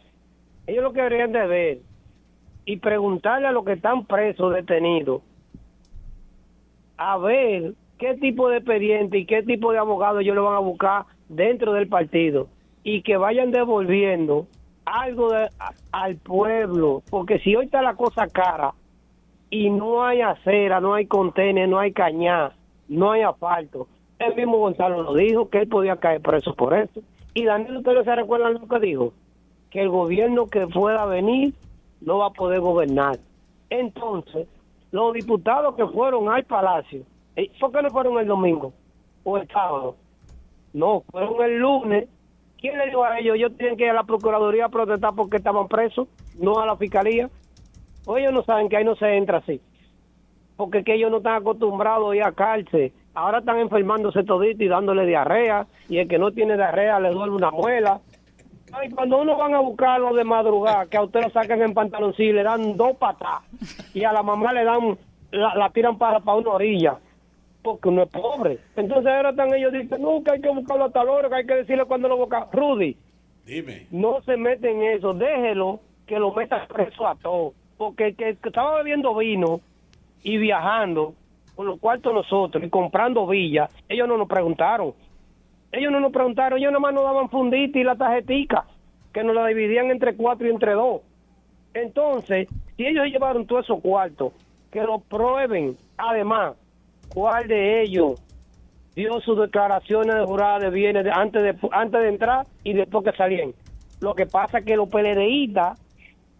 [0.67, 1.77] ellos lo que deberían de ver
[2.65, 5.21] y preguntarle a los que están presos, detenidos,
[6.97, 10.59] a ver qué tipo de expediente y qué tipo de abogado ellos le van a
[10.59, 12.47] buscar dentro del partido
[12.83, 14.47] y que vayan devolviendo
[14.85, 15.29] algo
[15.91, 18.73] al pueblo, porque si hoy está la cosa cara
[19.49, 22.53] y no hay acera, no hay contenedor, no hay cañá,
[22.87, 23.87] no hay asfalto,
[24.19, 27.01] el mismo Gonzalo lo dijo que él podía caer preso por eso.
[27.33, 29.13] Y Daniel, ¿ustedes se recuerdan lo que dijo?
[29.69, 31.53] Que el gobierno que pueda venir
[32.01, 33.17] no va a poder gobernar.
[33.69, 34.47] Entonces,
[34.91, 37.01] los diputados que fueron al palacio,
[37.35, 38.71] eh, ¿por qué no fueron el domingo
[39.23, 39.95] o el sábado?
[40.73, 42.07] No, fueron el lunes.
[42.59, 43.35] ¿Quién le dijo a ellos?
[43.35, 46.07] Ellos tienen que ir a la Procuraduría a protestar porque estaban presos,
[46.37, 47.29] no a la Fiscalía.
[48.05, 49.59] O ellos no saben que ahí no se entra así.
[50.55, 52.91] Porque es que ellos no están acostumbrados a ir a cárcel.
[53.13, 55.67] Ahora están enfermándose todito y dándole diarrea.
[55.89, 58.01] Y el que no tiene diarrea le duele una muela.
[58.71, 62.31] Ay, cuando uno van a buscarlo de madrugada, que a usted lo sacan en pantaloncillo
[62.31, 63.41] y le dan dos patas.
[63.93, 64.97] Y a la mamá le dan,
[65.31, 66.97] la, la tiran para, para una orilla.
[67.61, 68.59] Porque uno es pobre.
[68.75, 71.45] Entonces ahora están ellos dicen, no, que hay que buscarlo a tal hora, que hay
[71.45, 72.47] que decirle cuando lo busca.
[72.51, 72.97] Rudy,
[73.45, 73.87] Dime.
[73.91, 77.53] no se mete en eso, déjelo que lo meta preso a todos.
[77.77, 79.61] Porque el que estaba bebiendo vino
[80.23, 81.13] y viajando
[81.55, 84.93] con los cuartos nosotros y comprando villas, ellos no nos preguntaron.
[85.71, 88.65] Ellos no nos preguntaron, ellos nomás nos daban fundita y la tarjetica,
[89.11, 91.01] que nos la dividían entre cuatro y entre dos.
[91.73, 92.47] Entonces,
[92.77, 94.33] si ellos llevaron todos esos cuartos,
[94.73, 95.77] que lo prueben.
[95.97, 96.55] Además,
[97.13, 98.19] ¿cuál de ellos
[98.95, 103.15] dio sus declaraciones de jurada de bienes antes, de, antes de entrar y después que
[103.15, 103.53] salían?
[104.01, 105.79] Lo que pasa es que los PLDistas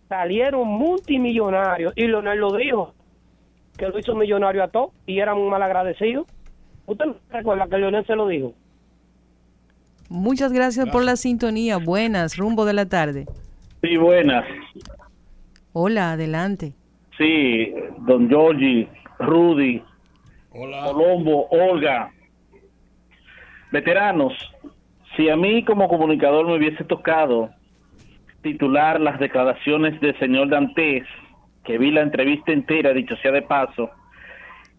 [0.10, 2.93] salieron multimillonarios y Leonel lo dijo,
[3.77, 6.27] que lo hizo millonario a todos y eran muy mal agradecidos.
[6.85, 8.53] ¿Usted no recuerda que Leonel se lo dijo?
[10.09, 11.77] Muchas gracias, por la sintonía.
[11.77, 13.25] Buenas, rumbo de la tarde.
[13.81, 14.45] Sí, buenas.
[15.71, 16.73] Hola, adelante.
[17.17, 18.87] Sí, don Giorgi,
[19.19, 19.81] Rudy,
[20.51, 22.11] Colombo, Olga.
[23.71, 24.33] Veteranos,
[25.15, 27.49] si a mí como comunicador me hubiese tocado
[28.43, 31.03] titular las declaraciones del señor Dantes,
[31.64, 33.90] que vi la entrevista entera, dicho sea de paso,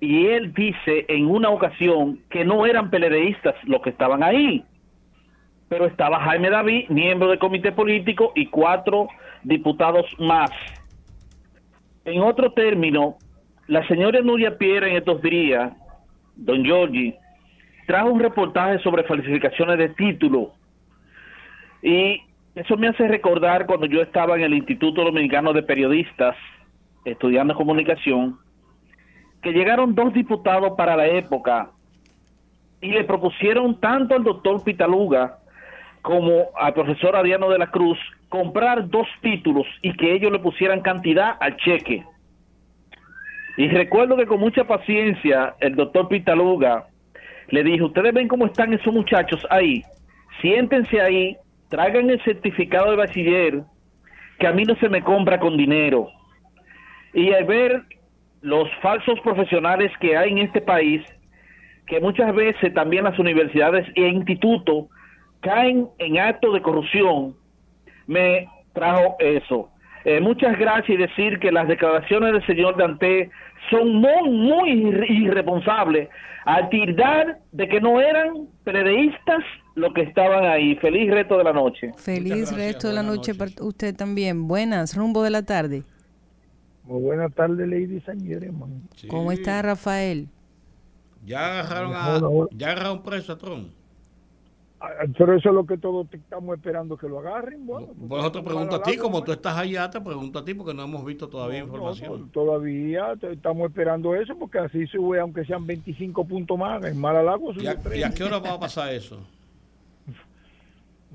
[0.00, 4.64] y él dice en una ocasión que no eran peledeístas los que estaban ahí,
[5.68, 9.08] pero estaba Jaime David, miembro del comité político, y cuatro
[9.42, 10.50] diputados más.
[12.04, 13.16] En otro término,
[13.66, 15.72] la señora Nuria Piera en estos días,
[16.36, 17.14] don Giorgi,
[17.86, 20.52] trajo un reportaje sobre falsificaciones de título.
[21.82, 22.20] Y
[22.54, 26.36] eso me hace recordar cuando yo estaba en el Instituto Dominicano de Periodistas,
[27.04, 28.38] estudiando comunicación,
[29.42, 31.70] que llegaron dos diputados para la época
[32.80, 35.38] y le propusieron tanto al doctor Pitaluga
[36.02, 37.98] como al profesor Adriano de la Cruz
[38.28, 42.04] comprar dos títulos y que ellos le pusieran cantidad al cheque.
[43.56, 46.86] Y recuerdo que con mucha paciencia el doctor Pitaluga
[47.48, 49.84] le dijo, ustedes ven cómo están esos muchachos ahí,
[50.40, 51.36] siéntense ahí,
[51.68, 53.62] traigan el certificado de bachiller,
[54.38, 56.08] que a mí no se me compra con dinero.
[57.14, 57.82] Y al ver
[58.42, 61.02] los falsos profesionales que hay en este país,
[61.86, 64.86] que muchas veces también las universidades e institutos
[65.40, 67.34] caen en actos de corrupción,
[68.06, 69.70] me trajo eso.
[70.04, 73.30] Eh, muchas gracias y decir que las declaraciones del señor Dante
[73.70, 76.08] son muy, muy irre- irresponsables
[76.44, 79.42] al tirar de que no eran periodistas
[79.76, 80.76] los que estaban ahí.
[80.76, 81.90] Feliz resto de la noche.
[81.96, 84.46] Feliz resto de la noche para usted también.
[84.46, 85.84] Buenas, rumbo de la tarde.
[86.84, 88.88] Muy buenas tardes, ladies and gentlemen.
[89.08, 90.28] ¿Cómo está Rafael?
[91.24, 93.68] Ya agarraron a, ya agarraron preso a Trump.
[94.80, 97.66] Ah, Pero eso es lo que todos estamos esperando que lo agarren.
[97.66, 100.52] Bueno, Por eso te pregunto a ti, como tú estás allá, te pregunto a ti
[100.52, 102.28] porque no hemos visto todavía información.
[102.28, 106.84] Todavía estamos esperando eso porque así sube, aunque sean 25 puntos más.
[106.84, 107.96] En Malalago ¿Y sube a, 30.
[107.96, 109.26] y a qué hora va a pasar eso?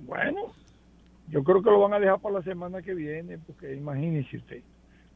[0.07, 0.53] Bueno,
[1.27, 4.63] yo creo que lo van a dejar para la semana que viene, porque imagínese usted.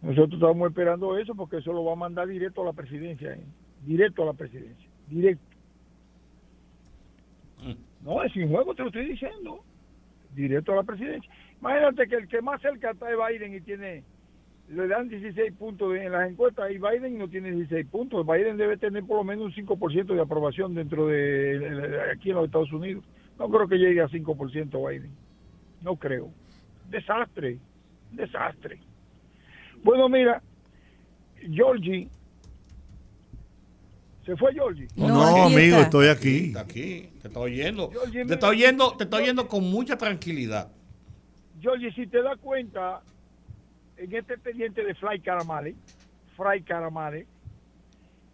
[0.03, 3.43] Nosotros estamos esperando eso porque eso lo va a mandar directo a la presidencia, ¿eh?
[3.85, 5.43] directo a la presidencia, directo.
[8.03, 9.63] No, es sin juego, te lo estoy diciendo,
[10.35, 11.31] directo a la presidencia.
[11.61, 14.03] Imagínate que el que más cerca está de Biden y tiene,
[14.67, 18.25] le dan 16 puntos en las encuestas y Biden no tiene 16 puntos.
[18.27, 22.31] Biden debe tener por lo menos un 5% de aprobación dentro de, de- de- aquí
[22.31, 23.05] en los Estados Unidos.
[23.39, 25.11] No creo que llegue a 5% Biden.
[25.81, 26.29] No creo.
[26.89, 27.57] Desastre.
[28.11, 28.79] Desastre.
[29.83, 30.41] Bueno, mira,
[31.51, 32.07] Georgie.
[34.25, 34.87] ¿Se fue Georgie?
[34.95, 36.45] No, amigo, estoy aquí.
[36.47, 37.91] Está aquí, te está oyendo.
[37.91, 40.71] Georgie, Te está oyendo, te está oyendo con mucha tranquilidad.
[41.59, 43.01] Georgie, si te das cuenta,
[43.97, 45.75] en este expediente de Fly Caramale,
[46.37, 47.27] Fry Caramale,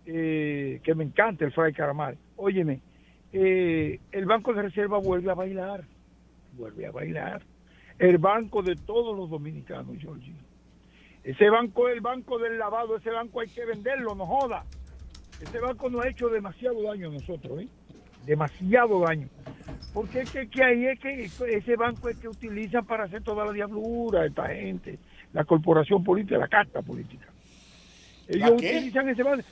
[0.05, 2.81] eh, que me encanta el Fry Caramale, óyeme,
[3.33, 5.83] eh, el Banco de Reserva vuelve a bailar,
[6.53, 7.41] vuelve a bailar.
[7.97, 10.33] El banco de todos los dominicanos, Georgie.
[11.29, 14.65] Ese banco es el banco del lavado, ese banco hay que venderlo, no joda.
[15.39, 17.67] Ese banco nos ha hecho demasiado daño a nosotros, ¿eh?
[18.25, 19.27] Demasiado daño.
[19.93, 23.45] Porque es que, que ahí es que ese banco es que utilizan para hacer toda
[23.45, 24.97] la diablura, esta gente,
[25.31, 27.27] la corporación política, la carta política.
[28.27, 29.43] Ellos utilizan ese banco.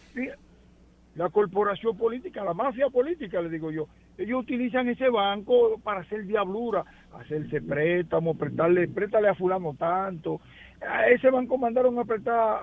[1.13, 3.87] La corporación política, la mafia política, le digo yo.
[4.17, 6.83] Ellos utilizan ese banco para hacer diablura,
[7.13, 10.41] hacerse préstamos, prestarle, préstale a fulano tanto.
[10.81, 12.01] A ese banco mandaron a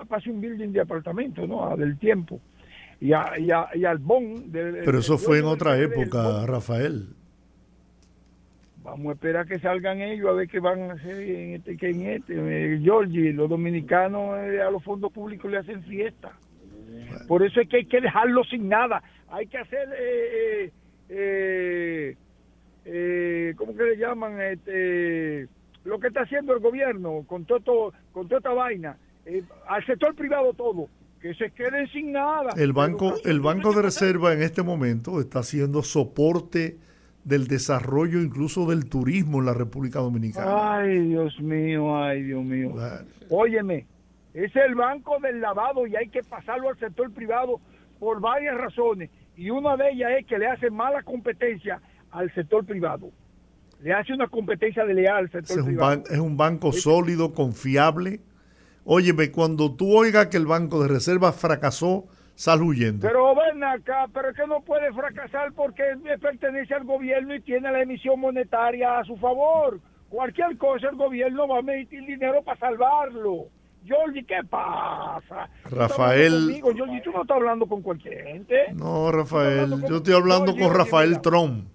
[0.09, 1.65] hacer un building de apartamento, ¿no?
[1.69, 2.39] A del tiempo.
[3.01, 4.51] Y, a, y, a- y al BON.
[4.51, 6.45] del- Pero eso fue en otra época.
[6.45, 7.09] Rafael.
[8.83, 11.89] Vamos a esperar que salgan ellos a ver qué van a hacer en este, que
[11.89, 12.33] en este.
[12.37, 16.31] Eh, Georgie, los dominicanos eh, a los fondos públicos le hacen fiesta.
[17.27, 19.01] Por eso es que hay que dejarlo sin nada.
[19.29, 20.71] Hay que hacer eh, eh,
[21.09, 22.15] eh,
[22.85, 24.39] eh, ¿cómo que le llaman?
[24.39, 25.47] Este,
[25.85, 30.13] lo que está haciendo el gobierno con todo, con toda esta vaina, eh, al sector
[30.15, 30.89] privado todo,
[31.21, 32.51] que se queden sin nada.
[32.57, 36.77] El banco, el banco de reserva en este momento está haciendo soporte
[37.23, 40.77] del desarrollo incluso del turismo en la República Dominicana.
[40.77, 42.73] Ay, Dios mío, ay, Dios mío.
[43.29, 43.87] Óyeme,
[44.33, 47.59] es el banco del lavado y hay que pasarlo al sector privado
[47.99, 49.09] por varias razones.
[49.35, 51.81] Y una de ellas es que le hace mala competencia
[52.11, 53.09] al sector privado.
[53.85, 55.89] Le hace una competencia desleal al Es sector un, privado.
[55.91, 58.19] ban- es un banco sólido, confiable.
[58.83, 63.05] Óyeme, cuando tú oigas que el Banco de Reserva fracasó, sal huyendo.
[63.05, 65.83] Pero ven acá, pero es que no puede fracasar porque
[66.17, 69.79] pertenece al gobierno y tiene la emisión monetaria a su favor.
[70.09, 73.49] Cualquier cosa el gobierno va a emitir dinero para salvarlo.
[73.87, 75.47] Jordi, ¿qué pasa?
[75.69, 78.73] Rafael- hablando Jordi, tú no estás hablando con cualquier gente.
[78.73, 81.67] No, Rafael, yo estoy hablando con Rafael Trump.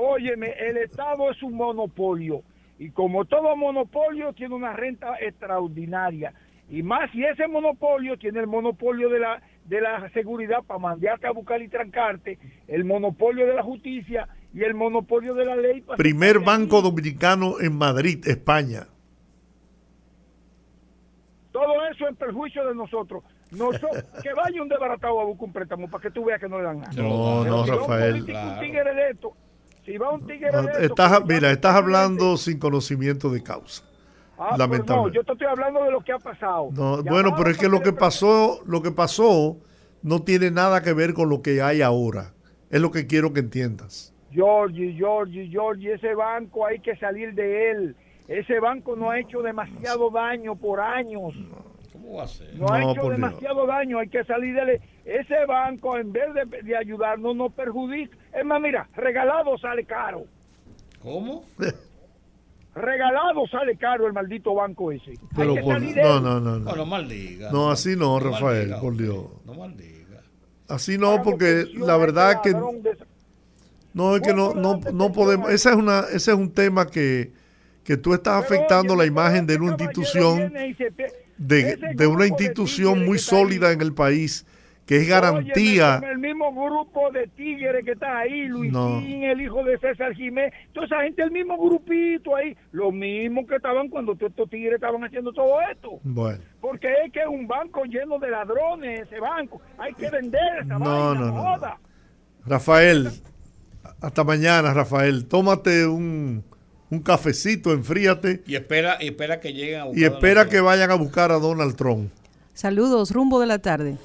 [0.00, 2.42] Óyeme, el Estado es un monopolio
[2.78, 6.32] y como todo monopolio tiene una renta extraordinaria
[6.70, 11.26] y más si ese monopolio tiene el monopolio de la de la seguridad para mandarte
[11.26, 12.38] a buscar y trancarte,
[12.68, 15.80] el monopolio de la justicia y el monopolio de la ley.
[15.80, 18.86] para- Primer banco dominicano en Madrid, España.
[21.52, 23.24] Todo eso en perjuicio de nosotros.
[23.50, 23.90] Nosotros
[24.22, 26.64] que vaya un desbaratado a buscar un préstamo para que tú veas que no le
[26.64, 26.92] dan nada.
[26.96, 28.12] No, no, un Rafael.
[28.12, 29.32] político, un tigre de esto,
[29.88, 33.84] si va un tigre de esto, Estás, mira, estás hablando sin conocimiento de causa.
[34.38, 35.02] Ah, pues lamentable.
[35.02, 36.68] no, yo te estoy hablando de lo que ha pasado.
[36.72, 39.56] No, bueno, pero es que lo que pasó, lo que pasó
[40.02, 42.34] no tiene nada que ver con lo que hay ahora.
[42.70, 44.14] Es lo que quiero que entiendas.
[44.30, 47.96] Georgie, Georgie, Georgie, ese banco hay que salir de él.
[48.28, 51.34] Ese banco no ha hecho demasiado daño por años.
[51.92, 52.54] ¿Cómo va a ser?
[52.56, 53.20] No, ha hecho por Dios.
[53.20, 54.80] demasiado daño, hay que salir de él.
[55.08, 58.14] Ese banco, en vez de, de ayudarnos, nos perjudica.
[58.38, 60.24] Es más, mira, regalado sale caro.
[61.00, 61.44] ¿Cómo?
[62.74, 65.14] Regalado sale caro el maldito banco ese.
[65.34, 66.22] Pero hay que por- salir de no, él.
[66.22, 66.64] no, no, no.
[66.66, 67.50] Bueno, maldiga.
[67.50, 69.24] No, así no, No Rafael, maldiga, por Dios.
[69.46, 70.22] No maldiga.
[70.68, 72.52] Así no, porque la verdad que
[73.94, 75.50] no es que no, no, no podemos.
[75.50, 77.32] Ese es una, ese es un tema que,
[77.82, 80.52] que tú estás afectando la imagen de una institución,
[81.38, 84.46] de, de una institución muy sólida en el país,
[84.88, 85.98] que es garantía.
[85.98, 88.98] Óyeme, con el mismo grupo de tigres que está ahí, Luisín, No.
[89.00, 93.56] el hijo de César Jiménez, toda esa gente, el mismo grupito ahí, los mismos que
[93.56, 96.00] estaban cuando todos estos tigres estaban haciendo todo esto.
[96.02, 99.60] Bueno, Porque es que es un banco lleno de ladrones, ese banco.
[99.76, 101.42] Hay que vender esa No, vaina, no, no, no.
[101.56, 101.78] joda.
[102.46, 103.10] Rafael,
[104.00, 105.26] hasta mañana, Rafael.
[105.26, 106.42] Tómate un,
[106.90, 110.90] un cafecito, enfríate Y espera, y espera que lleguen a buscar y espera que vayan
[110.90, 112.10] a buscar a Donald Trump.
[112.54, 113.98] Saludos, rumbo de la tarde.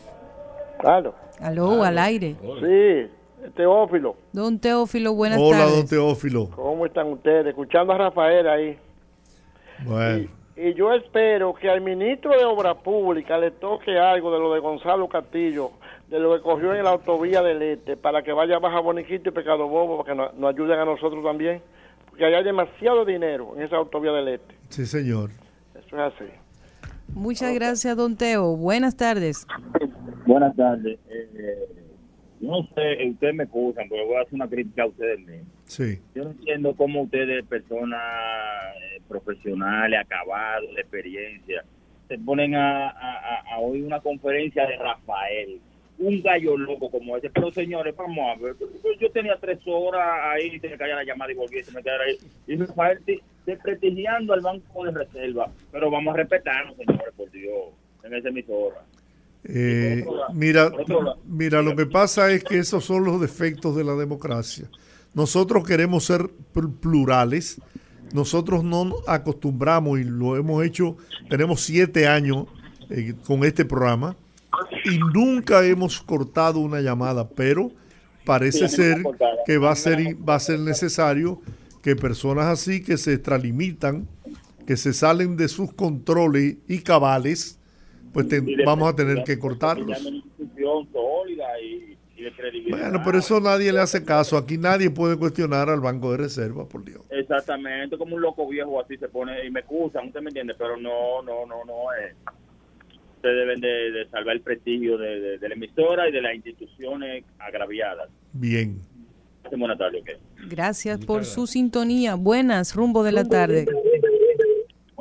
[0.84, 2.36] Aló, al aire.
[2.60, 4.16] Sí, Teófilo.
[4.32, 5.76] Don Teófilo, buenas Hola, tardes.
[5.78, 6.50] don Teófilo.
[6.56, 7.48] ¿Cómo están ustedes?
[7.48, 8.78] Escuchando a Rafael ahí.
[9.86, 14.54] Bueno, Y yo espero que al ministro de Obra Pública le toque algo de lo
[14.54, 15.72] de Gonzalo Castillo,
[16.10, 19.30] de lo que cogió en la autovía del Este, para que vaya a Baja Boniquito
[19.30, 21.62] y Pecado Bobo, para que nos, nos ayuden a nosotros también.
[22.10, 24.56] Porque ahí hay demasiado dinero en esa autovía del Este.
[24.70, 25.32] sí, señor.
[25.74, 26.26] Eso es así.
[27.08, 28.56] Muchas gracias, don Teo.
[28.56, 29.46] Buenas tardes.
[30.34, 30.98] Buenas tardes.
[31.12, 31.68] Eh,
[32.40, 35.46] no sé, ustedes me excusan, pero voy a hacer una crítica a ustedes mismos.
[35.66, 36.00] Sí.
[36.16, 38.02] Yo no entiendo cómo ustedes, personas
[38.82, 41.64] eh, profesionales, acabados, de experiencia,
[42.08, 45.60] se ponen a, a, a- a oír una conferencia de Rafael,
[46.00, 47.30] un gallo loco como ese.
[47.30, 48.56] Pero señores, vamos a ver,
[49.00, 50.04] yo tenía tres horas
[50.34, 52.18] ahí, se me caía la llamada y volví, se me caía ahí.
[52.48, 52.98] Y Rafael
[53.46, 55.52] desprestigiando al Banco de Reserva.
[55.72, 57.66] Pero vamos a respetarnos, señores, por Dios,
[58.04, 58.82] en esa emisora.
[59.46, 60.72] Eh, mira,
[61.28, 64.70] mira, lo que pasa es que esos son los defectos de la democracia.
[65.14, 67.60] Nosotros queremos ser pl- plurales.
[68.14, 70.98] Nosotros no acostumbramos y lo hemos hecho.
[71.30, 72.46] Tenemos siete años
[72.90, 74.16] eh, con este programa
[74.86, 77.72] y nunca hemos cortado una llamada, pero
[78.24, 79.04] parece ser
[79.46, 81.42] que va a ser va a ser necesario
[81.82, 84.08] que personas así que se extralimitan,
[84.66, 87.60] que se salen de sus controles y cabales,
[88.14, 89.98] pues te- vamos a tener que cortarlos.
[92.70, 94.38] Bueno, pero eso nadie le hace caso.
[94.38, 97.02] Aquí nadie puede cuestionar al Banco de Reserva, por Dios.
[97.10, 100.78] Exactamente, como un loco viejo así se pone, y me excusan, usted me entiende, pero
[100.78, 102.14] no, no, no, no, eh.
[103.16, 106.36] ustedes deben de, de salvar el prestigio de, de- de la emisora y de las
[106.36, 108.10] instituciones agraviadas.
[108.32, 108.78] Bien.
[109.58, 110.10] Buenas tardes, ok.
[110.50, 112.16] Gracias por su sintonía.
[112.16, 113.66] Buenas, rumbo de la tarde.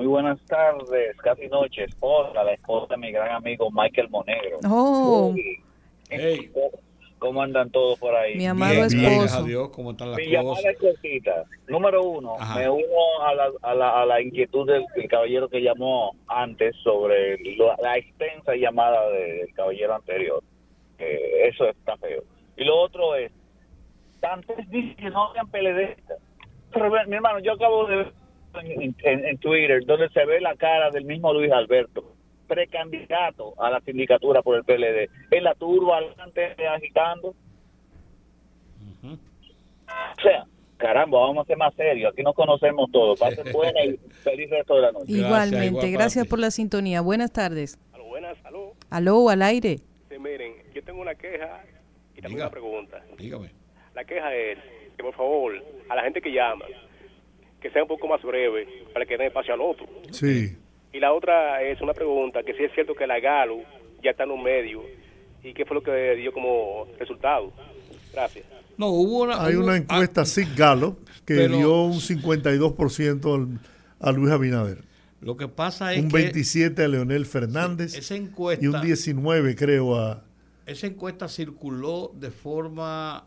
[0.03, 4.59] Muy buenas tardes, casi noche, esposa, la esposa de mi gran amigo Michael Monegro.
[4.69, 5.33] Oh,
[6.11, 6.51] Hey.
[7.20, 8.35] ¿Cómo andan todos por ahí?
[8.35, 9.01] Mi amado Bien, esposo.
[9.20, 10.65] gracias a Dios, ¿cómo están las Mi cosas?
[10.65, 11.45] es cortita.
[11.69, 12.59] Número uno, Ajá.
[12.59, 12.83] me uno
[13.24, 17.77] a la, a la, a la inquietud del, del caballero que llamó antes sobre lo-
[17.81, 20.43] la extensa llamada de- del caballero anterior.
[20.99, 22.24] Que eso está feo.
[22.57, 23.31] Y lo otro es,
[24.20, 26.19] antes dice que no sean PLDistas.
[26.73, 28.12] Pero, mi hermano, yo acabo de ver
[28.61, 32.12] en, en- en Twitter donde se ve la cara del mismo Luis Alberto,
[32.49, 37.35] precandidato a la sindicatura por el PLD, en la turba adelante agitando.
[40.19, 40.45] O sea,
[40.77, 42.12] caramba, vamos a ser más serios.
[42.12, 43.19] Aquí nos conocemos todos.
[43.19, 45.07] Pasen buena y feliz resto de la noche.
[45.12, 47.01] Igualmente, gracias por la sintonía.
[47.01, 47.79] Buenas tardes.
[48.09, 48.73] Buenas, aló.
[48.91, 49.79] Aló, al aire.
[50.11, 51.65] Sí, miren, yo tengo una queja
[52.15, 53.03] y también una pregunta.
[53.19, 53.51] Dígame.
[53.95, 54.59] La queja es
[54.97, 55.53] que, por favor,
[55.89, 56.65] a la gente que llama,
[57.62, 59.86] que sea un poco más breve para que den espacio al otro.
[60.10, 60.56] Sí.
[60.93, 63.59] Y la otra es una pregunta, que si es cierto que la Galo
[64.02, 64.82] ya está en un medio
[65.43, 67.52] y qué fue lo que dio como resultado.
[68.12, 68.44] Gracias.
[68.76, 69.43] No, hubo una...
[69.44, 73.59] Hay hubo- una encuesta SIG Galo que Pero- dio un 52% al-
[74.01, 74.78] a Luis Abinader.
[75.20, 79.55] Lo que pasa es Un que 27 a Leonel Fernández esa encuesta- y un 19
[79.55, 80.24] creo a...
[80.66, 83.24] esa encuesta circuló de forma,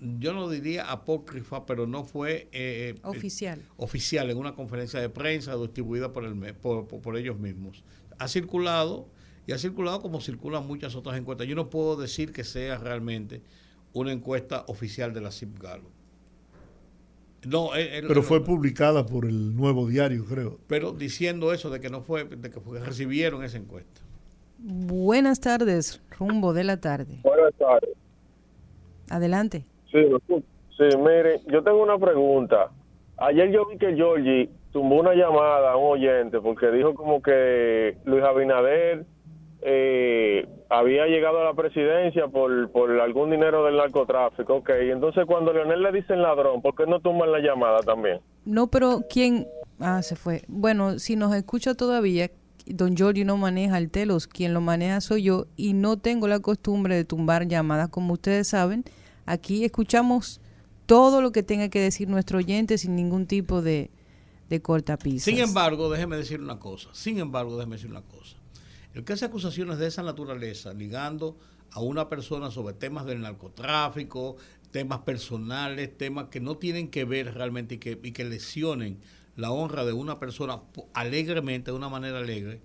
[0.00, 3.62] yo no diría apócrifa, pero no fue eh, eh, Oficial.
[3.76, 7.82] oficial en una conferencia de prensa distribuida por, el, por, por- por ellos mismos.
[8.18, 9.08] Ha circulado
[9.46, 11.46] y ha circulado como circulan muchas otras encuestas.
[11.46, 13.42] Yo no puedo decir que sea realmente
[13.92, 15.90] una encuesta oficial de la CIP Galo.
[17.46, 20.58] No, eh, eh, Pero eh, fue publicada por el Nuevo Diario, creo.
[20.66, 24.00] pero diciendo eso de que no fue, de que fue- recibieron esa encuesta.
[24.58, 27.20] Buenas tardes, rumbo de la tarde.
[27.22, 27.90] Buenas tardes.
[29.08, 29.64] Adelante.
[29.90, 30.06] Sí,
[30.76, 32.70] sí, mire, yo tengo una pregunta.
[33.18, 37.96] Ayer yo vi que Georgie tumbó una llamada a un oyente porque dijo como que
[38.04, 39.06] Luis Abinader
[39.62, 44.56] eh, había llegado a la presidencia por, por algún dinero del narcotráfico.
[44.56, 48.20] Ok, entonces cuando Leonel le dicen ladrón, ¿por qué no tumban la llamada también?
[48.44, 49.46] No, pero ¿quién?
[49.80, 50.42] Ah, se fue.
[50.46, 52.30] Bueno, si nos escucha todavía,
[52.66, 56.40] don Giorgio no maneja el telos, quien lo maneja soy yo y no tengo la
[56.40, 57.88] costumbre de tumbar llamadas.
[57.88, 58.84] Como ustedes saben,
[59.26, 60.40] aquí escuchamos
[60.86, 63.90] todo lo que tenga que decir nuestro oyente sin ningún tipo de,
[64.48, 65.24] de cortapisas.
[65.24, 66.88] Sin embargo, déjeme decir una cosa.
[66.92, 68.36] Sin embargo, déjeme decir una cosa.
[68.94, 71.36] El que hace acusaciones de esa naturaleza, ligando
[71.72, 74.36] a una persona sobre temas del narcotráfico,
[74.70, 78.98] temas personales, temas que no tienen que ver realmente y que, y que lesionen
[79.36, 80.62] la honra de una persona
[80.94, 82.60] alegremente, de una manera alegre,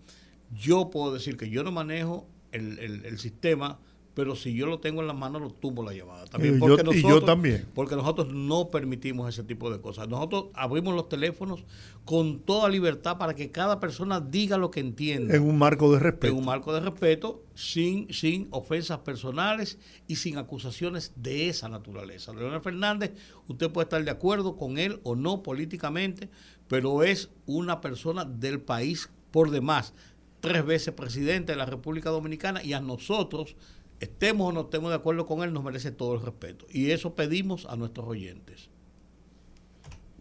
[0.53, 3.79] yo puedo decir que yo no manejo el- el sistema,
[4.13, 6.25] pero si yo lo tengo en las manos, lo tumbo la llamada.
[6.25, 7.65] También yo- porque y yo nosotros- también.
[7.73, 10.07] porque nosotros no permitimos ese tipo de cosas.
[10.09, 11.63] Nosotros abrimos los teléfonos
[12.03, 15.35] con toda libertad para que cada persona diga lo que entienda.
[15.35, 16.35] En un marco de En respeto.
[16.35, 19.77] un marco de respeto, sin, sin ofensas personales
[20.07, 22.33] y sin acusaciones de esa naturaleza.
[22.33, 23.11] Leonel Fernández,
[23.47, 26.29] usted puede estar de acuerdo con él o no políticamente,
[26.67, 29.93] pero es una persona del país por demás,
[30.41, 33.55] tres veces presidente de la República Dominicana y a nosotros,
[34.01, 36.65] estemos o no estemos de acuerdo con él, nos merece todo el respeto.
[36.71, 38.69] Y eso pedimos a nuestros oyentes.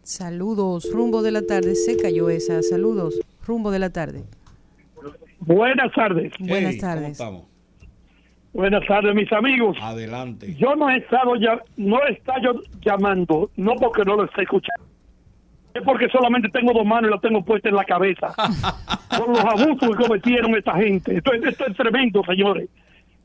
[0.03, 1.75] Saludos, rumbo de la tarde.
[1.75, 2.63] Se cayó esa.
[2.63, 4.25] Saludos, rumbo de la tarde.
[5.41, 6.33] Buenas tardes.
[6.39, 7.11] Buenas Hey, ¿cómo tardes.
[7.13, 7.45] estamos?
[8.53, 9.77] Buenas tardes, mis amigos.
[9.81, 10.55] Adelante.
[10.59, 14.85] Yo no he estado ya, no he estado llamando, no porque no lo esté escuchando,
[15.73, 18.35] es porque solamente tengo dos manos y lo tengo puesta en la cabeza.
[19.17, 21.17] por los abusos que cometieron esta gente.
[21.19, 22.69] Esto, es- esto es tremendo, señores.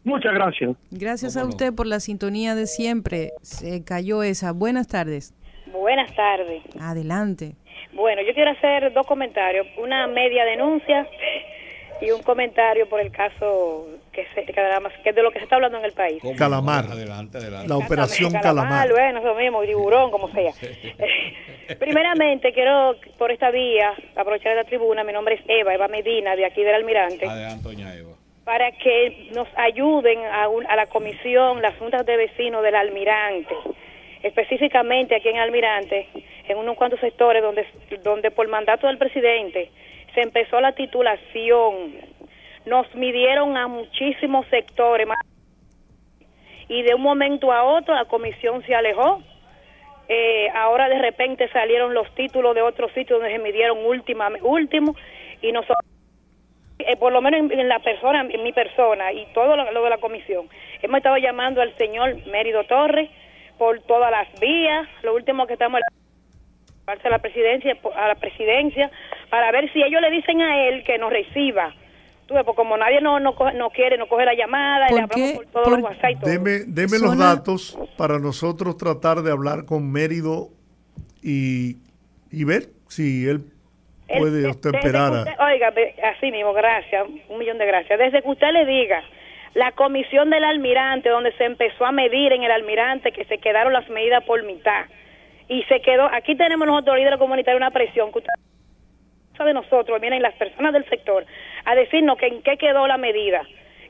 [0.06, 0.72] Muchas gracias.
[0.91, 3.32] Gracias a usted por la sintonía de siempre.
[3.41, 4.52] Se cayó esa.
[4.53, 5.34] Buenas tardes.
[5.73, 6.61] Buenas tardes.
[6.80, 7.56] Adelante.
[7.94, 9.65] Bueno, yo quiero hacer dos comentarios.
[9.77, 11.07] Una media denuncia
[12.02, 15.40] y un comentario por el caso que, se, que además- que es de lo que
[15.40, 16.22] se está hablando en el país.
[16.38, 16.86] Calamar.
[16.86, 17.68] Adelante, adelante.
[17.68, 18.91] La operación Calamar, Calamar.
[18.91, 20.52] bueno, eso mismo, tiburón, como sea.
[21.80, 25.03] Primeramente, quiero por esta vía aprovechar la tribuna.
[25.03, 28.11] Mi nombre es Eva, Eva Medina, de aquí del Almirante, Adelante, doña Eva.
[28.45, 33.53] Para que nos ayuden a, un- a la comisión, las juntas de vecinos del Almirante,
[34.23, 36.07] específicamente aquí en Almirante,
[36.47, 37.65] en unos cuantos sectores donde,
[38.03, 39.72] donde por mandato del presidente
[40.13, 41.93] se empezó la titulación.
[42.65, 45.07] Nos midieron a muchísimos sectores
[46.67, 49.22] y de un momento a otro la comisión se alejó.
[50.07, 54.95] Eh, ahora de repente salieron los títulos de otros sitios donde se midieron última, último
[55.41, 55.94] y nosotros
[56.80, 59.84] eh, por lo menos en, en la persona, en mi persona y todo lo, lo
[59.84, 60.47] de la comisión,
[60.81, 63.10] hemos estado llamando al señor Mérido Torres
[63.57, 65.80] por todas las vías, lo último que estamos
[66.88, 68.91] a la presidencia a la presidencia
[69.30, 71.73] para ver si ellos le dicen a él que nos reciba.
[72.27, 74.93] Tú ves, pues como nadie no, no, coge- no quiere, no coge la llamada, y
[74.95, 76.30] le hablamos por todos los WhatsApp y todo.
[76.30, 80.49] Deme, deme los datos para nosotros tratar de hablar con Mérido
[81.23, 81.77] y,
[82.31, 83.45] y ver si Él-
[84.07, 85.45] puede de- usted esperar a...
[85.45, 85.73] oiga,
[86.15, 87.98] así mismo, gracias, un millón de gracias.
[87.98, 89.03] Desde que usted le diga,
[89.53, 93.73] la comisión del almirante, donde se empezó a medir en el almirante, que se quedaron
[93.73, 94.86] las medidas por mitad,
[95.48, 98.34] y se quedó, aquí tenemos nosotros líderes comunitarios una presión que usted
[99.44, 101.26] de nosotros, vienen las personas del sector
[101.65, 103.41] a decirnos que en qué quedó la medida,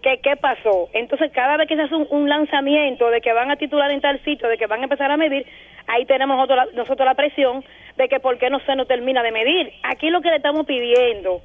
[0.06, 0.88] que qué pasó.
[0.94, 4.24] Entonces, cada vez que se hace un, lanzamiento de que van a titular en tal
[4.24, 5.48] sitio, de que van a empezar a medir,
[5.88, 7.64] ahí tenemos nosotros la, presión
[7.98, 9.74] de que por qué no se nos termina de medir.
[9.82, 11.42] Aquí lo que le estamos pidiendo,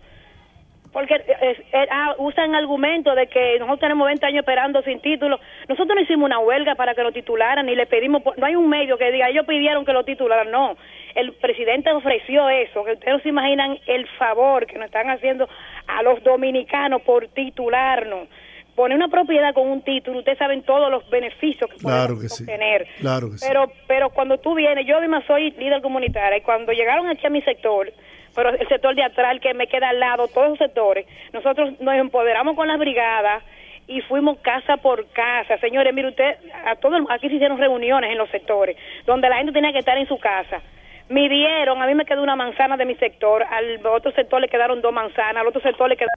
[0.93, 5.41] porque eh, eh, ah, usan argumento de que nosotros tenemos 20 años esperando sin título.
[5.67, 8.69] Nosotros no hicimos una huelga para que lo titularan, ni le pedimos, no hay un
[8.69, 10.77] medio que diga, ellos pidieron que lo titularan, no.
[11.15, 15.49] El presidente ofreció eso, que ustedes no se imaginan el favor que nos están haciendo
[15.87, 18.29] a los dominicanos por titularnos.
[18.77, 22.29] Poner una propiedad con un título, ustedes saben todos los beneficios que Claro podemos que
[22.29, 22.43] sí.
[22.45, 22.87] obtener.
[23.01, 23.45] Claro que sí.
[23.47, 27.31] Pero, pero cuando tú vienes, yo misma soy líder comunitaria y cuando llegaron aquí a
[27.31, 27.93] mi sector,
[28.35, 31.79] pero el sector de atrás, el que me queda al lado, todos esos sectores, nosotros
[31.81, 33.43] nos empoderamos con las brigadas
[33.87, 35.59] y fuimos casa por casa.
[35.59, 39.37] Señores, mire usted, a todo el- aquí se hicieron reuniones en los sectores, donde la
[39.39, 40.61] gente tenía que estar en su casa.
[41.09, 44.81] Midieron, a mí me quedó una manzana de mi sector, al otro sector le quedaron
[44.81, 46.15] dos manzanas, al otro sector le quedaron...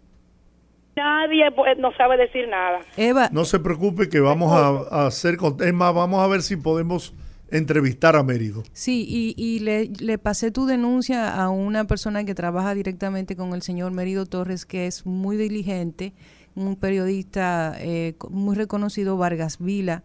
[0.95, 2.81] Nadie pues, no sabe decir nada.
[2.97, 5.37] Eva, No se preocupe que vamos a, a hacer...
[5.37, 7.13] con- Es más, vamos a ver si podemos
[7.49, 8.63] entrevistar a Mérido.
[8.73, 13.53] Sí, y, y le, le pasé tu denuncia a una persona que trabaja directamente con
[13.53, 16.13] el señor Merido Torres, que es muy diligente,
[16.55, 20.03] un periodista eh, muy reconocido, Vargas Vila,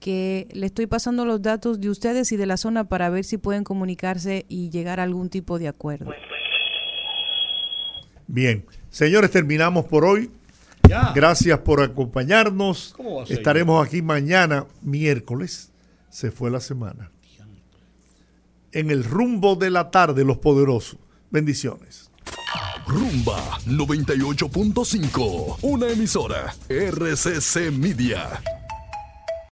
[0.00, 3.38] que le estoy pasando los datos de ustedes y de la zona para ver si
[3.38, 6.12] pueden comunicarse y llegar a algún tipo de acuerdo.
[8.26, 8.64] Bien,
[8.96, 10.30] señores, terminamos por hoy.
[10.88, 11.12] Ya.
[11.14, 12.94] Gracias por acompañarnos.
[12.96, 13.36] ¿Cómo va a ser?
[13.36, 15.70] Estaremos aquí mañana, miércoles.
[16.08, 17.10] Se fue la semana.
[18.72, 20.98] En el rumbo de la tarde, los poderosos.
[21.30, 22.10] Bendiciones.
[22.86, 28.40] Rumba 98.5, una emisora RCC Media.